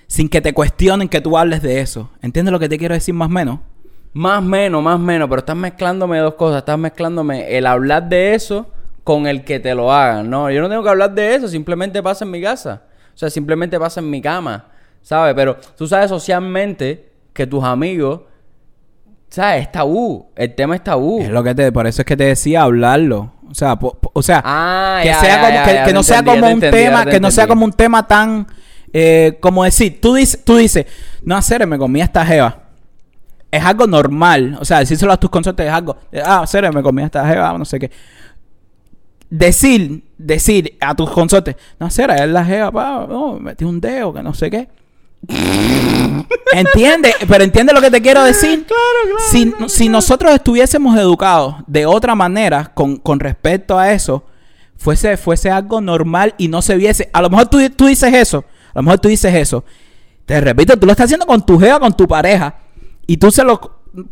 sin 0.06 0.28
que 0.28 0.40
te 0.40 0.52
cuestionen 0.54 1.08
que 1.08 1.20
tú 1.20 1.36
hables 1.36 1.60
de 1.62 1.80
eso. 1.80 2.10
¿Entiendes 2.22 2.52
lo 2.52 2.58
que 2.60 2.68
te 2.68 2.78
quiero 2.78 2.94
decir 2.94 3.12
más 3.14 3.26
o 3.26 3.30
menos? 3.30 3.58
Más 4.16 4.42
menos, 4.42 4.82
más 4.82 4.98
menos, 4.98 5.28
pero 5.28 5.40
estás 5.40 5.56
mezclándome 5.56 6.16
dos 6.18 6.34
cosas. 6.34 6.60
Estás 6.60 6.78
mezclándome 6.78 7.54
el 7.58 7.66
hablar 7.66 8.08
de 8.08 8.34
eso 8.34 8.66
con 9.04 9.26
el 9.26 9.44
que 9.44 9.60
te 9.60 9.74
lo 9.74 9.92
hagan. 9.92 10.30
No, 10.30 10.50
yo 10.50 10.62
no 10.62 10.70
tengo 10.70 10.82
que 10.82 10.88
hablar 10.88 11.12
de 11.14 11.34
eso, 11.34 11.48
simplemente 11.48 12.02
pasa 12.02 12.24
en 12.24 12.30
mi 12.30 12.40
casa. 12.40 12.82
O 13.14 13.18
sea, 13.18 13.28
simplemente 13.28 13.78
pasa 13.78 14.00
en 14.00 14.08
mi 14.08 14.22
cama, 14.22 14.68
¿sabes? 15.02 15.34
Pero 15.34 15.58
tú 15.76 15.86
sabes 15.86 16.08
socialmente 16.08 17.10
que 17.34 17.46
tus 17.46 17.62
amigos, 17.62 18.22
¿sabes? 19.28 19.62
Es 19.64 19.72
tabú. 19.72 20.30
El 20.34 20.54
tema 20.54 20.76
es 20.76 20.82
tabú. 20.84 21.20
Es 21.20 21.28
lo 21.28 21.44
que 21.44 21.54
te, 21.54 21.70
por 21.70 21.86
eso 21.86 22.00
es 22.02 22.06
que 22.06 22.16
te 22.16 22.24
decía 22.24 22.62
hablarlo. 22.62 23.34
O 23.50 23.54
sea, 23.54 23.76
po- 23.76 23.98
po- 24.00 24.10
o 24.14 24.22
sea, 24.22 24.40
Ah, 24.44 25.00
que 25.02 25.08
ya, 25.08 25.20
sea 25.20 25.28
ya, 25.36 25.40
como 25.42 25.52
ya, 25.54 25.64
que, 25.64 25.74
ya, 25.74 25.80
que 25.84 25.88
te 25.90 25.94
no 25.94 26.02
sea 26.02 26.18
entendí, 26.20 26.40
como 26.40 26.46
un 26.46 26.52
entendí, 26.64 26.78
tema, 26.84 27.04
te 27.04 27.10
que 27.10 27.20
no 27.20 27.30
sea 27.30 27.46
como 27.46 27.64
un 27.66 27.72
tema 27.72 28.06
tan 28.08 28.46
eh, 28.92 29.36
como 29.40 29.62
decir, 29.64 30.00
tú 30.00 30.14
dices, 30.14 30.42
tú 30.42 30.56
dices, 30.56 30.86
no 31.22 31.36
hacer, 31.36 31.66
me 31.66 31.76
comí 31.76 32.00
esta 32.00 32.24
jeva. 32.24 32.62
Es 33.56 33.64
algo 33.64 33.86
normal, 33.86 34.56
o 34.60 34.64
sea, 34.64 34.80
decírselo 34.80 35.12
a 35.12 35.16
tus 35.16 35.30
consortes 35.30 35.66
es 35.66 35.72
algo, 35.72 35.96
ah, 36.24 36.42
hacer, 36.42 36.72
me 36.72 36.82
comí 36.82 37.02
esta 37.02 37.26
jeva, 37.26 37.56
no 37.56 37.64
sé 37.64 37.78
qué. 37.78 37.90
Decir, 39.28 40.04
decir 40.18 40.76
a 40.80 40.94
tus 40.94 41.10
consortes, 41.10 41.56
no 41.78 41.86
hacer, 41.86 42.10
es 42.10 42.28
la 42.28 42.44
jeva, 42.44 42.70
pa, 42.70 43.06
no, 43.08 43.38
metí 43.40 43.64
un 43.64 43.80
dedo, 43.80 44.12
que 44.12 44.22
no 44.22 44.34
sé 44.34 44.50
qué. 44.50 44.68
¿Entiende? 46.52 47.14
Pero 47.26 47.44
entiende 47.44 47.72
lo 47.72 47.80
que 47.80 47.90
te 47.90 48.00
quiero 48.00 48.22
decir. 48.22 48.66
si, 49.30 49.52
si 49.68 49.88
nosotros 49.88 50.32
estuviésemos 50.34 50.96
educados 50.98 51.56
de 51.66 51.86
otra 51.86 52.14
manera 52.14 52.72
con, 52.74 52.96
con 52.96 53.18
respecto 53.18 53.78
a 53.78 53.92
eso, 53.92 54.24
fuese, 54.76 55.16
fuese 55.16 55.50
algo 55.50 55.80
normal 55.80 56.34
y 56.38 56.48
no 56.48 56.62
se 56.62 56.76
viese. 56.76 57.10
A 57.12 57.22
lo 57.22 57.30
mejor 57.30 57.46
tú, 57.46 57.58
tú 57.70 57.86
dices 57.86 58.12
eso. 58.12 58.44
A 58.74 58.78
lo 58.78 58.82
mejor 58.84 58.98
tú 59.00 59.08
dices 59.08 59.34
eso. 59.34 59.64
Te 60.26 60.40
repito, 60.40 60.76
tú 60.76 60.86
lo 60.86 60.92
estás 60.92 61.04
haciendo 61.04 61.26
con 61.26 61.44
tu 61.44 61.58
jeva, 61.58 61.80
con 61.80 61.96
tu 61.96 62.06
pareja. 62.06 62.54
Y 63.06 63.16
tú 63.16 63.30
se 63.30 63.44
lo. 63.44 63.60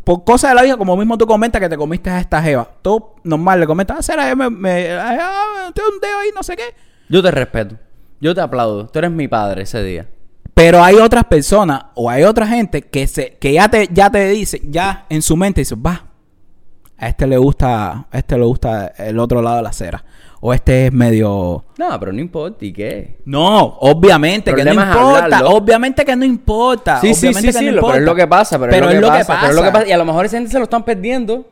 Por 0.03 0.23
cosas 0.23 0.51
de 0.51 0.55
la 0.55 0.63
vida, 0.63 0.77
como 0.77 0.97
mismo 0.97 1.17
tú 1.17 1.27
comentas 1.27 1.61
que 1.61 1.69
te 1.69 1.77
comiste 1.77 2.09
a 2.09 2.19
esta 2.19 2.41
jeva. 2.41 2.67
Tú 2.81 3.11
normal 3.23 3.59
le 3.59 3.67
comentas, 3.67 3.97
ah, 3.99 4.01
será, 4.01 4.35
me, 4.35 4.49
me, 4.49 4.91
ah, 4.93 5.65
metí 5.67 5.81
un 5.81 5.99
dedo 5.99 6.17
ahí, 6.19 6.29
no 6.33 6.41
sé 6.41 6.55
qué. 6.55 6.73
Yo 7.07 7.21
te 7.21 7.29
respeto. 7.29 7.77
Yo 8.19 8.33
te 8.33 8.41
aplaudo. 8.41 8.87
Tú 8.87 8.97
eres 8.97 9.11
mi 9.11 9.27
padre 9.27 9.63
ese 9.63 9.83
día. 9.83 10.07
Pero 10.55 10.81
hay 10.81 10.95
otras 10.95 11.25
personas 11.25 11.83
o 11.95 12.09
hay 12.09 12.23
otra 12.23 12.47
gente 12.47 12.81
que 12.81 13.07
se 13.07 13.35
que 13.35 13.51
ya 13.53 13.67
te 13.69 13.89
ya 13.91 14.09
te 14.09 14.29
dice, 14.29 14.61
ya 14.63 15.05
en 15.09 15.21
su 15.21 15.35
mente 15.35 15.61
dice, 15.61 15.75
va, 15.75 16.04
a 16.97 17.09
este 17.09 17.27
le 17.27 17.37
gusta, 17.37 18.07
a 18.11 18.17
este 18.17 18.37
le 18.37 18.45
gusta 18.45 18.87
el 18.97 19.19
otro 19.19 19.41
lado 19.41 19.57
de 19.57 19.63
la 19.63 19.69
acera. 19.69 20.03
O 20.41 20.53
este 20.53 20.87
es 20.87 20.93
medio 20.93 21.63
No, 21.77 21.99
pero 21.99 22.13
no 22.13 22.19
importa. 22.19 22.63
¿Y 22.65 22.71
qué? 22.71 23.17
No, 23.25 23.77
obviamente 23.79 24.53
que 24.53 24.63
no 24.63 24.73
importa, 24.73 25.45
obviamente 25.45 26.05
que 26.05 26.15
no 26.15 26.23
importa. 26.23 27.01
Sí, 27.01 27.15
sí, 27.15 27.33
sí, 27.33 27.41
que 27.47 27.53
sí, 27.53 27.65
pero 27.71 27.95
es 27.95 28.03
lo 28.03 28.13
que 28.13 28.27
pasa, 28.27 28.59
pero, 28.59 28.89
es, 28.89 28.99
lo 28.99 29.11
que, 29.11 29.17
pasa, 29.25 29.37
pero 29.41 29.49
es 29.51 29.55
lo 29.55 29.63
que 29.63 29.71
pasa. 29.71 29.87
Y 29.87 29.91
a 29.91 29.97
lo 29.97 30.05
mejor 30.05 30.25
esa 30.25 30.37
gente 30.37 30.51
se 30.51 30.59
lo 30.59 30.65
están 30.65 30.83
perdiendo. 30.83 31.49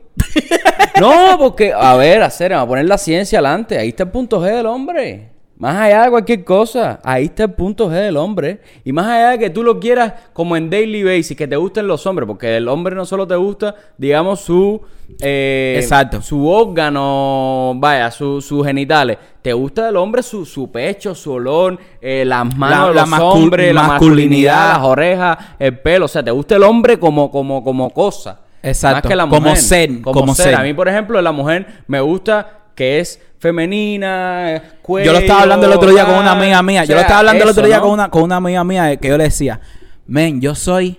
no, 1.00 1.36
porque, 1.38 1.72
a 1.72 1.96
ver, 1.96 2.22
hacer, 2.22 2.52
vamos 2.52 2.66
a 2.66 2.68
poner 2.68 2.84
la 2.84 2.98
ciencia 2.98 3.40
adelante. 3.40 3.78
Ahí 3.78 3.88
está 3.88 4.04
el 4.04 4.10
punto 4.10 4.40
G 4.40 4.54
del 4.54 4.66
hombre. 4.66 5.33
Más 5.56 5.76
allá 5.76 6.02
de 6.02 6.10
cualquier 6.10 6.44
cosa, 6.44 6.98
ahí 7.04 7.26
está 7.26 7.44
el 7.44 7.52
punto 7.52 7.88
G 7.88 7.92
del 7.92 8.16
hombre. 8.16 8.60
Y 8.84 8.92
más 8.92 9.06
allá 9.06 9.30
de 9.30 9.38
que 9.38 9.50
tú 9.50 9.62
lo 9.62 9.78
quieras 9.78 10.12
como 10.32 10.56
en 10.56 10.68
daily 10.68 11.04
basis, 11.04 11.36
que 11.36 11.46
te 11.46 11.54
gusten 11.56 11.86
los 11.86 12.04
hombres, 12.06 12.26
porque 12.26 12.56
el 12.56 12.66
hombre 12.66 12.96
no 12.96 13.06
solo 13.06 13.24
te 13.26 13.36
gusta, 13.36 13.74
digamos, 13.96 14.40
su... 14.40 14.80
eh, 15.20 15.76
Exacto. 15.80 16.20
Su 16.22 16.48
órgano, 16.48 17.72
vaya, 17.76 18.10
su- 18.10 18.40
sus 18.40 18.66
genitales. 18.66 19.16
Te 19.42 19.52
gusta 19.52 19.86
del 19.86 19.96
hombre 19.96 20.22
su, 20.22 20.44
su 20.44 20.70
pecho, 20.72 21.14
su 21.14 21.32
olor, 21.32 21.78
eh, 22.00 22.24
las 22.26 22.56
manos 22.56 22.94
la 22.94 23.02
los 23.02 23.10
mascul- 23.10 23.22
hombres, 23.44 23.74
la 23.74 23.82
masculinidad, 23.84 24.54
masculinidad. 24.56 24.68
las 24.78 24.82
orejas, 24.84 25.38
el 25.58 25.78
pelo. 25.78 26.04
O 26.06 26.08
sea, 26.08 26.22
te 26.22 26.30
gusta 26.30 26.56
el 26.56 26.62
hombre 26.64 26.98
como, 26.98 27.30
como, 27.30 27.62
como 27.62 27.90
cosa. 27.90 28.40
Exacto, 28.62 28.94
Más 28.96 29.02
que 29.10 29.16
la 29.16 29.28
como 29.28 29.40
mujer. 29.42 29.56
ser, 29.58 30.00
Como, 30.00 30.20
como 30.20 30.34
ser. 30.34 30.46
ser. 30.46 30.54
A 30.56 30.62
mí, 30.62 30.72
por 30.74 30.88
ejemplo, 30.88 31.20
la 31.20 31.32
mujer 31.32 31.66
me 31.86 32.00
gusta 32.00 32.60
que 32.74 33.00
es 33.00 33.20
femenina, 33.38 34.62
cuello, 34.82 35.06
Yo 35.06 35.12
lo 35.12 35.18
estaba 35.18 35.42
hablando 35.42 35.66
el 35.66 35.72
otro 35.72 35.90
día 35.90 36.04
con 36.04 36.14
una 36.16 36.32
amiga 36.32 36.62
mía. 36.62 36.82
O 36.82 36.84
yo 36.84 36.94
lo 36.94 37.00
estaba 37.00 37.20
hablando 37.20 37.44
el 37.44 37.50
otro 37.50 37.66
día 37.66 37.76
¿no? 37.76 37.82
con 37.82 37.90
una 37.92 38.10
con 38.10 38.22
una 38.22 38.36
amiga 38.36 38.64
mía 38.64 38.96
que 38.96 39.08
yo 39.08 39.16
le 39.18 39.24
decía, 39.24 39.60
"Men, 40.06 40.40
yo 40.40 40.54
soy 40.54 40.98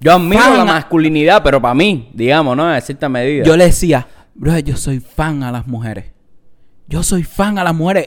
Yo 0.00 0.12
admiro 0.12 0.40
fan 0.42 0.56
la 0.56 0.62
a- 0.62 0.64
masculinidad, 0.66 1.42
pero 1.42 1.60
para 1.60 1.74
mí, 1.74 2.10
digamos, 2.14 2.56
¿no? 2.56 2.72
En 2.74 2.80
cierta 2.82 3.08
medida. 3.08 3.44
Yo 3.44 3.56
le 3.56 3.64
decía, 3.64 4.06
bro, 4.34 4.56
yo 4.60 4.76
soy 4.76 5.00
fan 5.00 5.42
a 5.42 5.50
las 5.50 5.66
mujeres. 5.66 6.12
Yo 6.86 7.02
soy 7.02 7.24
fan 7.24 7.58
a 7.58 7.64
las 7.64 7.74
mujeres. 7.74 8.06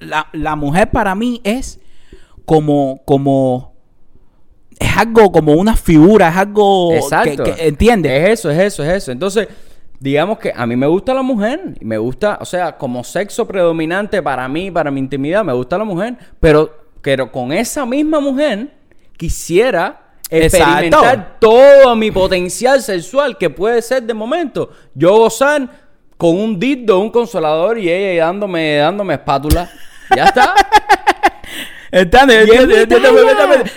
La, 0.00 0.26
la 0.32 0.56
mujer 0.56 0.90
para 0.90 1.14
mí 1.14 1.40
es 1.44 1.78
como, 2.44 3.02
como, 3.04 3.74
es 4.78 4.96
algo 4.96 5.30
como 5.30 5.52
una 5.52 5.76
figura, 5.76 6.30
es 6.30 6.36
algo 6.36 6.92
Exacto. 6.94 7.44
que, 7.44 7.52
que- 7.54 7.68
¿entiendes? 7.68 8.12
Es 8.12 8.28
eso, 8.40 8.50
es 8.50 8.58
eso, 8.58 8.82
es 8.82 8.88
eso. 8.90 9.12
Entonces, 9.12 9.46
digamos 10.00 10.38
que 10.38 10.52
a 10.56 10.66
mí 10.66 10.74
me 10.76 10.86
gusta 10.86 11.14
la 11.14 11.22
mujer. 11.22 11.60
Me 11.80 11.98
gusta, 11.98 12.38
o 12.40 12.44
sea, 12.44 12.76
como 12.76 13.04
sexo 13.04 13.46
predominante 13.46 14.20
para 14.22 14.48
mí, 14.48 14.70
para 14.70 14.90
mi 14.90 14.98
intimidad, 14.98 15.44
me 15.44 15.52
gusta 15.52 15.78
la 15.78 15.84
mujer. 15.84 16.16
Pero, 16.40 16.74
pero 17.02 17.30
con 17.30 17.52
esa 17.52 17.86
misma 17.86 18.18
mujer 18.18 18.72
quisiera 19.16 20.00
Exacto. 20.30 20.66
experimentar 20.66 21.36
todo 21.38 21.94
mi 21.94 22.10
potencial 22.10 22.80
sexual 22.82 23.36
que 23.36 23.50
puede 23.50 23.82
ser 23.82 24.02
de 24.02 24.14
momento. 24.14 24.70
Yo 24.94 25.16
gozar 25.18 25.68
con 26.16 26.36
un 26.36 26.58
dildo, 26.58 26.98
un 26.98 27.10
consolador 27.10 27.78
y 27.78 27.90
ella 27.90 28.26
dándome, 28.26 28.76
dándome 28.76 29.14
espátula. 29.14 29.70
Ya 30.16 30.24
está. 30.24 30.54
¿Entiendes? 31.90 32.48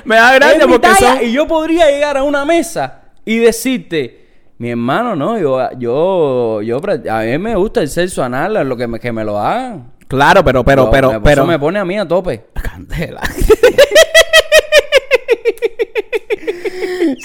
Me- 0.05 0.15
da 0.15 0.53
mi 0.55 0.71
porque 0.71 0.95
son... 0.95 1.23
Y 1.23 1.31
yo 1.31 1.47
podría 1.47 1.89
llegar 1.89 2.15
a 2.17 2.23
una 2.23 2.45
mesa 2.45 3.01
y 3.25 3.37
decirte, 3.37 4.22
mi 4.57 4.69
hermano, 4.69 5.15
no, 5.15 5.37
yo, 5.37 5.59
yo, 5.77 6.61
yo, 6.61 6.81
a 7.09 7.21
mí 7.21 7.37
me 7.37 7.55
gusta 7.55 7.81
el 7.81 7.89
sexo 7.89 8.23
anal, 8.23 8.67
lo 8.67 8.77
que 8.77 8.87
me, 8.87 8.99
que 8.99 9.11
me 9.11 9.23
lo 9.23 9.37
hagan. 9.39 9.91
Claro, 10.07 10.43
pero, 10.43 10.63
pero, 10.63 10.89
pero, 10.89 11.13
me- 11.13 11.19
pero... 11.21 11.41
Eso 11.41 11.47
me 11.47 11.57
pone 11.59 11.79
a 11.79 11.85
mí 11.85 11.97
a 11.97 12.07
tope. 12.07 12.45
Candela. 12.53 13.21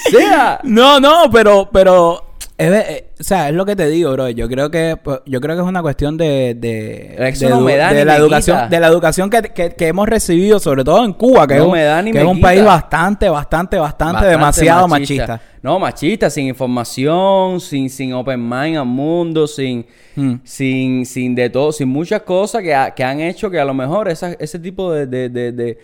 sea. 0.09 0.59
No, 0.63 0.99
no, 0.99 1.29
pero, 1.31 1.69
pero, 1.71 2.28
eh, 2.59 3.05
o 3.19 3.23
sea, 3.23 3.49
es 3.49 3.55
lo 3.55 3.65
que 3.65 3.75
te 3.75 3.87
digo, 3.87 4.11
bro. 4.11 4.29
Yo 4.29 4.47
creo 4.49 4.69
que, 4.69 4.97
pues, 5.01 5.19
yo 5.25 5.39
creo 5.41 5.55
que 5.55 5.61
es 5.61 5.67
una 5.67 5.81
cuestión 5.81 6.17
de, 6.17 6.55
de, 6.55 7.15
de 7.17 7.49
no 7.49 7.59
edu- 7.61 7.63
me 7.65 7.75
da 7.77 7.93
de 7.93 7.99
ni 7.99 8.05
la 8.05 8.17
educación, 8.17 8.57
quita. 8.57 8.67
de 8.69 8.79
la 8.79 8.87
educación 8.87 9.29
que, 9.29 9.41
que- 9.41 9.69
que 9.71 9.87
hemos 9.87 10.07
recibido, 10.09 10.59
sobre 10.59 10.83
todo 10.83 11.03
en 11.05 11.13
Cuba, 11.13 11.47
que 11.47 11.55
No 11.55 11.61
es 11.61 11.65
un, 11.67 11.73
me 11.73 11.83
da 11.83 12.01
ni 12.01 12.11
que 12.11 12.17
me 12.19 12.23
es 12.23 12.29
un 12.29 12.35
quita. 12.35 12.47
país 12.47 12.63
bastante, 12.65 13.29
bastante, 13.29 13.77
bastante, 13.77 14.25
demasiado 14.25 14.87
machista. 14.87 15.41
No, 15.61 15.77
machista, 15.79 16.29
sin 16.29 16.47
información, 16.47 17.59
sin, 17.59 17.89
sin 17.89 18.13
open 18.13 18.41
mind 18.47 18.77
al 18.77 18.85
mundo, 18.85 19.47
sin, 19.47 19.85
Hmm. 20.15 20.35
sin, 20.43 21.05
sin 21.05 21.35
de 21.35 21.49
todo, 21.49 21.71
sin 21.71 21.87
muchas 21.87 22.21
cosas 22.23 22.61
que, 22.61 22.73
ha- 22.75 22.91
que 22.91 23.03
han 23.03 23.19
hecho 23.21 23.49
que 23.49 23.59
a 23.59 23.65
lo 23.65 23.73
mejor 23.73 24.09
esa- 24.09 24.33
ese 24.33 24.59
tipo 24.59 24.91
de, 24.91 25.05
de, 25.07 25.77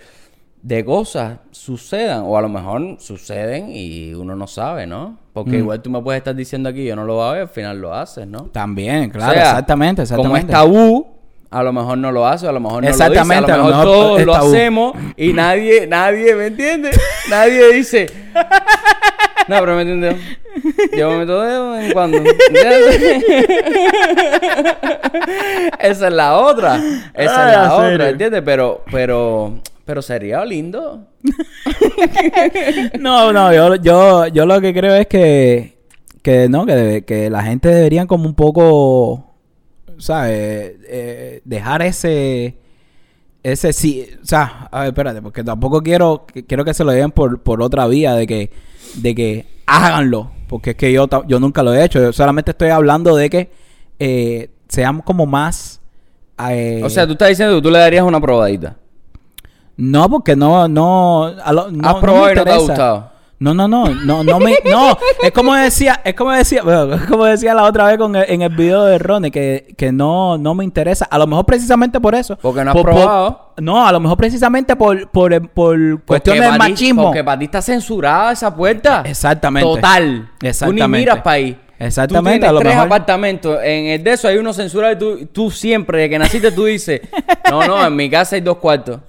de, 0.67 0.84
cosas 0.86 1.39
sucedan, 1.51 2.23
o 2.25 2.38
a 2.38 2.41
lo 2.41 2.49
mejor 2.49 2.97
suceden 2.99 3.69
y 3.71 4.13
uno 4.13 4.36
no 4.36 4.47
sabe, 4.47 4.86
¿no? 4.88 5.17
Porque 5.34 5.51
Hmm. 5.51 5.60
igual 5.60 5.82
tú 5.82 5.89
me 5.89 6.01
puedes 6.01 6.19
estar 6.19 6.36
diciendo 6.36 6.69
aquí, 6.69 6.86
yo 6.86 6.95
no 6.95 7.04
lo 7.06 7.15
voy 7.15 7.28
a 7.28 7.32
ver, 7.34 7.41
al 7.43 7.49
final 7.49 7.80
lo 7.80 7.93
haces, 7.93 8.25
¿no? 8.28 8.43
También, 8.51 9.10
claro, 9.10 9.32
O 9.32 9.34
sea, 9.36 9.43
exactamente, 9.43 10.01
exactamente. 10.04 10.28
Como 10.30 10.38
es 10.38 10.47
tabú, 10.47 11.08
a 11.51 11.62
lo 11.63 11.71
mejor 11.73 11.97
no 11.97 12.12
lo 12.12 12.25
hace, 12.28 12.47
a 12.47 12.51
lo 12.51 12.60
mejor 12.60 12.84
no 12.84 12.89
Exactamente, 12.89 13.41
lo 13.41 13.47
dice, 13.47 13.54
a 13.54 13.58
lo 13.58 13.65
mejor, 13.69 13.84
todos 13.86 14.19
es 14.19 14.25
lo 14.25 14.34
tabú. 14.34 14.47
hacemos 14.47 14.93
y 15.17 15.34
nadie, 15.34 15.88
nadie, 15.88 16.36
¿me 16.36 16.47
entiendes? 16.47 16.99
nadie 17.30 17.71
dice, 17.73 18.08
no, 19.47 19.60
pero 19.60 19.75
me 19.75 19.82
entiendes. 19.84 20.15
Yo 20.97 21.10
me 21.12 21.17
meto 21.17 21.41
de 21.41 21.78
vez 21.78 21.86
en 21.88 21.91
cuando. 21.93 22.17
Esa 25.80 26.08
es 26.08 26.13
la 26.13 26.38
otra. 26.38 26.75
Esa 27.13 27.45
Ay, 27.47 27.51
es 27.51 27.58
la 27.58 27.88
en 27.88 27.93
otra. 27.93 28.10
¿entiendes? 28.10 28.41
Pero, 28.45 28.84
pero, 28.91 29.54
pero 29.86 30.02
sería 30.02 30.43
lindo. 30.45 31.08
No, 33.00 33.32
no, 33.34 33.54
yo, 33.54 33.76
yo, 33.76 34.28
yo 34.28 34.45
lo 34.45 34.62
que 34.62 34.74
creo 34.74 34.95
es 34.95 35.08
que, 35.08 35.78
que 36.21 36.50
no, 36.50 36.65
que, 36.65 36.74
debe- 36.74 37.06
que 37.06 37.30
la 37.30 37.43
gente 37.43 37.69
debería 37.69 38.06
como 38.06 38.26
un 38.26 38.36
poco, 38.36 39.36
¿sabes? 39.98 40.74
Eh, 40.88 41.41
dejar 41.45 41.82
ese, 41.82 42.56
ese 43.43 43.74
sí, 43.74 44.08
o 44.21 44.26
sea, 44.26 44.67
a 44.71 44.80
ver, 44.82 44.88
espérate, 44.89 45.21
porque 45.21 45.43
tampoco 45.43 45.82
quiero, 45.82 46.26
que- 46.26 46.45
quiero 46.45 46.65
que 46.65 46.74
se 46.74 46.84
lo 46.84 46.91
den 46.91 47.12
por, 47.12 47.41
por 47.41 47.62
otra 47.62 47.88
vía 47.88 48.13
de 48.15 48.28
que, 48.28 48.52
de 48.95 49.15
que 49.15 49.45
háganlo, 49.65 50.32
porque 50.48 50.71
es 50.71 50.76
que 50.76 50.91
yo, 50.91 51.08
yo 51.28 51.39
nunca 51.39 51.63
lo 51.63 51.74
he 51.74 51.84
hecho, 51.84 52.00
yo 52.02 52.13
solamente 52.13 52.52
estoy 52.52 52.69
hablando 52.69 53.15
de 53.15 53.30
que 53.30 53.52
eh, 54.00 54.50
seamos 54.67 55.04
como 55.06 55.26
más... 55.26 55.82
eh, 56.50 56.82
O 56.84 56.89
sea, 56.89 57.06
tú 57.06 57.13
estás 57.13 57.30
diciendo 57.30 57.56
que 57.56 57.62
tú 57.62 57.71
le 57.71 57.80
darías 57.80 58.04
una 58.04 58.19
probadita. 58.21 58.78
No, 59.77 60.09
porque 60.09 60.35
no, 60.35 60.67
no, 60.67 61.25
a 61.25 61.51
lo- 61.53 61.71
no, 61.71 61.88
¿Has 61.89 61.95
no 61.95 62.01
probado 62.01 62.25
me 62.27 62.31
y 62.31 62.35
no 62.35 62.43
te 62.43 62.51
ha 62.51 62.57
gustado? 62.57 63.15
No, 63.38 63.53
no, 63.53 63.67
no, 63.67 63.89
no, 63.89 64.23
no 64.23 64.39
me, 64.39 64.57
no, 64.71 64.97
es 65.21 65.31
como 65.33 65.53
decía, 65.55 65.99
es 66.05 66.13
como 66.15 66.31
decía, 66.31 66.63
bueno, 66.63 66.93
es 66.95 67.01
como 67.01 67.25
decía 67.25 67.53
la 67.53 67.63
otra 67.63 67.83
vez 67.88 67.97
con 67.97 68.15
el- 68.15 68.23
en 68.29 68.41
el 68.41 68.55
video 68.55 68.85
de 68.85 68.97
Ronnie, 68.97 69.29
que, 69.29 69.75
que 69.77 69.91
no, 69.91 70.38
no 70.38 70.55
me 70.55 70.63
interesa, 70.63 71.03
a 71.11 71.17
lo 71.17 71.27
mejor 71.27 71.45
precisamente 71.45 71.99
por 71.99 72.15
eso. 72.15 72.38
Porque 72.41 72.63
no 72.63 72.71
has 72.71 72.75
Por- 72.77 72.85
por- 72.85 72.93
probado. 72.95 73.51
no, 73.57 73.85
a 73.85 73.91
lo 73.91 73.99
mejor 73.99 74.17
precisamente 74.17 74.77
por, 74.77 75.09
por, 75.09 75.49
por 75.49 76.01
cuestiones 76.05 76.49
de 76.53 76.57
machismo. 76.57 77.03
Porque 77.03 77.25
para 77.25 77.38
ti 77.38 77.45
está 77.45 77.61
censurada 77.61 78.31
esa 78.31 78.55
puerta. 78.55 79.03
Exactamente. 79.05 79.67
Total. 79.69 80.29
Tú 80.39 80.47
Exactamente. 80.47 80.88
ni 80.88 80.97
miras 80.99 81.17
para 81.21 81.31
ahí. 81.35 81.59
Exactamente, 81.77 82.38
Tú 82.38 82.39
tienes 82.39 82.49
a 82.49 82.53
lo 82.53 82.59
tres 82.59 82.71
mejor- 82.73 82.85
apartamentos. 82.85 83.59
En 83.61 83.85
el 83.88 84.01
de 84.01 84.13
eso 84.13 84.29
hay 84.29 84.38
uno 84.38 84.53
censurado 84.53 84.93
y 84.93 84.97
tú, 84.97 85.25
tú 85.33 85.51
siempre, 85.51 85.99
de 86.03 86.09
que 86.09 86.17
naciste, 86.17 86.53
tú 86.53 86.63
dices: 86.63 87.01
No, 87.51 87.67
no, 87.67 87.85
en 87.85 87.93
mi 87.93 88.09
casa 88.09 88.38
hay 88.38 88.41
dos 88.41 88.57
cuartos. 88.59 89.01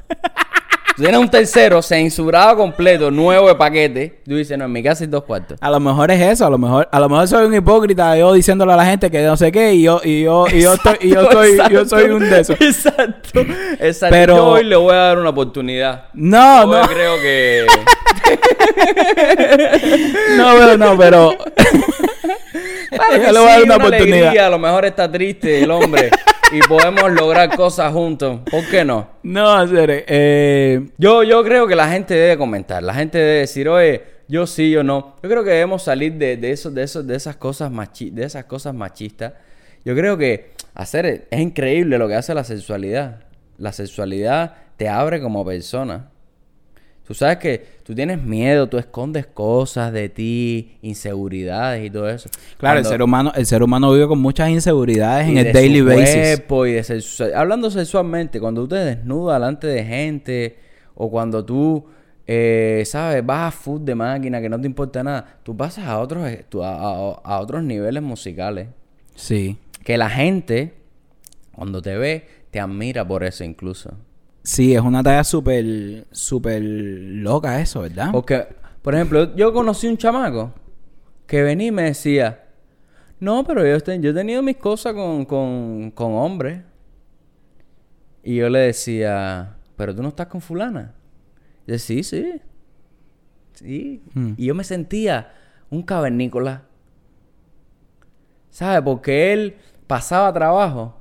Tú 0.96 1.02
tienes 1.02 1.20
un 1.20 1.28
tercero 1.28 1.82
censurado 1.82 2.56
completo, 2.56 3.10
nuevo 3.10 3.48
de 3.48 3.54
paquete. 3.54 4.20
Tú 4.24 4.36
dices: 4.36 4.56
No, 4.56 4.64
en 4.64 4.72
mi 4.72 4.82
casa 4.82 5.04
hay 5.04 5.10
dos 5.10 5.24
cuartos. 5.24 5.58
A 5.60 5.70
lo 5.70 5.78
mejor 5.78 6.10
es 6.10 6.20
eso, 6.22 6.46
a 6.46 6.50
lo 6.50 6.56
mejor, 6.56 6.88
a 6.90 6.98
lo 7.00 7.08
mejor 7.10 7.28
soy 7.28 7.44
un 7.46 7.54
hipócrita, 7.54 8.16
yo 8.16 8.32
diciéndole 8.32 8.72
a 8.72 8.76
la 8.76 8.86
gente 8.86 9.10
que 9.10 9.22
no 9.22 9.36
sé 9.36 9.52
qué, 9.52 9.74
y 9.74 9.82
yo, 9.82 10.00
y 10.02 10.22
yo, 10.22 10.46
y 10.50 10.62
yo 10.62 10.72
estoy, 10.72 10.96
y 11.02 11.10
yo 11.10 11.30
soy, 11.30 11.58
yo 11.70 11.84
soy 11.84 12.04
un 12.10 12.20
de 12.30 12.40
esos. 12.40 12.58
Exacto. 12.60 13.40
Exacto. 13.78 14.16
Pero- 14.16 14.36
Yo 14.36 14.46
hoy 14.46 14.64
le 14.64 14.76
voy 14.76 14.92
a 14.94 14.96
dar 14.96 15.18
una 15.18 15.28
oportunidad. 15.30 16.04
No, 16.14 16.62
Yo 16.62 16.66
no, 16.82 16.88
creo 16.88 17.16
que. 17.20 17.66
no, 20.36 20.54
pero 20.58 20.76
no, 20.78 20.98
pero. 20.98 21.36
Claro 22.90 23.10
que 23.20 23.26
Yo 23.26 23.32
le 23.32 23.38
voy 23.38 23.48
a 23.48 23.52
dar 23.52 23.58
sí, 23.58 23.62
una 23.64 23.76
oportunidad. 23.76 24.18
alegría, 24.18 24.46
a 24.46 24.50
lo 24.50 24.58
mejor 24.58 24.84
está 24.86 25.10
triste 25.12 25.62
el 25.62 25.70
hombre 25.70 26.10
y 26.52 26.60
podemos 26.60 27.10
lograr 27.12 27.54
cosas 27.56 27.92
juntos. 27.92 28.40
¿Por 28.50 28.66
qué 28.68 28.84
no? 28.84 29.08
No, 29.22 29.66
serio, 29.66 30.04
eh, 30.06 30.88
Yo, 30.96 31.22
yo 31.22 31.42
creo 31.42 31.66
que 31.66 31.74
la 31.74 31.88
gente 31.88 32.14
debe 32.14 32.36
comentar, 32.36 32.82
la 32.82 32.94
gente 32.94 33.18
debe 33.18 33.40
decir, 33.40 33.68
oye, 33.68 34.02
yo 34.28 34.46
sí, 34.46 34.70
yo 34.70 34.82
no. 34.82 35.16
Yo 35.22 35.28
creo 35.30 35.44
que 35.44 35.50
debemos 35.50 35.82
salir 35.82 36.14
de, 36.14 36.36
de 36.36 36.50
esos, 36.50 36.74
de 36.74 36.82
esos, 36.82 37.06
de 37.06 37.16
esas 37.16 37.36
cosas 37.36 37.70
machi 37.70 38.10
de 38.10 38.24
esas 38.24 38.44
cosas 38.44 38.74
machistas. 38.74 39.32
Yo 39.84 39.94
creo 39.94 40.16
que 40.18 40.50
hacer 40.74 41.28
es 41.30 41.40
increíble 41.40 41.98
lo 41.98 42.08
que 42.08 42.14
hace 42.14 42.34
la 42.34 42.44
sexualidad. 42.44 43.24
La 43.58 43.72
sexualidad 43.72 44.54
te 44.76 44.88
abre 44.88 45.20
como 45.20 45.44
persona. 45.44 46.10
Tú 47.06 47.14
sabes 47.14 47.36
que 47.38 47.64
tú 47.84 47.94
tienes 47.94 48.20
miedo, 48.20 48.68
tú 48.68 48.78
escondes 48.78 49.26
cosas 49.26 49.92
de 49.92 50.08
ti, 50.08 50.76
inseguridades 50.82 51.86
y 51.86 51.90
todo 51.90 52.08
eso. 52.10 52.28
Claro, 52.58 52.80
el 52.80 52.84
ser 52.84 53.00
humano, 53.00 53.32
el 53.36 53.46
ser 53.46 53.62
humano 53.62 53.92
vive 53.92 54.08
con 54.08 54.18
muchas 54.18 54.50
inseguridades 54.50 55.28
en 55.28 55.38
el 55.38 55.52
daily 55.52 55.78
su 55.78 55.84
basis. 55.86 56.14
cuerpo 56.16 56.66
y 56.66 56.72
de 56.72 56.80
sexu- 56.82 57.32
hablando 57.34 57.70
sexualmente, 57.70 58.40
cuando 58.40 58.62
tú 58.62 58.68
te 58.68 58.76
desnudas 58.76 59.36
delante 59.38 59.68
de 59.68 59.84
gente 59.84 60.58
o 60.96 61.08
cuando 61.10 61.44
tú, 61.44 61.86
eh, 62.26 62.82
sabes, 62.86 63.24
vas 63.24 63.54
a 63.54 63.56
food 63.56 63.82
de 63.82 63.94
máquina 63.94 64.40
que 64.40 64.48
no 64.48 64.60
te 64.60 64.66
importa 64.66 65.04
nada, 65.04 65.38
tú 65.44 65.56
pasas 65.56 65.86
a 65.86 66.00
otros, 66.00 66.28
eh, 66.28 66.44
tú- 66.48 66.64
a, 66.64 66.70
a- 66.74 67.20
a 67.22 67.40
otros 67.40 67.62
niveles 67.62 68.02
musicales 68.02 68.66
Sí. 69.14 69.56
que 69.84 69.96
la 69.96 70.10
gente 70.10 70.74
cuando 71.52 71.80
te 71.80 71.96
ve 71.96 72.26
te 72.50 72.58
admira 72.58 73.06
por 73.06 73.22
eso 73.22 73.44
incluso. 73.44 73.92
Sí, 74.46 74.76
es 74.76 74.80
una 74.80 75.02
talla 75.02 75.24
súper, 75.24 76.06
súper 76.12 76.62
loca 76.62 77.60
eso, 77.60 77.80
¿verdad? 77.80 78.10
Porque, 78.12 78.46
por 78.80 78.94
ejemplo, 78.94 79.34
yo 79.34 79.52
conocí 79.52 79.88
un 79.88 79.96
chamaco 79.96 80.54
que 81.26 81.42
venía 81.42 81.66
y 81.66 81.72
me 81.72 81.82
decía, 81.82 82.46
no, 83.18 83.42
pero 83.42 83.66
yo, 83.66 83.74
he 83.74 83.80
tenido 83.80 84.44
mis 84.44 84.56
cosas 84.56 84.94
con, 84.94 85.24
con, 85.24 85.90
con 85.90 86.12
hombres. 86.12 86.60
Y 88.22 88.36
yo 88.36 88.48
le 88.48 88.60
decía, 88.60 89.56
pero 89.74 89.92
tú 89.96 90.00
no 90.00 90.10
estás 90.10 90.28
con 90.28 90.40
fulana. 90.40 90.94
Y 91.66 91.72
yo, 91.72 91.78
sí, 91.80 92.04
sí. 92.04 92.40
Sí. 93.54 94.00
Hmm. 94.14 94.34
Y 94.36 94.46
yo 94.46 94.54
me 94.54 94.62
sentía 94.62 95.34
un 95.70 95.82
cavernícola. 95.82 96.62
¿Sabes? 98.50 98.80
Porque 98.82 99.32
él 99.32 99.56
pasaba 99.88 100.32
trabajo 100.32 101.00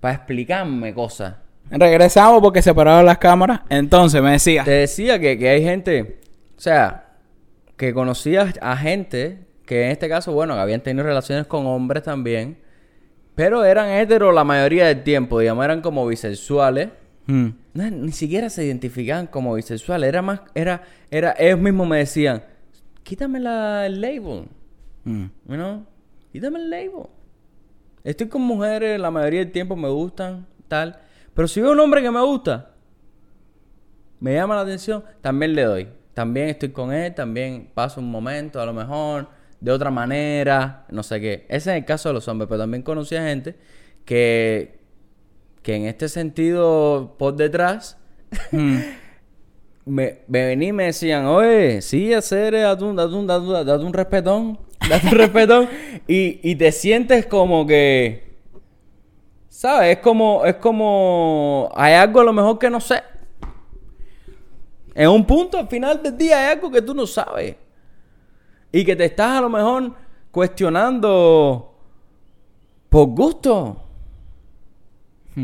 para 0.00 0.14
explicarme 0.14 0.92
cosas. 0.92 1.36
Regresamos 1.70 2.40
porque 2.42 2.62
se 2.62 2.74
pararon 2.74 3.06
las 3.06 3.18
cámaras. 3.18 3.60
Entonces 3.68 4.20
me 4.22 4.32
decía. 4.32 4.64
Te 4.64 4.72
decía 4.72 5.18
que, 5.18 5.38
que 5.38 5.48
hay 5.48 5.62
gente, 5.62 6.20
o 6.56 6.60
sea, 6.60 7.06
que 7.76 7.94
conocía 7.94 8.52
a 8.60 8.76
gente 8.76 9.46
que 9.64 9.84
en 9.84 9.90
este 9.92 10.08
caso, 10.08 10.32
bueno, 10.32 10.54
habían 10.54 10.80
tenido 10.80 11.04
relaciones 11.04 11.46
con 11.46 11.64
hombres 11.66 12.02
también, 12.02 12.58
pero 13.36 13.64
eran 13.64 13.88
heteros 13.88 14.34
la 14.34 14.42
mayoría 14.42 14.86
del 14.88 15.04
tiempo, 15.04 15.38
digamos, 15.38 15.64
eran 15.64 15.80
como 15.80 16.04
bisexuales. 16.06 16.88
"Mm, 17.26 17.48
No, 17.74 17.88
ni 17.90 18.10
siquiera 18.10 18.50
se 18.50 18.64
identificaban 18.64 19.28
como 19.28 19.54
bisexuales, 19.54 20.08
era 20.08 20.22
más, 20.22 20.40
era, 20.56 20.82
era, 21.08 21.36
ellos 21.38 21.60
mismos 21.60 21.86
me 21.86 21.98
decían, 21.98 22.42
quítame 23.04 23.38
la, 23.38 23.86
el 23.86 24.00
label, 24.00 24.48
mm". 25.04 25.24
you 25.46 25.54
know? 25.54 25.84
quítame 26.32 26.58
el 26.58 26.68
label. 26.68 27.06
Estoy 28.02 28.26
con 28.26 28.42
mujeres, 28.42 28.98
la 28.98 29.12
mayoría 29.12 29.38
del 29.40 29.52
tiempo 29.52 29.76
me 29.76 29.88
gustan, 29.88 30.46
tal, 30.66 30.98
pero 31.34 31.48
si 31.48 31.60
veo 31.60 31.72
un 31.72 31.80
hombre 31.80 32.02
que 32.02 32.10
me 32.10 32.20
gusta, 32.22 32.70
me 34.20 34.34
llama 34.34 34.54
la 34.56 34.62
atención, 34.62 35.04
también 35.20 35.54
le 35.54 35.62
doy. 35.62 35.88
También 36.14 36.48
estoy 36.48 36.70
con 36.70 36.92
él, 36.92 37.14
también 37.14 37.70
paso 37.72 38.00
un 38.00 38.10
momento, 38.10 38.60
a 38.60 38.66
lo 38.66 38.72
mejor, 38.72 39.28
de 39.60 39.72
otra 39.72 39.90
manera, 39.90 40.86
no 40.90 41.02
sé 41.02 41.20
qué. 41.20 41.46
Ese 41.48 41.70
es 41.70 41.78
el 41.78 41.84
caso 41.84 42.10
de 42.10 42.14
los 42.14 42.28
hombres, 42.28 42.48
pero 42.48 42.60
también 42.60 42.82
conocí 42.82 43.16
a 43.16 43.22
gente 43.22 43.56
que, 44.04 44.80
que 45.62 45.76
en 45.76 45.86
este 45.86 46.08
sentido, 46.08 47.14
por 47.18 47.36
detrás, 47.36 47.96
Mm. 48.52 48.78
me, 49.86 50.18
me 50.28 50.46
venían 50.46 50.68
y 50.68 50.72
me 50.72 50.84
decían, 50.84 51.26
oye, 51.26 51.82
sí, 51.82 52.12
hacer, 52.12 52.54
date 52.54 52.84
un, 52.84 52.96
date 52.96 53.14
un, 53.14 53.26
date 53.26 53.46
un, 53.46 53.66
date 53.66 53.84
un 53.84 53.92
respetón, 53.92 54.58
date 54.88 55.06
un 55.06 55.18
respetón, 55.18 55.68
y, 56.08 56.40
y 56.48 56.56
te 56.56 56.72
sientes 56.72 57.26
como 57.26 57.66
que, 57.66 58.29
¿sabes? 59.50 59.98
Es 59.98 60.02
como, 60.02 60.44
es 60.46 60.54
como, 60.56 61.70
hay 61.74 61.92
algo 61.94 62.20
a 62.20 62.24
lo 62.24 62.32
mejor 62.32 62.58
que 62.58 62.70
no 62.70 62.80
sé. 62.80 63.02
En 64.94 65.08
un 65.08 65.26
punto, 65.26 65.58
al 65.58 65.68
final 65.68 66.02
del 66.02 66.16
día, 66.16 66.38
hay 66.38 66.56
algo 66.56 66.70
que 66.70 66.80
tú 66.80 66.94
no 66.94 67.06
sabes. 67.06 67.56
Y 68.72 68.84
que 68.84 68.96
te 68.96 69.04
estás 69.04 69.38
a 69.38 69.40
lo 69.40 69.50
mejor 69.50 69.92
cuestionando 70.30 71.74
por 72.88 73.08
gusto. 73.08 73.84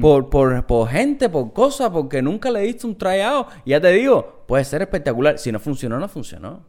Por, 0.01 0.29
por, 0.29 0.67
por 0.67 0.89
gente, 0.89 1.29
por 1.29 1.53
cosas, 1.53 1.91
porque 1.91 2.21
nunca 2.21 2.51
le 2.51 2.61
diste 2.61 2.87
un 2.87 2.99
tryout. 2.99 3.47
Y 3.65 3.71
ya 3.71 3.81
te 3.81 3.91
digo, 3.93 4.45
puede 4.47 4.65
ser 4.65 4.83
espectacular. 4.83 5.39
Si 5.39 5.51
no 5.51 5.59
funcionó, 5.59 5.99
no 5.99 6.09
funcionó. 6.09 6.65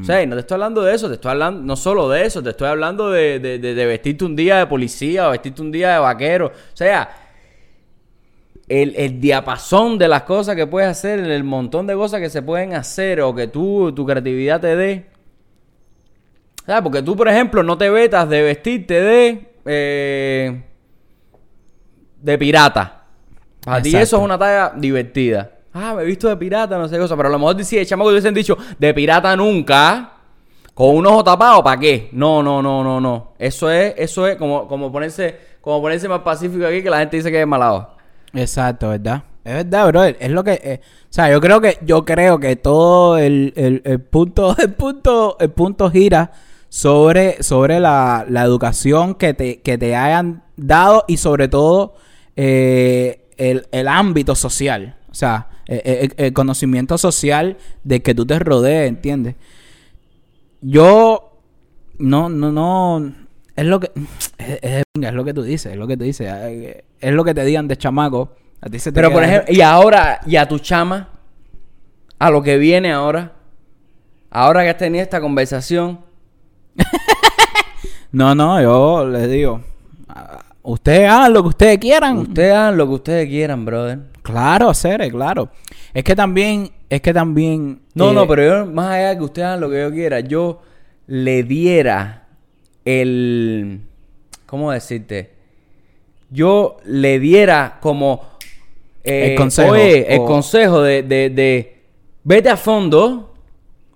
O 0.00 0.04
sea, 0.04 0.22
y 0.22 0.26
no 0.26 0.36
te 0.36 0.40
estoy 0.40 0.54
hablando 0.56 0.82
de 0.82 0.94
eso, 0.94 1.08
te 1.08 1.14
estoy 1.14 1.30
hablando 1.32 1.62
no 1.62 1.74
solo 1.76 2.08
de 2.08 2.24
eso, 2.26 2.42
te 2.42 2.50
estoy 2.50 2.68
hablando 2.68 3.10
de, 3.10 3.38
de, 3.40 3.58
de- 3.58 3.74
de 3.74 3.86
vestirte 3.86 4.24
un 4.24 4.36
día 4.36 4.58
de 4.58 4.66
policía 4.66 5.28
o 5.28 5.30
vestirte 5.32 5.62
un 5.62 5.72
día 5.72 5.94
de 5.94 5.98
vaquero. 6.00 6.46
O 6.48 6.76
sea, 6.76 7.08
el, 8.68 8.94
el 8.96 9.20
diapasón 9.20 9.96
de 9.98 10.08
las 10.08 10.22
cosas 10.22 10.54
que 10.56 10.66
puedes 10.66 10.88
hacer, 10.90 11.18
el 11.20 11.44
montón 11.44 11.86
de 11.86 11.94
cosas 11.94 12.20
que 12.20 12.30
se 12.30 12.42
pueden 12.42 12.74
hacer 12.74 13.20
o 13.20 13.34
que 13.34 13.46
tú, 13.48 13.92
tu 13.94 14.04
creatividad 14.04 14.60
te 14.60 14.76
dé. 14.76 15.06
¿Sabes? 16.66 16.82
Porque 16.82 17.02
tú, 17.02 17.16
por 17.16 17.28
ejemplo, 17.28 17.62
no 17.62 17.78
te 17.78 17.88
vetas 17.90 18.28
de 18.28 18.42
vestirte 18.42 19.00
de. 19.00 19.46
eh, 19.66 20.62
de 22.20 22.38
pirata. 22.38 23.04
Para 23.64 23.76
ti 23.82 23.90
eso 24.02 24.16
es 24.18 24.22
una 24.22 24.38
talla 24.38 24.72
divertida. 24.76 25.50
Ah, 25.78 25.92
me 25.94 26.02
he 26.02 26.06
visto 26.06 26.26
de 26.26 26.36
pirata, 26.38 26.78
no 26.78 26.88
sé 26.88 26.94
qué 26.94 27.02
cosa. 27.02 27.16
Pero 27.16 27.28
a 27.28 27.32
lo 27.32 27.38
mejor 27.38 27.62
si 27.62 27.76
el 27.76 27.86
te 27.86 27.94
hubiesen 27.94 28.32
dicho, 28.32 28.56
de 28.78 28.94
pirata 28.94 29.36
nunca. 29.36 30.12
Con 30.72 30.94
un 30.96 31.06
ojo 31.06 31.22
tapado, 31.22 31.62
¿para 31.62 31.78
qué? 31.78 32.08
No, 32.12 32.42
no, 32.42 32.62
no, 32.62 32.82
no, 32.82 33.00
no. 33.00 33.32
Eso 33.38 33.70
es, 33.70 33.94
eso 33.96 34.26
es 34.26 34.36
como, 34.36 34.66
como 34.68 34.90
ponerse, 34.90 35.34
como 35.60 35.80
ponerse 35.80 36.08
más 36.08 36.20
pacífico 36.20 36.66
aquí 36.66 36.82
que 36.82 36.90
la 36.90 36.98
gente 36.98 37.16
dice 37.16 37.30
que 37.30 37.40
es 37.40 37.46
malado. 37.46 37.90
Exacto, 38.34 38.90
¿verdad? 38.90 39.22
Es 39.44 39.54
verdad, 39.54 39.88
bro. 39.88 40.04
Es 40.04 40.30
lo 40.30 40.44
que... 40.44 40.60
eh, 40.62 40.80
o 40.82 41.12
sea, 41.12 41.30
yo 41.30 41.40
creo 41.40 41.60
que... 41.60 41.78
Yo 41.82 42.04
creo 42.04 42.38
que 42.38 42.56
todo 42.56 43.16
el, 43.18 43.52
el, 43.56 43.82
el 43.84 44.00
punto... 44.00 44.54
El 44.58 44.72
punto... 44.74 45.36
El 45.40 45.50
punto 45.50 45.90
gira 45.90 46.32
sobre... 46.68 47.42
Sobre 47.42 47.80
la, 47.80 48.26
la 48.28 48.42
educación 48.42 49.14
que 49.14 49.34
te, 49.34 49.60
que 49.60 49.78
te 49.78 49.94
hayan 49.96 50.42
dado 50.56 51.04
y 51.06 51.16
sobre 51.18 51.48
todo... 51.48 51.94
eh, 52.34 53.22
el, 53.36 53.66
el 53.72 53.88
ámbito 53.88 54.34
social. 54.34 54.96
O 55.16 55.18
sea, 55.18 55.48
eh, 55.66 55.80
eh, 55.82 56.08
el, 56.18 56.26
el 56.26 56.32
conocimiento 56.34 56.98
social 56.98 57.56
de 57.84 58.02
que 58.02 58.14
tú 58.14 58.26
te 58.26 58.38
rodees, 58.38 58.86
¿entiendes? 58.86 59.34
Yo... 60.60 61.38
No, 61.98 62.28
no, 62.28 62.52
no... 62.52 63.14
Es 63.54 63.64
lo 63.64 63.80
que... 63.80 63.90
Es, 64.36 64.58
es- 64.60 64.82
es 65.00 65.12
lo 65.14 65.24
que 65.24 65.32
tú 65.32 65.42
dices, 65.42 65.72
es 65.72 65.78
lo 65.78 65.86
que 65.86 65.96
tú 65.96 66.04
dices. 66.04 66.28
eh, 66.30 66.84
Es 67.00 67.12
lo 67.14 67.24
que 67.24 67.32
te 67.32 67.46
digan 67.46 67.66
de 67.66 67.78
chamaco. 67.78 68.34
A 68.60 68.68
ti 68.68 68.78
se 68.78 68.92
te 68.92 68.96
Pero 68.96 69.10
por 69.10 69.24
ejemplo, 69.24 69.54
y 69.54 69.62
ahora, 69.62 70.20
y 70.26 70.36
a 70.36 70.46
tu 70.46 70.58
chama, 70.58 71.08
a 72.18 72.30
lo 72.30 72.42
que 72.42 72.58
viene 72.58 72.92
ahora, 72.92 73.32
ahora 74.30 74.64
que 74.64 74.68
has 74.68 74.76
tenido 74.76 75.02
esta 75.02 75.22
conversación, 75.22 76.00
No, 78.12 78.34
no, 78.34 78.60
yo 78.60 79.06
les 79.08 79.30
digo. 79.30 79.62
Ustedes 80.68 81.08
hagan 81.08 81.32
lo 81.32 81.42
que 81.42 81.48
ustedes 81.50 81.78
quieran. 81.78 82.18
ustedes 82.18 82.52
hagan 82.52 82.76
lo 82.76 82.86
que 82.88 82.94
ustedes 82.94 83.28
quieran, 83.28 83.64
brother. 83.64 83.98
Claro, 84.22 84.74
Cere, 84.74 85.08
claro. 85.10 85.48
Es 85.94 86.02
que 86.02 86.16
también, 86.16 86.70
es 86.90 87.00
que 87.00 87.14
también. 87.14 87.82
No, 87.94 88.10
eh, 88.10 88.14
no, 88.14 88.26
pero 88.26 88.42
yo, 88.64 88.66
más 88.72 88.90
allá 88.94 89.10
de 89.10 89.18
que 89.18 89.24
ustedes 89.24 89.46
hagan 89.46 89.60
lo 89.60 89.70
que 89.70 89.80
yo 89.80 89.90
quiera, 89.92 90.20
yo 90.20 90.60
le 91.06 91.44
diera 91.44 92.26
el. 92.84 93.80
¿Cómo 94.46 94.72
decirte? 94.72 95.34
Yo 96.30 96.78
le 96.84 97.20
diera 97.20 97.78
como. 97.80 98.22
eh, 99.04 99.30
El 99.32 99.36
consejo, 99.36 99.70
Oye, 99.70 100.12
el 100.14 100.20
o- 100.20 100.24
consejo 100.24 100.82
de, 100.82 101.02
de, 101.04 101.30
de. 101.30 101.82
Vete 102.24 102.48
a 102.48 102.56
fondo. 102.56 103.34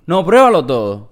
No, 0.07 0.25
pruébalo 0.25 0.65
todo. 0.65 1.11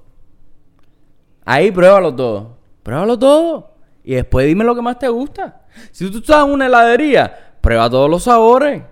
Ahí 1.44 1.70
pruébalo 1.72 2.14
todo. 2.14 2.56
Pruébalo 2.84 3.18
todo. 3.18 3.67
Y 4.08 4.14
después 4.14 4.46
dime 4.46 4.64
lo 4.64 4.74
que 4.74 4.80
más 4.80 4.98
te 4.98 5.06
gusta. 5.06 5.60
Si 5.92 6.10
tú 6.10 6.20
estás 6.20 6.42
en 6.42 6.50
una 6.50 6.64
heladería, 6.64 7.56
prueba 7.60 7.90
todos 7.90 8.08
los 8.08 8.22
sabores. 8.22 8.82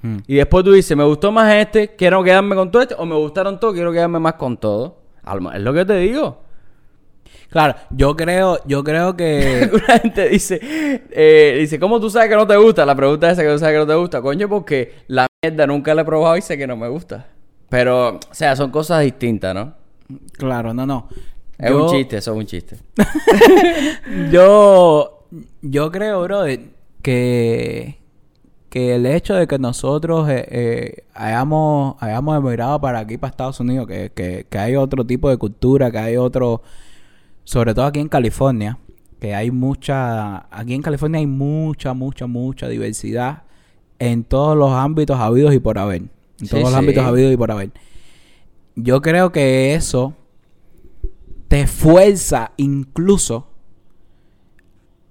Hmm. 0.00 0.16
Y 0.26 0.36
después 0.36 0.64
tú 0.64 0.72
dices, 0.72 0.96
me 0.96 1.04
gustó 1.04 1.30
más 1.30 1.54
este, 1.56 1.94
quiero 1.94 2.24
quedarme 2.24 2.54
con 2.54 2.70
todo 2.70 2.80
este, 2.80 2.94
o 2.96 3.04
me 3.04 3.16
gustaron 3.16 3.60
todos, 3.60 3.74
quiero 3.74 3.92
quedarme 3.92 4.18
más 4.18 4.32
con 4.36 4.56
todo. 4.56 5.02
Es 5.52 5.60
lo 5.60 5.74
que 5.74 5.84
te 5.84 5.98
digo. 5.98 6.40
Claro, 7.50 7.74
yo 7.90 8.16
creo, 8.16 8.60
yo 8.64 8.82
creo 8.82 9.14
que. 9.14 9.70
Una 9.74 9.98
gente 9.98 10.30
dice, 10.30 10.58
eh, 11.10 11.58
dice, 11.60 11.78
¿cómo 11.78 12.00
tú 12.00 12.08
sabes 12.08 12.30
que 12.30 12.36
no 12.36 12.46
te 12.46 12.56
gusta? 12.56 12.86
La 12.86 12.94
pregunta 12.94 13.30
esa 13.30 13.42
que 13.42 13.50
tú 13.50 13.58
sabes 13.58 13.74
que 13.74 13.80
no 13.80 13.86
te 13.86 13.94
gusta, 13.94 14.22
coño, 14.22 14.48
porque 14.48 15.04
la 15.08 15.26
mierda 15.42 15.66
nunca 15.66 15.94
la 15.94 16.00
he 16.00 16.04
probado 16.06 16.38
y 16.38 16.40
sé 16.40 16.56
que 16.56 16.66
no 16.66 16.78
me 16.78 16.88
gusta. 16.88 17.26
Pero, 17.68 18.14
o 18.16 18.20
sea, 18.30 18.56
son 18.56 18.70
cosas 18.70 19.02
distintas, 19.02 19.54
¿no? 19.54 19.74
claro, 20.38 20.72
no, 20.72 20.86
no. 20.86 21.08
Es 21.58 21.70
Yo- 21.70 21.84
un 21.84 21.90
chiste, 21.90 22.16
eso 22.16 22.32
es 22.32 22.38
un 22.38 22.46
chiste. 22.46 22.76
Yo, 24.30 25.26
yo 25.62 25.90
creo, 25.90 26.22
brother, 26.22 26.60
que, 27.02 27.98
que 28.68 28.94
el 28.94 29.06
hecho 29.06 29.34
de 29.34 29.46
que 29.46 29.58
nosotros 29.58 30.28
eh, 30.28 30.46
eh, 30.50 31.04
hayamos, 31.14 31.96
hayamos 32.00 32.36
emigrado 32.38 32.80
para 32.80 33.00
aquí, 33.00 33.16
para 33.18 33.30
Estados 33.30 33.60
Unidos, 33.60 33.86
que, 33.86 34.10
que, 34.14 34.46
que 34.48 34.58
hay 34.58 34.76
otro 34.76 35.04
tipo 35.04 35.28
de 35.30 35.36
cultura, 35.36 35.90
que 35.90 35.98
hay 35.98 36.16
otro, 36.16 36.62
sobre 37.44 37.74
todo 37.74 37.86
aquí 37.86 38.00
en 38.00 38.08
California, 38.08 38.78
que 39.20 39.34
hay 39.34 39.50
mucha, 39.50 40.46
aquí 40.56 40.74
en 40.74 40.82
California 40.82 41.18
hay 41.20 41.26
mucha, 41.26 41.94
mucha, 41.94 42.26
mucha 42.26 42.68
diversidad 42.68 43.42
en 43.98 44.24
todos 44.24 44.56
los 44.56 44.70
ámbitos 44.72 45.18
habidos 45.18 45.54
y 45.54 45.58
por 45.60 45.78
haber. 45.78 46.02
En 46.02 46.10
Sí, 46.46 46.48
todos 46.48 46.62
los 46.64 46.72
sí. 46.72 46.78
ámbitos 46.78 47.04
habidos 47.04 47.32
y 47.32 47.36
por 47.36 47.50
haber. 47.50 47.70
Yo 48.76 49.00
creo 49.00 49.30
que 49.30 49.74
eso 49.74 50.14
te 51.54 51.68
fuerza 51.68 52.50
incluso 52.56 53.46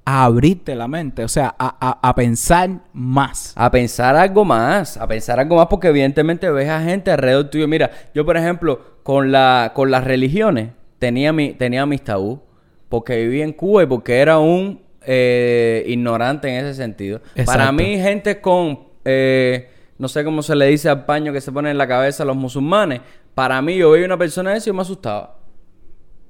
a 0.03 0.25
abrirte 0.25 0.75
la 0.75 0.89
mente, 0.89 1.23
o 1.23 1.29
sea, 1.29 1.55
a, 1.57 1.77
a- 1.79 2.09
a 2.09 2.15
pensar 2.15 2.69
más. 2.91 3.53
A 3.55 3.71
pensar 3.71 4.17
algo 4.17 4.43
más, 4.43 4.97
a 4.97 5.07
pensar 5.07 5.39
algo 5.39 5.55
más 5.55 5.67
porque 5.67 5.87
evidentemente 5.87 6.51
ves 6.51 6.67
a 6.67 6.81
gente 6.81 7.11
alrededor 7.11 7.49
tuyo. 7.49 7.65
Mira, 7.69 7.89
yo 8.13 8.25
por 8.25 8.35
ejemplo, 8.35 8.81
con 9.03 9.31
la 9.31 9.71
con 9.73 9.89
las 9.89 10.03
religiones 10.03 10.71
tenía 10.99 11.31
mi 11.31 11.53
tenía 11.53 11.85
mis 11.85 12.03
tabú 12.03 12.41
porque 12.89 13.15
vivía 13.21 13.45
en 13.45 13.53
Cuba 13.53 13.83
y 13.83 13.85
porque 13.85 14.17
era 14.17 14.37
un 14.39 14.81
eh, 15.05 15.85
ignorante 15.87 16.49
en 16.49 16.65
ese 16.65 16.73
sentido. 16.73 17.21
Para 17.45 17.71
mí 17.71 17.97
gente 17.99 18.41
con 18.41 18.79
eh, 19.05 19.69
no 19.97 20.09
sé 20.09 20.25
cómo 20.25 20.41
se 20.43 20.57
le 20.57 20.65
dice 20.65 20.89
al 20.89 21.05
paño 21.05 21.31
que 21.31 21.39
se 21.39 21.53
pone 21.53 21.71
en 21.71 21.77
la 21.77 21.87
cabeza 21.87 22.23
a 22.23 22.25
los 22.25 22.35
musulmanes, 22.35 22.99
para 23.33 23.61
mí 23.61 23.77
yo 23.77 23.91
veía 23.91 24.05
una 24.05 24.17
persona 24.17 24.51
de 24.51 24.57
eso 24.57 24.69
y 24.69 24.73
me 24.73 24.81
asustaba. 24.81 25.37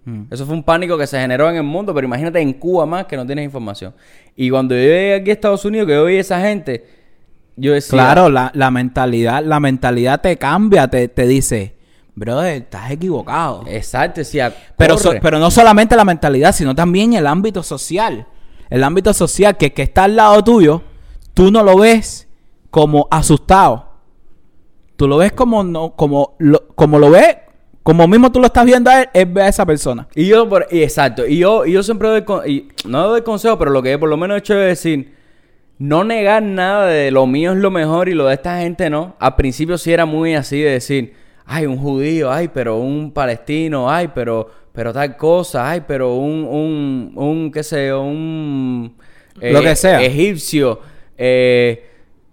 Mm. 0.06 0.24
Eso 0.32 0.46
fue 0.46 0.56
un 0.56 0.64
pánico 0.64 0.98
que 0.98 1.08
se 1.08 1.20
generó 1.20 1.50
en 1.50 1.56
el 1.56 1.64
mundo, 1.64 1.94
pero 1.94 2.06
imagínate 2.06 2.40
en 2.40 2.54
Cuba 2.54 2.86
más 2.86 3.06
que 3.06 3.16
no 3.16 3.26
tienes 3.26 3.46
información. 3.46 3.94
Y 4.36 4.50
cuando 4.50 4.76
yo 4.76 4.82
llegué 4.82 5.16
aquí 5.16 5.30
a 5.30 5.34
Estados 5.34 5.64
Unidos, 5.66 5.88
que 5.88 5.94
yo 5.94 6.06
vi 6.06 6.18
a 6.18 6.22
esa 6.22 6.42
gente, 6.42 6.86
yo 7.56 7.74
decía... 7.74 7.98
Claro, 7.98 8.30
la, 8.30 8.52
la 8.54 8.72
mentalidad, 8.72 9.44
la 9.44 9.60
mentalidad 9.60 10.20
te 10.22 10.38
cambia, 10.38 10.88
te, 10.88 11.08
te 11.08 11.26
dice, 11.28 11.76
brother, 12.16 12.64
estás 12.64 12.92
equivocado. 12.92 13.64
Exacto, 13.68 14.22
decía... 14.22 14.54
Pero, 14.78 14.98
so- 14.98 15.14
pero 15.22 15.40
no 15.40 15.50
solamente 15.52 15.96
la 15.96 16.04
mentalidad, 16.06 16.54
sino 16.54 16.76
también 16.76 17.14
el 17.14 17.28
ámbito 17.28 17.64
social. 17.64 18.28
El 18.70 18.84
ámbito 18.84 19.14
social 19.14 19.56
que, 19.56 19.72
que 19.72 19.84
está 19.84 20.06
al 20.06 20.16
lado 20.16 20.44
tuyo, 20.44 20.82
tú 21.34 21.52
no 21.52 21.64
lo 21.64 21.78
ves 21.78 22.28
como 22.72 23.08
asustado. 23.12 23.92
Tú 24.96 25.08
lo 25.08 25.18
ves 25.18 25.32
como 25.32 25.64
no, 25.64 25.96
como 25.96 26.36
lo, 26.40 26.68
como 26.76 26.98
lo 27.00 27.10
ves, 27.12 27.38
como 27.84 28.08
mismo 28.08 28.32
tú 28.32 28.40
lo 28.40 28.48
estás 28.48 28.66
viendo 28.66 28.90
a 28.90 29.02
él, 29.02 29.10
él 29.14 29.26
ve 29.26 29.44
a 29.44 29.48
esa 29.50 29.66
persona. 29.66 30.08
Y 30.16 30.26
yo, 30.28 30.48
por, 30.50 30.68
y 30.72 30.82
exacto, 30.84 31.28
y 31.28 31.38
yo, 31.38 31.66
y 31.66 31.74
yo 31.74 31.84
siempre 31.84 32.08
doy, 32.10 32.24
con- 32.24 32.50
y 32.50 32.70
no 32.86 33.08
doy 33.10 33.22
consejo, 33.22 33.58
pero 33.60 33.72
lo 33.72 33.82
que 33.84 33.98
por 34.00 34.10
lo 34.10 34.18
menos 34.18 34.36
he 34.36 34.40
hecho 34.40 34.54
es 34.60 34.68
decir, 34.82 35.14
no 35.80 36.04
negar 36.04 36.42
nada 36.44 36.88
de 36.88 37.12
lo 37.12 37.26
mío 37.28 37.52
es 37.52 37.58
lo 37.58 37.72
mejor 37.72 38.08
y 38.10 38.14
lo 38.14 38.26
de 38.28 38.36
esta 38.36 38.60
gente 38.62 38.90
no. 38.90 39.16
Al 39.20 39.36
principio 39.36 39.78
sí 39.78 39.92
era 39.92 40.06
muy 40.06 40.34
así 40.36 40.62
de 40.62 40.72
decir, 40.72 41.14
ay, 41.46 41.66
un 41.66 41.78
judío, 41.78 42.32
ay, 42.32 42.50
pero 42.54 42.78
un 42.78 43.12
palestino, 43.12 43.90
ay, 43.92 44.10
pero, 44.16 44.50
pero 44.72 44.94
tal 44.94 45.18
cosa, 45.18 45.70
ay, 45.70 45.82
pero 45.86 46.16
un, 46.16 46.46
un, 46.50 47.12
un, 47.16 47.52
qué 47.52 47.64
sé 47.64 47.88
yo, 47.90 48.02
un... 48.02 48.96
Lo 49.42 49.62
que 49.62 49.76
sea. 49.76 50.02
Egipcio, 50.02 50.80
eh, 51.18 51.90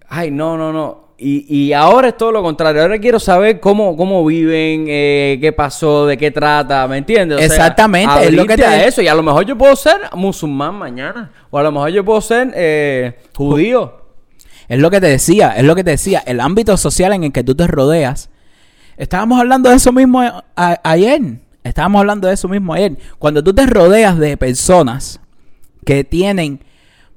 ay, 0.09 0.31
no, 0.31 0.57
no, 0.57 0.73
no. 0.73 1.10
Y, 1.23 1.45
y 1.55 1.73
ahora 1.75 2.09
es 2.09 2.17
todo 2.17 2.33
lo 2.33 2.43
contrario. 2.43 2.81
Ahora 2.81 2.99
quiero 2.99 3.21
saber 3.21 3.61
cómo, 3.61 3.95
cómo 3.97 4.25
viven, 4.25 4.87
eh, 4.89 5.37
qué 5.41 5.53
pasó, 5.53 6.07
de 6.07 6.17
qué 6.17 6.31
trata, 6.31 6.89
¿me 6.89 6.97
entiendes? 6.97 7.37
O 7.37 7.41
sea, 7.41 7.47
Exactamente, 7.47 8.25
es 8.29 8.33
lo 8.33 8.47
que 8.47 8.57
te- 8.57 8.65
a 8.65 8.85
eso. 8.87 9.03
Y 9.03 9.09
a 9.09 9.15
lo 9.15 9.23
mejor 9.23 9.45
yo 9.45 9.57
puedo 9.59 9.77
ser 9.77 9.97
musulmán 10.15 10.75
mañana. 10.77 11.31
O 11.51 11.59
a 11.59 11.63
lo 11.63 11.71
mejor 11.73 11.91
yo 11.91 12.05
puedo 12.05 12.21
ser 12.23 12.51
eh, 12.55 13.19
judío. 13.37 14.01
Es 14.67 14.79
lo 14.79 14.91
que 14.91 15.01
te 15.01 15.09
decía, 15.09 15.51
es 15.57 15.65
lo 15.65 15.75
que 15.75 15.85
te 15.85 15.91
decía, 15.91 16.23
el 16.25 16.41
ámbito 16.41 16.77
social 16.79 17.13
en 17.13 17.25
el 17.25 17.33
que 17.33 17.45
tú 17.45 17.55
te 17.55 17.67
rodeas. 17.67 18.31
Estábamos 18.97 19.39
hablando 19.41 19.69
de 19.69 19.77
eso 19.77 19.93
mismo 19.93 20.21
a- 20.23 20.45
a- 20.57 20.81
ayer. 20.85 21.21
Estábamos 21.65 22.01
hablando 22.01 22.29
de 22.29 22.35
eso 22.35 22.49
mismo 22.49 22.73
ayer. 22.73 22.97
Cuando 23.19 23.45
tú 23.45 23.53
te 23.53 23.67
rodeas 23.67 24.17
de 24.19 24.37
personas 24.39 25.21
que 25.85 26.05
tienen, 26.05 26.65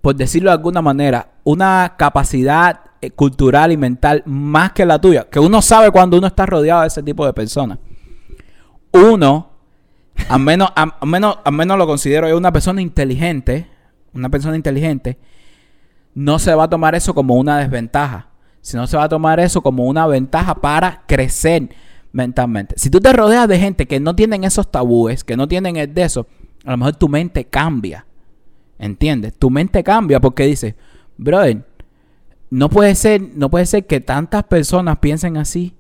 por 0.02 0.16
decirlo 0.16 0.50
de 0.50 0.56
alguna 0.56 0.82
manera, 0.82 1.30
una 1.46 1.94
capacidad 1.98 2.80
eh, 2.82 2.84
cultural 3.12 3.72
y 3.72 3.78
mental 3.78 4.24
más 4.26 4.72
que 4.72 4.86
la 4.86 5.00
tuya, 5.00 5.28
que 5.30 5.40
uno 5.40 5.62
sabe 5.62 5.92
cuando 5.92 6.18
uno 6.18 6.28
está 6.28 6.46
rodeado 6.46 6.82
de 6.82 6.88
ese 6.88 7.04
tipo 7.04 7.26
de 7.26 7.34
personas. 7.34 7.80
Uno, 8.92 9.50
al 10.30 10.40
menos, 10.40 10.70
al 10.76 10.92
menos, 11.08 11.40
al 11.44 11.54
menos 11.54 11.78
lo 11.78 11.88
considero 11.88 12.30
yo 12.30 12.38
una 12.38 12.52
persona 12.52 12.82
inteligente, 12.82 13.68
una 14.14 14.30
persona 14.30 14.56
inteligente, 14.56 15.18
no 16.14 16.40
se 16.40 16.54
va 16.54 16.66
a 16.66 16.70
tomar 16.70 16.96
eso 16.96 17.14
como 17.14 17.36
una 17.36 17.58
desventaja, 17.58 18.30
sino 18.62 18.86
se 18.88 18.98
va 18.98 19.04
a 19.04 19.10
tomar 19.10 19.40
eso 19.40 19.62
como 19.62 19.86
una 19.86 20.06
ventaja 20.08 20.56
para 20.56 21.04
crecer 21.08 21.70
mentalmente. 22.12 22.76
Si 22.78 22.90
tú 22.90 23.00
te 23.00 23.12
rodeas 23.12 23.48
de 23.48 23.60
gente 23.60 23.88
que 23.88 24.00
no 24.00 24.16
tienen 24.16 24.44
esos 24.44 24.72
tabúes, 24.72 25.24
que 25.24 25.36
no 25.36 25.48
tienen 25.48 25.76
el 25.76 25.94
de 25.94 26.04
eso, 26.04 26.28
a 26.64 26.72
lo 26.72 26.78
mejor 26.78 26.96
tu 26.96 27.10
mente 27.10 27.46
cambia. 27.46 28.06
¿Entiendes? 28.80 29.34
Tu 29.38 29.50
mente 29.50 29.84
cambia 29.84 30.20
porque 30.20 30.46
dices, 30.46 30.76
brother, 31.18 31.66
no 32.56 32.70
puede 32.70 32.96
ser, 32.96 33.22
no 33.36 33.50
puede 33.50 33.66
ser 33.66 33.86
que 33.86 34.00
tantas 34.00 34.44
personas 34.44 34.98
piensen 35.00 35.38
así 35.38 35.76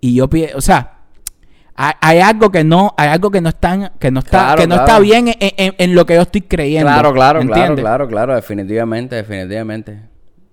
y 0.00 0.14
yo 0.14 0.28
pienso, 0.28 0.58
o 0.58 0.60
sea, 0.60 0.96
hay, 1.74 1.92
hay 2.00 2.18
algo 2.20 2.50
que 2.50 2.64
no, 2.64 2.94
hay 2.96 3.08
algo 3.08 3.30
que 3.30 3.40
no 3.40 3.48
están, 3.50 3.92
que 3.98 4.10
no 4.10 4.20
está, 4.20 4.30
Claro, 4.30 4.60
que 4.60 4.66
no 4.66 4.74
claro. 4.74 4.88
está 4.88 4.98
bien 5.00 5.28
en, 5.28 5.34
en- 5.40 5.74
en 5.78 5.94
lo 5.94 6.04
que 6.06 6.14
yo 6.14 6.22
estoy 6.22 6.42
creyendo. 6.42 6.86
Claro, 6.90 7.12
claro, 7.14 7.40
claro, 7.46 7.74
claro, 7.76 8.08
claro. 8.08 8.34
Definitivamente, 8.34 9.16
definitivamente. 9.16 10.00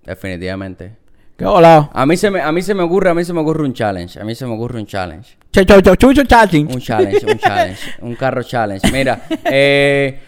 Definitivamente. 0.06 0.96
Qué 1.38 1.46
volado. 1.46 1.90
A 1.94 2.06
mí 2.06 2.18
se 2.18 2.32
me, 2.32 2.42
a 2.42 2.52
mí 2.52 2.62
se 2.62 2.74
me 2.74 2.82
ocurre, 2.84 3.10
a 3.10 3.14
mí 3.14 3.24
se 3.26 3.34
me 3.34 3.42
ocurre 3.42 3.64
un 3.64 3.74
challenge. 3.74 4.20
A 4.20 4.24
mí 4.24 4.34
se 4.36 4.46
me 4.46 4.54
ocurre 4.54 4.80
un 4.80 4.86
challenge. 4.88 5.38
Chau, 5.52 5.66
chau, 5.82 5.96
chucho, 5.96 6.24
chachín. 6.24 6.68
Un 6.74 6.80
challenge, 6.80 7.26
un 7.26 7.38
challenge, 7.38 7.82
un 8.02 8.16
carro 8.16 8.42
challenge. 8.44 8.90
Mira, 8.92 9.22
eh, 9.46 10.20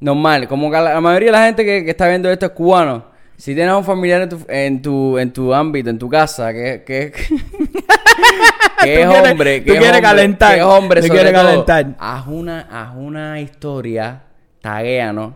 normal, 0.00 0.46
como 0.48 0.70
que 0.70 0.76
la, 0.76 0.94
la 0.94 1.00
mayoría 1.00 1.28
de 1.28 1.32
la 1.38 1.46
gente 1.46 1.64
que, 1.64 1.84
que 1.84 1.90
está 1.90 2.08
viendo 2.08 2.30
esto 2.30 2.46
es 2.46 2.52
cubano. 2.52 3.11
Si 3.36 3.54
tienes 3.54 3.74
un 3.74 3.84
familiar 3.84 4.22
en 4.22 4.28
tu, 4.28 4.38
en 4.48 4.82
tu, 4.82 5.18
en 5.18 5.32
tu 5.32 5.52
ámbito, 5.54 5.90
en 5.90 5.98
tu 5.98 6.08
casa, 6.08 6.52
que, 6.52 6.84
que, 6.86 7.12
que 8.82 9.02
es 9.02 9.06
hombre, 9.08 9.64
que 9.64 9.72
es 9.72 9.80
hombre, 9.80 10.00
calentar, 10.00 10.54
que 10.54 10.60
es 10.60 10.64
hombre 10.64 11.00
tú 11.00 11.06
sobre 11.08 11.20
quieres 11.22 11.32
todo, 11.40 11.50
calentar. 11.64 11.96
haz 11.98 12.26
una, 12.28 12.60
haz 12.70 12.94
una 12.96 13.40
historia, 13.40 14.22
taguéanos, 14.60 15.34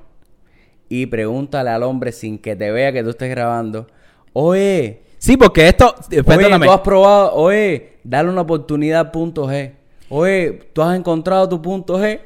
y 0.88 1.06
pregúntale 1.06 1.70
al 1.70 1.82
hombre 1.82 2.12
sin 2.12 2.38
que 2.38 2.54
te 2.54 2.70
vea 2.70 2.92
que 2.92 3.02
tú 3.02 3.10
estés 3.10 3.30
grabando. 3.30 3.86
Oye, 4.32 5.02
Sí, 5.18 5.36
porque 5.36 5.66
esto, 5.68 5.94
Oye, 6.08 6.22
perdóname. 6.22 6.66
tú 6.66 6.72
has 6.72 6.80
probado, 6.82 7.32
oye, 7.34 7.94
dale 8.04 8.28
una 8.28 8.42
oportunidad 8.42 9.00
a 9.00 9.10
punto 9.12 9.48
G. 9.48 9.72
Oye, 10.10 10.68
tú 10.72 10.82
has 10.82 10.96
encontrado 10.96 11.48
tu 11.48 11.60
punto 11.60 11.98
G. 11.98 12.20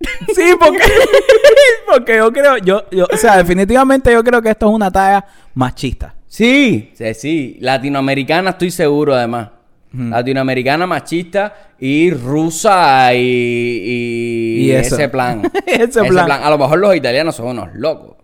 Sí, 0.34 0.52
porque, 0.58 0.78
porque 1.92 2.16
yo 2.16 2.32
creo, 2.32 2.58
yo, 2.58 2.88
yo, 2.90 3.06
o 3.12 3.16
sea, 3.16 3.36
definitivamente 3.36 4.12
yo 4.12 4.22
creo 4.22 4.40
que 4.40 4.50
esto 4.50 4.68
es 4.68 4.74
una 4.74 4.90
talla 4.90 5.24
machista. 5.54 6.14
Sí, 6.26 6.92
sí, 6.94 7.14
sí. 7.14 7.56
Latinoamericana 7.60 8.50
estoy 8.50 8.70
seguro 8.70 9.14
además. 9.14 9.50
Latinoamericana 9.90 10.86
machista 10.86 11.72
y 11.78 12.10
rusa 12.10 13.14
y, 13.14 13.18
y, 13.18 14.66
Y 14.66 14.70
eso. 14.72 14.96
ese 14.96 15.08
plan. 15.08 15.50
Ese 15.66 16.04
plan. 16.04 16.30
A 16.30 16.50
lo 16.50 16.58
mejor 16.58 16.78
los 16.78 16.94
italianos 16.94 17.34
son 17.34 17.46
unos 17.46 17.74
locos. 17.74 18.16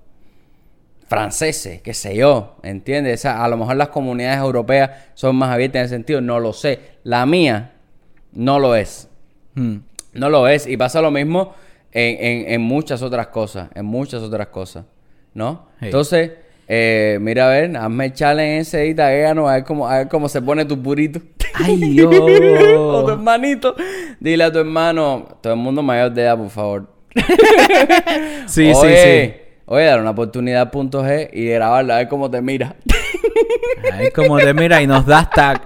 Franceses, 1.08 1.80
qué 1.80 1.94
sé 1.94 2.16
yo, 2.16 2.56
¿entiendes? 2.62 3.20
O 3.20 3.22
sea, 3.22 3.44
a 3.44 3.48
lo 3.48 3.56
mejor 3.56 3.76
las 3.76 3.88
comunidades 3.88 4.38
europeas 4.38 4.90
son 5.14 5.36
más 5.36 5.50
abiertas 5.50 5.80
en 5.80 5.84
ese 5.86 5.94
sentido, 5.94 6.20
no 6.20 6.38
lo 6.38 6.52
sé. 6.52 6.80
La 7.02 7.24
mía 7.24 7.72
no 8.32 8.58
lo 8.58 8.74
es. 8.74 9.08
Mm. 9.54 9.76
No 10.14 10.28
lo 10.30 10.46
es. 10.48 10.66
Y 10.66 10.76
pasa 10.76 11.00
lo 11.00 11.10
mismo 11.10 11.54
en, 11.92 12.16
en- 12.46 12.52
en 12.54 12.60
muchas 12.62 13.02
otras 13.02 13.28
cosas. 13.28 13.68
En 13.74 13.84
muchas 13.86 14.22
otras 14.22 14.48
cosas. 14.48 14.84
¿No? 15.34 15.66
Sí. 15.80 15.86
Entonces, 15.86 16.30
eh, 16.68 17.18
mira 17.20 17.46
a 17.46 17.50
ver, 17.50 17.76
hazme 17.76 18.06
el 18.06 18.12
challenge 18.14 18.58
ese 18.60 18.86
italiano, 18.86 19.48
a 19.48 19.54
ver 19.54 19.64
cómo, 19.64 19.88
a 19.88 19.98
ver 19.98 20.08
cómo 20.08 20.28
se 20.28 20.40
pone 20.40 20.64
tu 20.64 20.80
purito. 20.80 21.20
Ay, 21.54 21.76
Dios. 21.90 22.14
o 22.14 23.04
tu 23.04 23.10
hermanito. 23.12 23.74
Dile 24.20 24.44
a 24.44 24.52
tu 24.52 24.58
hermano, 24.60 25.26
todo 25.40 25.52
el 25.52 25.58
mundo 25.58 25.82
mayor 25.82 26.12
de 26.12 26.22
edad, 26.22 26.36
por 26.38 26.50
favor. 26.50 26.86
Sí, 28.46 28.66
sí, 28.66 28.72
oye, 28.74 29.40
Oye, 29.66 29.84
dar 29.86 30.00
una 30.00 30.10
oportunidad 30.10 30.70
punto 30.70 31.02
G 31.02 31.30
y 31.32 31.46
grabarla, 31.46 31.94
a 31.94 31.98
ver 31.98 32.08
cómo 32.08 32.30
te 32.30 32.40
mira. 32.42 32.76
sí. 32.86 33.90
Ahí 33.92 34.10
como 34.10 34.36
te 34.38 34.52
mira 34.52 34.82
y 34.82 34.86
nos 34.86 35.06
das 35.06 35.30
tag. 35.30 35.62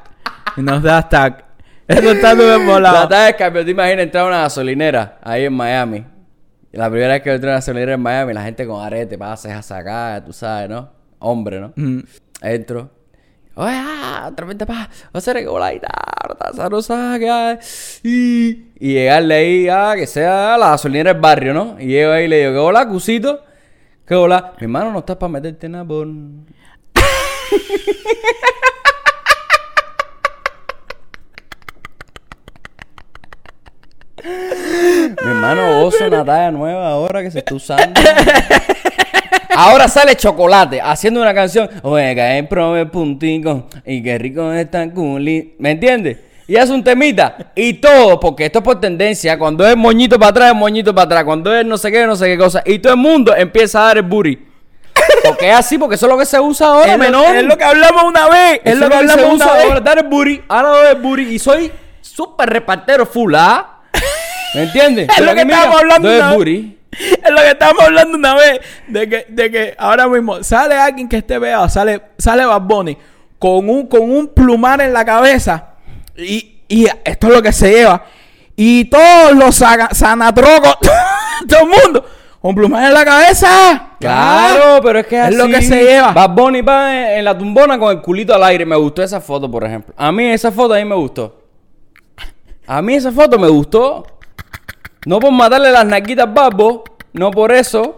Y 0.57 0.63
nos 0.63 0.83
das 0.83 1.09
tag. 1.09 1.45
Eso 1.89 2.11
está 2.13 2.37
todo 2.37 2.59
La 2.59 2.65
volado. 2.73 3.09
tarde 3.09 3.35
que 3.37 3.65
te 3.65 3.71
imaginas 3.71 4.05
entrar 4.05 4.25
a 4.25 4.29
una 4.29 4.41
gasolinera 4.43 5.19
ahí 5.23 5.45
en 5.47 5.55
Miami. 5.55 6.05
La 6.73 6.91
primera 6.91 7.15
vez 7.15 7.23
que 7.23 7.33
entré 7.33 7.49
a 7.49 7.53
una 7.53 7.59
gasolinera 7.61 7.95
en 7.95 8.01
Miami, 8.01 8.35
la 8.35 8.43
gente 8.45 8.67
con 8.67 8.85
arete, 8.85 9.17
pases 9.17 9.53
a 9.53 9.63
sacar, 9.63 10.23
tú 10.25 10.33
sabes, 10.35 10.69
¿no? 10.69 10.91
Hombre, 11.19 11.59
¿no? 11.61 11.73
Mm. 11.75 12.01
Entro. 12.43 12.91
Oye, 13.55 13.73
ah, 13.75 14.31
tremenda 14.37 14.67
paz. 14.67 14.89
O 15.13 15.21
sea, 15.21 15.35
que 15.35 15.47
voladita, 15.49 15.89
sabrosa, 16.55 17.17
que 17.19 17.29
hay. 17.31 17.59
Y, 18.05 18.51
y 18.79 18.93
llegarle 18.93 19.35
ahí, 19.35 19.69
ah, 19.69 19.95
que 19.97 20.07
sea 20.07 20.57
la 20.59 20.71
gasolinera 20.71 21.13
del 21.15 21.21
barrio, 21.23 21.55
¿no? 21.55 21.77
Y 21.81 21.87
llego 21.87 22.13
ahí 22.13 22.27
y 22.27 22.29
le 22.29 22.39
digo, 22.41 22.53
que 22.53 22.59
hola, 22.59 22.87
cusito. 22.87 23.43
Que 24.07 24.15
hola. 24.15 24.53
Mi 24.61 24.65
hermano 24.65 24.93
no 24.93 24.99
estás 25.01 25.17
para 25.17 25.33
meterte 25.33 25.69
nada 25.69 25.85
por. 25.87 26.07
Mi 34.25 35.31
hermano 35.31 35.83
goza 35.83 36.07
una 36.07 36.25
talla 36.25 36.51
nueva 36.51 36.89
ahora 36.91 37.23
que 37.23 37.31
se 37.31 37.39
está 37.41 37.55
usando. 37.55 38.01
Ahora 39.57 39.89
sale 39.89 40.15
chocolate 40.15 40.81
haciendo 40.81 41.21
una 41.21 41.35
canción. 41.35 41.69
Oye, 41.83 42.15
que 42.15 42.47
prove 42.49 42.87
puntico 42.87 43.67
y 43.85 44.03
qué 44.03 44.17
rico 44.19 44.53
está 44.53 44.89
culi. 44.91 45.55
¿Me 45.59 45.73
entiendes? 45.73 46.19
Y 46.47 46.57
hace 46.57 46.73
un 46.73 46.83
temita. 46.85 47.37
Y 47.55 47.75
todo, 47.75 48.19
porque 48.21 48.47
esto 48.47 48.61
es 48.61 48.65
por 48.65 48.81
tendencia. 48.81 49.39
Cuando 49.39 49.67
es 49.67 49.77
moñito 49.77 50.19
para 50.19 50.31
atrás, 50.31 50.51
es 50.51 50.57
moñito 50.57 50.95
para 50.95 51.07
atrás. 51.07 51.25
Cuando 51.25 51.55
es 51.55 51.67
no 51.67 51.77
sé 51.77 51.91
qué, 51.91 52.07
no 52.07 52.15
sé 52.17 52.27
qué 52.27 52.39
cosa. 52.39 52.63
Y 52.65 52.79
todo 52.79 52.93
el 52.95 52.99
mundo 53.01 53.35
empieza 53.37 53.81
a 53.83 53.87
dar 53.89 53.97
el 53.99 54.05
booty. 54.05 54.39
Porque 55.25 55.51
es 55.51 55.57
así, 55.57 55.77
porque 55.77 55.97
eso 55.97 56.07
es 56.07 56.13
lo 56.13 56.19
que 56.19 56.25
se 56.25 56.39
usa 56.41 56.69
ahora, 56.69 56.93
Es 56.93 56.99
lo, 56.99 57.05
menor. 57.05 57.37
es 57.37 57.45
lo 57.45 57.57
que 57.59 57.65
hablamos 57.65 58.05
una 58.05 58.29
vez. 58.29 58.61
Es 58.65 58.77
lo 58.79 58.87
que 58.89 58.93
se 58.95 58.99
hablamos 58.99 59.35
usa 59.35 59.47
una 59.47 59.55
vez. 59.55 59.65
ahora, 59.65 59.81
dar 59.81 59.99
el 59.99 60.05
booty. 60.07 60.43
Ahora 60.49 60.69
doy 60.69 60.87
el 60.89 61.03
booty. 61.03 61.23
Y 61.35 61.39
soy 61.39 61.73
súper 62.01 62.49
repartero 62.49 63.05
full, 63.05 63.35
¿ah? 63.37 63.78
¿Me 64.55 64.63
entiendes? 64.65 65.09
Es 65.17 65.25
lo 65.25 65.35
que 65.35 65.43
estábamos 65.43 65.81
hablando 65.81 66.09
una 66.09 66.37
vez. 66.37 66.67
Es 66.91 67.31
lo 67.31 67.37
que 67.37 67.49
estábamos 67.51 67.83
hablando 67.85 68.17
una 68.19 68.35
vez. 68.35 68.61
De 68.89 69.09
que, 69.09 69.27
de 69.29 69.51
que 69.51 69.75
ahora 69.79 70.09
mismo 70.09 70.43
sale 70.43 70.75
alguien 70.75 71.09
que 71.09 71.19
esté 71.19 71.39
veado, 71.39 71.69
sale, 71.69 72.01
sale 72.19 72.45
Bad 72.47 72.63
Bunny 72.63 72.97
con 73.39 73.69
un, 73.69 73.87
con 73.87 74.03
un 74.11 74.29
plumar 74.29 74.81
en 74.81 74.93
la 74.93 75.05
cabeza. 75.05 75.75
Y, 76.17 76.63
y 76.69 76.87
esto 77.05 77.29
es 77.29 77.33
lo 77.35 77.43
que 77.43 77.53
se 77.53 77.71
lleva. 77.71 78.05
Y 78.57 78.87
todos 78.87 79.33
los 79.37 79.55
sanatrocos, 79.93 80.79
todo 81.49 81.61
el 81.61 81.67
mundo, 81.69 82.05
con 82.41 82.55
plumar 82.55 82.85
en 82.89 82.95
la 82.95 83.05
cabeza. 83.05 83.91
Claro, 84.01 84.81
pero 84.83 84.99
es 85.01 85.07
que 85.07 85.21
Es 85.29 85.37
lo 85.37 85.45
así. 85.45 85.53
que 85.53 85.63
se 85.63 85.83
lleva. 85.85 86.13
Bad 86.13 86.31
Bunny 86.31 86.63
va 86.63 86.97
en, 86.97 87.19
en 87.19 87.25
la 87.25 87.37
tumbona 87.39 87.79
con 87.79 87.93
el 87.93 88.01
culito 88.03 88.35
al 88.35 88.43
aire. 88.45 88.65
Me 88.67 88.75
gustó 88.77 89.03
esa 89.03 89.21
foto, 89.21 89.49
por 89.51 89.63
ejemplo. 89.65 89.95
A 89.97 90.11
mí 90.11 90.25
esa 90.25 90.51
foto 90.51 90.75
a 90.75 90.79
mí 90.79 90.85
me 90.85 90.97
gustó. 90.97 91.43
A 92.67 92.83
mí 92.83 92.95
esa 92.95 93.13
foto 93.13 93.39
me 93.39 93.49
gustó. 93.49 94.05
No 95.07 95.21
por 95.21 95.33
matarle 95.33 95.71
las 95.71 95.87
naquitas 95.87 96.27
a 96.27 96.31
Babbo, 96.31 96.85
no 97.13 97.31
por 97.31 97.53
eso. 97.53 97.95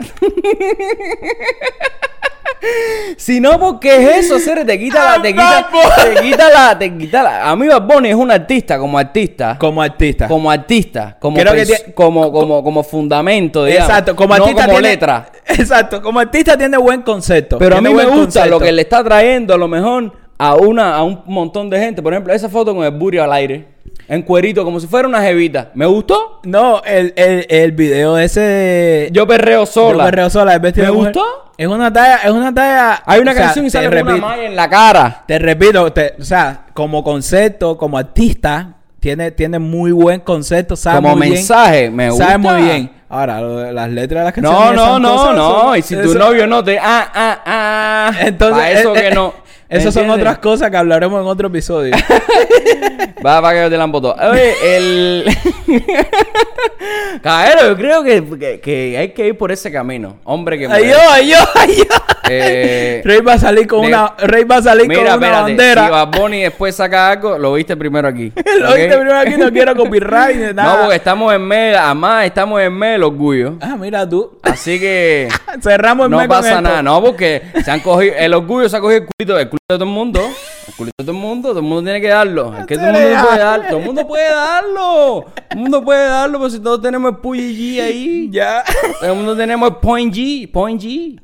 Sino 3.17 3.59
porque 3.59 3.97
es 3.97 4.27
eso, 4.27 4.37
hacer 4.37 4.67
te 4.67 4.79
quita 4.79 5.17
la, 5.17 5.23
te 5.23 5.33
quita, 5.33 5.69
te 5.97 6.21
quita 6.21 6.51
la, 6.51 6.79
te 6.79 6.99
quita 6.99 7.23
la. 7.23 7.51
A 7.51 7.57
mí 7.57 7.67
Bad 7.67 7.87
Bunny 7.87 8.11
es 8.11 8.15
un 8.15 8.31
artista, 8.31 8.79
como 8.79 8.99
artista. 8.99 9.57
Como 9.59 9.81
artista. 9.83 10.29
Como 10.29 10.51
artista, 10.51 11.17
como, 11.19 11.39
Creo 11.39 11.55
que 11.55 11.93
como, 11.95 12.31
como, 12.31 12.63
como 12.63 12.83
fundamento, 12.83 13.65
digamos. 13.65 13.89
Exacto, 13.89 14.15
como 14.15 14.37
no 14.37 14.45
artista 14.45 14.67
como 14.67 14.79
tiene, 14.79 14.89
letra. 14.91 15.31
Exacto, 15.47 16.03
como 16.03 16.21
artista 16.21 16.57
tiene 16.59 16.77
buen 16.77 17.01
concepto. 17.03 17.59
Pero 17.59 17.77
a 17.77 17.79
tiene 17.79 17.89
mí 17.89 17.95
me 17.95 18.05
buen 18.05 18.19
gusta 18.19 18.41
concepto. 18.41 18.59
lo 18.59 18.65
que 18.65 18.73
le 18.73 18.83
está 18.83 19.03
trayendo 19.03 19.55
a 19.55 19.59
lo 19.59 19.69
mejor 19.69 20.13
a 20.37 20.55
una 20.55 20.97
a 20.97 21.03
un 21.03 21.23
montón 21.27 21.71
de 21.71 21.79
gente. 21.79 22.03
Por 22.03 22.13
ejemplo, 22.13 22.33
esa 22.35 22.49
foto 22.49 22.75
con 22.75 22.85
el 22.85 22.91
booty 22.91 23.19
al 23.19 23.33
aire. 23.33 23.80
En 24.09 24.23
cuerito, 24.23 24.65
como 24.65 24.81
si 24.81 24.87
fuera 24.87 25.07
una 25.07 25.21
jevita. 25.23 25.71
¿Me 25.75 25.87
gustó? 25.87 26.41
No, 26.45 26.83
el, 26.85 27.13
el, 27.17 27.47
el 27.49 27.73
video 27.73 28.19
ese 28.19 28.41
de... 28.41 29.09
Yo 29.13 29.27
perreo 29.27 29.67
sola. 29.67 30.05
Yo 30.05 30.11
perreo 30.11 30.31
sola, 30.31 30.55
el 30.55 30.61
vestido 30.61 30.87
¿Me 30.87 30.91
de 30.93 30.97
mujer. 30.97 31.13
gustó? 31.15 31.53
Es 31.57 31.67
una 31.69 31.93
talla, 31.93 32.17
es 32.25 32.31
una 32.31 32.53
talla... 32.55 33.03
Hay 33.07 33.21
una 33.21 33.31
o 33.31 33.35
sea, 33.35 33.45
canción 33.45 33.67
y 33.67 33.71
sale 33.71 33.89
con 33.89 33.99
una 33.99 34.13
repito- 34.13 34.21
malla 34.27 34.45
en 34.45 34.57
la 34.57 34.69
cara. 34.69 35.25
Te 35.27 35.39
repito, 35.39 35.93
te- 35.93 36.15
o 36.19 36.25
sea, 36.25 36.67
como 36.75 37.05
concepto, 37.05 37.77
como 37.79 37.99
artista, 37.99 38.75
tiene, 38.99 39.31
tiene 39.31 39.59
muy 39.59 39.93
buen 39.93 40.21
concepto, 40.21 40.75
sabe 40.75 40.97
Como 40.97 41.17
muy 41.17 41.27
bien, 41.29 41.35
mensaje, 41.35 41.91
me 41.91 42.11
gusta. 42.11 42.25
Sabe 42.25 42.39
muy 42.39 42.63
bien. 42.63 42.91
Ahora, 43.09 43.41
lo 43.41 43.73
las 43.73 43.91
letras 43.91 44.21
de 44.21 44.25
las 44.25 44.33
canciones... 44.33 44.75
No, 44.75 44.75
no, 44.75 44.99
no, 44.99 45.17
cosas 45.17 45.37
no. 45.37 45.51
son- 45.63 45.79
Y 45.79 45.83
si 45.83 45.97
tu 45.97 46.15
novio 46.15 46.47
no 46.47 46.63
te. 46.65 46.79
Ah, 46.79 47.11
ah, 47.15 47.41
ah. 47.45 48.13
Entonces, 48.21 48.59
pa' 48.59 48.71
eso 48.71 48.95
eh, 48.97 49.01
que 49.01 49.09
eh, 49.09 49.15
no. 49.15 49.35
¿Me 49.71 49.79
Esas 49.79 49.95
son 49.95 50.11
otras 50.11 50.39
cosas 50.39 50.69
que 50.69 50.77
hablaremos 50.77 51.21
en 51.21 51.29
otro 51.29 51.47
episodio. 51.47 51.95
Va 53.25 53.41
para 53.41 53.55
que 53.55 53.63
yo 53.63 53.71
te 53.71 53.77
la 53.77 53.85
emboto. 53.85 54.15
Oye, 54.15 54.55
el. 54.77 55.25
Caballero, 57.23 57.69
yo 57.69 57.77
creo 57.77 58.03
que, 58.03 58.39
que, 58.39 58.61
que 58.61 58.99
hay 58.99 59.11
que 59.11 59.29
ir 59.29 59.39
por 59.39 59.53
ese 59.53 59.71
camino. 59.71 60.19
Hombre 60.25 60.59
que 60.59 60.67
ay, 60.67 60.89
yo, 60.89 60.97
ay, 61.09 61.31
yo, 61.31 61.37
ay, 61.55 61.77
yo. 61.77 61.85
Eh, 62.29 63.01
Rey 63.05 63.21
va 63.21 63.33
a 63.35 63.39
salir 63.39 63.67
con 63.67 63.83
de- 63.83 63.89
una, 63.89 64.15
Rey 64.19 64.45
va 64.45 64.57
a 64.57 64.63
salir 64.63 64.87
Mira, 64.87 65.01
con 65.01 65.07
una 65.07 65.15
espérate, 65.15 65.43
bandera. 65.43 65.85
si 65.87 65.91
Bad 65.91 66.09
Bunny 66.21 66.43
después 66.43 66.77
saca 66.77 67.11
algo, 67.13 67.39
lo 67.39 67.55
viste 67.55 67.77
primero 67.77 68.07
aquí. 68.09 68.33
Lo 68.61 68.69
¿ok? 68.71 68.77
viste 68.77 68.97
primero 68.97 69.19
aquí, 69.19 69.37
no 69.39 69.51
quiero 69.51 69.75
copyright 69.75 70.37
ni 70.37 70.43
nada. 70.55 70.75
No, 70.77 70.81
porque 70.83 70.97
estamos 70.97 71.33
en 71.35 71.43
medio, 71.43 71.79
además 71.79 72.27
estamos 72.27 72.61
en 72.61 72.73
medio 72.73 72.93
del 72.93 73.03
orgullo. 73.05 73.55
Ah, 73.61 73.77
mira 73.79 74.09
tú. 74.09 74.39
Así 74.43 74.79
que 74.79 75.29
Cerramos 75.63 76.07
el 76.07 76.11
no 76.11 76.19
mes 76.19 76.29
con 76.29 76.37
pasa 76.37 76.61
nada, 76.61 76.83
no, 76.83 77.01
porque 77.03 77.43
se 77.65 77.71
han 77.71 77.81
cogido, 77.81 78.15
el 78.19 78.35
orgullo 78.35 78.69
se 78.69 78.77
ha 78.77 78.81
cogido 78.81 79.01
el 79.01 79.07
culito, 79.07 79.39
el 79.39 79.49
culito 79.49 79.65
de 79.71 79.75
todo 79.79 79.85
el 79.85 79.91
mundo. 79.91 80.21
El 80.69 80.75
culito 80.75 80.95
de 80.99 81.05
todo 81.05 81.17
el 81.17 81.23
mundo, 81.23 81.49
todo 81.49 81.59
el 81.61 81.65
mundo 81.65 81.83
tiene 81.85 82.01
que 82.01 82.09
darlo. 82.09 82.55
Es 82.59 82.67
que 82.67 82.77
todo 82.77 82.87
el 82.89 82.93
mundo 82.93 83.27
puede 83.27 83.39
darlo, 83.39 83.65
todo 83.69 83.79
el 83.79 83.85
mundo 83.85 84.07
puede 84.07 84.31
darlo. 84.31 84.81
Todo 84.81 85.35
el 85.51 85.59
mundo 85.59 85.85
puede 85.85 86.05
darlo, 86.07 86.39
pero 86.39 86.51
si 86.51 86.61
todos 86.61 86.83
tenemos 86.83 87.13
el 87.13 87.19
Puyi 87.19 87.77
G 87.79 87.83
ahí. 87.83 88.29
Ya. 88.31 88.63
Todo 89.01 89.11
el 89.11 89.17
mundo 89.17 89.37
tenemos 89.37 89.69
el 89.71 89.77
Point 89.77 90.15
G, 90.15 90.51
Point 90.53 90.81
G. 90.81 91.21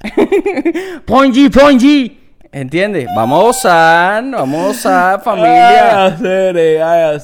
Point 1.04 1.34
G. 1.34 2.12
¿Entiendes? 2.50 3.06
Vamos 3.14 3.60
a 3.64 4.22
vamos 4.24 4.86
a 4.86 5.18
familia. 5.22 6.06
Ay, 6.06 6.80
ay. 6.82 7.16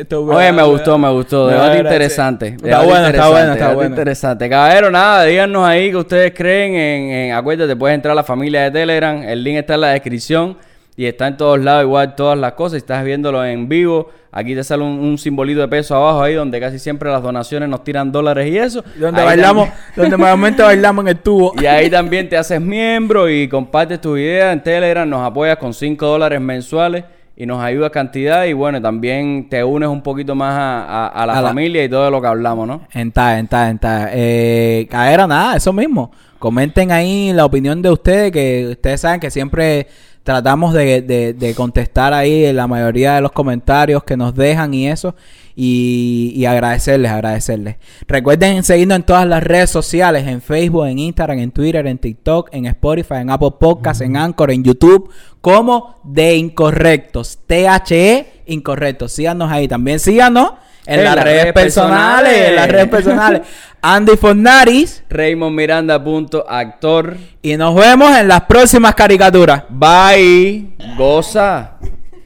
Esto 0.00 0.24
Oye, 0.24 0.50
me 0.50 0.62
gustó, 0.62 0.96
me 0.96 1.10
gustó. 1.10 1.48
Debate 1.48 1.78
interesante. 1.80 2.56
Está 2.62 2.82
bueno, 2.82 3.06
está 3.08 3.28
bueno, 3.28 3.52
está 3.52 3.74
bueno. 3.74 3.90
interesante. 3.90 4.48
Caballero, 4.48 4.90
nada, 4.90 5.24
díganos 5.24 5.66
ahí 5.66 5.90
que 5.90 5.96
ustedes 5.96 6.32
creen 6.34 6.74
en, 6.74 7.10
en- 7.10 7.32
Acuérdate, 7.34 7.76
puedes 7.76 7.94
entrar 7.94 8.12
a 8.12 8.14
la 8.14 8.24
familia 8.24 8.62
de 8.62 8.70
Telegram. 8.70 9.22
El 9.22 9.44
link 9.44 9.58
está 9.58 9.74
en 9.74 9.80
la 9.82 9.88
descripción. 9.90 10.56
Y 10.96 11.06
está 11.06 11.26
en 11.26 11.36
todos 11.38 11.58
lados, 11.58 11.84
igual 11.84 12.14
todas 12.14 12.38
las 12.38 12.52
cosas. 12.52 12.72
Si 12.72 12.76
estás 12.78 13.02
viéndolo 13.04 13.42
en 13.44 13.66
vivo, 13.68 14.10
aquí 14.30 14.54
te 14.54 14.62
sale 14.62 14.82
un, 14.82 14.98
un 14.98 15.16
simbolito 15.16 15.60
de 15.62 15.68
peso 15.68 15.96
abajo 15.96 16.22
ahí, 16.22 16.34
donde 16.34 16.60
casi 16.60 16.78
siempre 16.78 17.10
las 17.10 17.22
donaciones 17.22 17.68
nos 17.68 17.82
tiran 17.82 18.12
dólares 18.12 18.52
y 18.52 18.58
eso. 18.58 18.84
Donde 18.98 19.20
Ahí 19.22 19.26
bailamos, 19.28 19.68
también- 19.68 19.84
donde 19.96 20.10
normalmente 20.10 20.62
bailamos 20.62 21.04
en 21.04 21.08
el 21.08 21.16
tubo. 21.18 21.54
y 21.60 21.64
ahí 21.64 21.88
también 21.88 22.28
te 22.28 22.36
haces 22.36 22.60
miembro 22.60 23.30
y 23.30 23.48
compartes 23.48 24.00
tus 24.02 24.18
ideas 24.18 24.52
en 24.52 24.62
Telegram, 24.62 25.08
nos 25.08 25.26
apoyas 25.26 25.56
con 25.56 25.72
5 25.72 26.04
dólares 26.06 26.40
mensuales 26.42 27.04
y 27.34 27.46
nos 27.46 27.62
ayuda 27.64 27.88
cantidad 27.88 28.44
y 28.44 28.52
bueno, 28.52 28.78
también 28.82 29.48
te 29.48 29.64
unes 29.64 29.88
un 29.88 30.02
poquito 30.02 30.34
más 30.34 30.52
a, 30.54 30.82
a- 30.84 31.08
a 31.08 31.26
la 31.26 31.32
A 31.38 31.40
la- 31.40 31.48
familia 31.48 31.82
y 31.84 31.88
todo 31.88 32.10
lo 32.10 32.20
que 32.20 32.26
hablamos, 32.26 32.68
¿no? 32.68 32.82
Enta, 32.92 33.38
enta, 33.38 33.70
enta. 33.70 34.10
Eh, 34.12 34.86
caera, 34.90 35.26
nada, 35.26 35.56
eso 35.56 35.72
mismo. 35.72 36.12
Comenten 36.38 36.92
ahí 36.92 37.32
la 37.32 37.46
opinión 37.46 37.80
de 37.80 37.90
ustedes, 37.90 38.30
que 38.30 38.68
ustedes 38.72 39.00
saben 39.00 39.20
que 39.20 39.30
siempre 39.30 39.86
tratamos 40.22 40.72
de, 40.74 41.02
de- 41.02 41.32
de 41.34 41.54
contestar 41.54 42.12
ahí 42.14 42.52
la 42.52 42.66
mayoría 42.66 43.14
de 43.14 43.20
los 43.20 43.32
comentarios 43.32 44.04
que 44.04 44.16
nos 44.16 44.34
dejan 44.34 44.72
y 44.74 44.88
eso. 44.88 45.14
Y, 45.54 46.32
y 46.34 46.46
agradecerles, 46.46 47.10
agradecerles. 47.10 47.76
Recuerden 48.08 48.62
seguirnos 48.62 48.96
en 48.96 49.02
todas 49.02 49.26
las 49.26 49.42
redes 49.42 49.68
sociales, 49.68 50.26
en 50.26 50.40
Facebook, 50.40 50.86
en 50.86 50.98
Instagram, 50.98 51.40
en 51.40 51.50
Twitter, 51.50 51.86
en 51.86 51.98
TikTok, 51.98 52.48
en 52.52 52.64
Spotify, 52.64 53.16
en 53.16 53.28
Apple 53.28 53.50
Podcasts, 53.60 54.00
en 54.00 54.16
Anchor, 54.16 54.50
en 54.50 54.64
YouTube, 54.64 55.10
como 55.42 55.96
de 56.04 56.36
Incorrectos. 56.36 57.38
THE 57.46 58.26
Incorrectos. 58.46 59.12
Síganos 59.12 59.52
ahí. 59.52 59.68
También 59.68 59.98
síganos 59.98 60.52
en, 60.86 61.04
las, 61.04 61.22
redes, 61.22 61.52
personales, 61.52 62.48
En 62.48 62.56
las 62.56 62.68
redes 62.68 62.88
personales. 62.88 63.42
Andy 63.82 64.16
Fornaris. 64.16 65.02
Raymond 65.08 65.56
Miranda. 65.56 66.02
Punto, 66.02 66.44
actor. 66.48 67.16
Y 67.42 67.56
nos 67.56 67.74
vemos 67.74 68.16
en 68.16 68.28
las 68.28 68.42
próximas 68.42 68.94
caricaturas. 68.94 69.64
Bye. 69.68 70.74
Goza. 70.96 71.72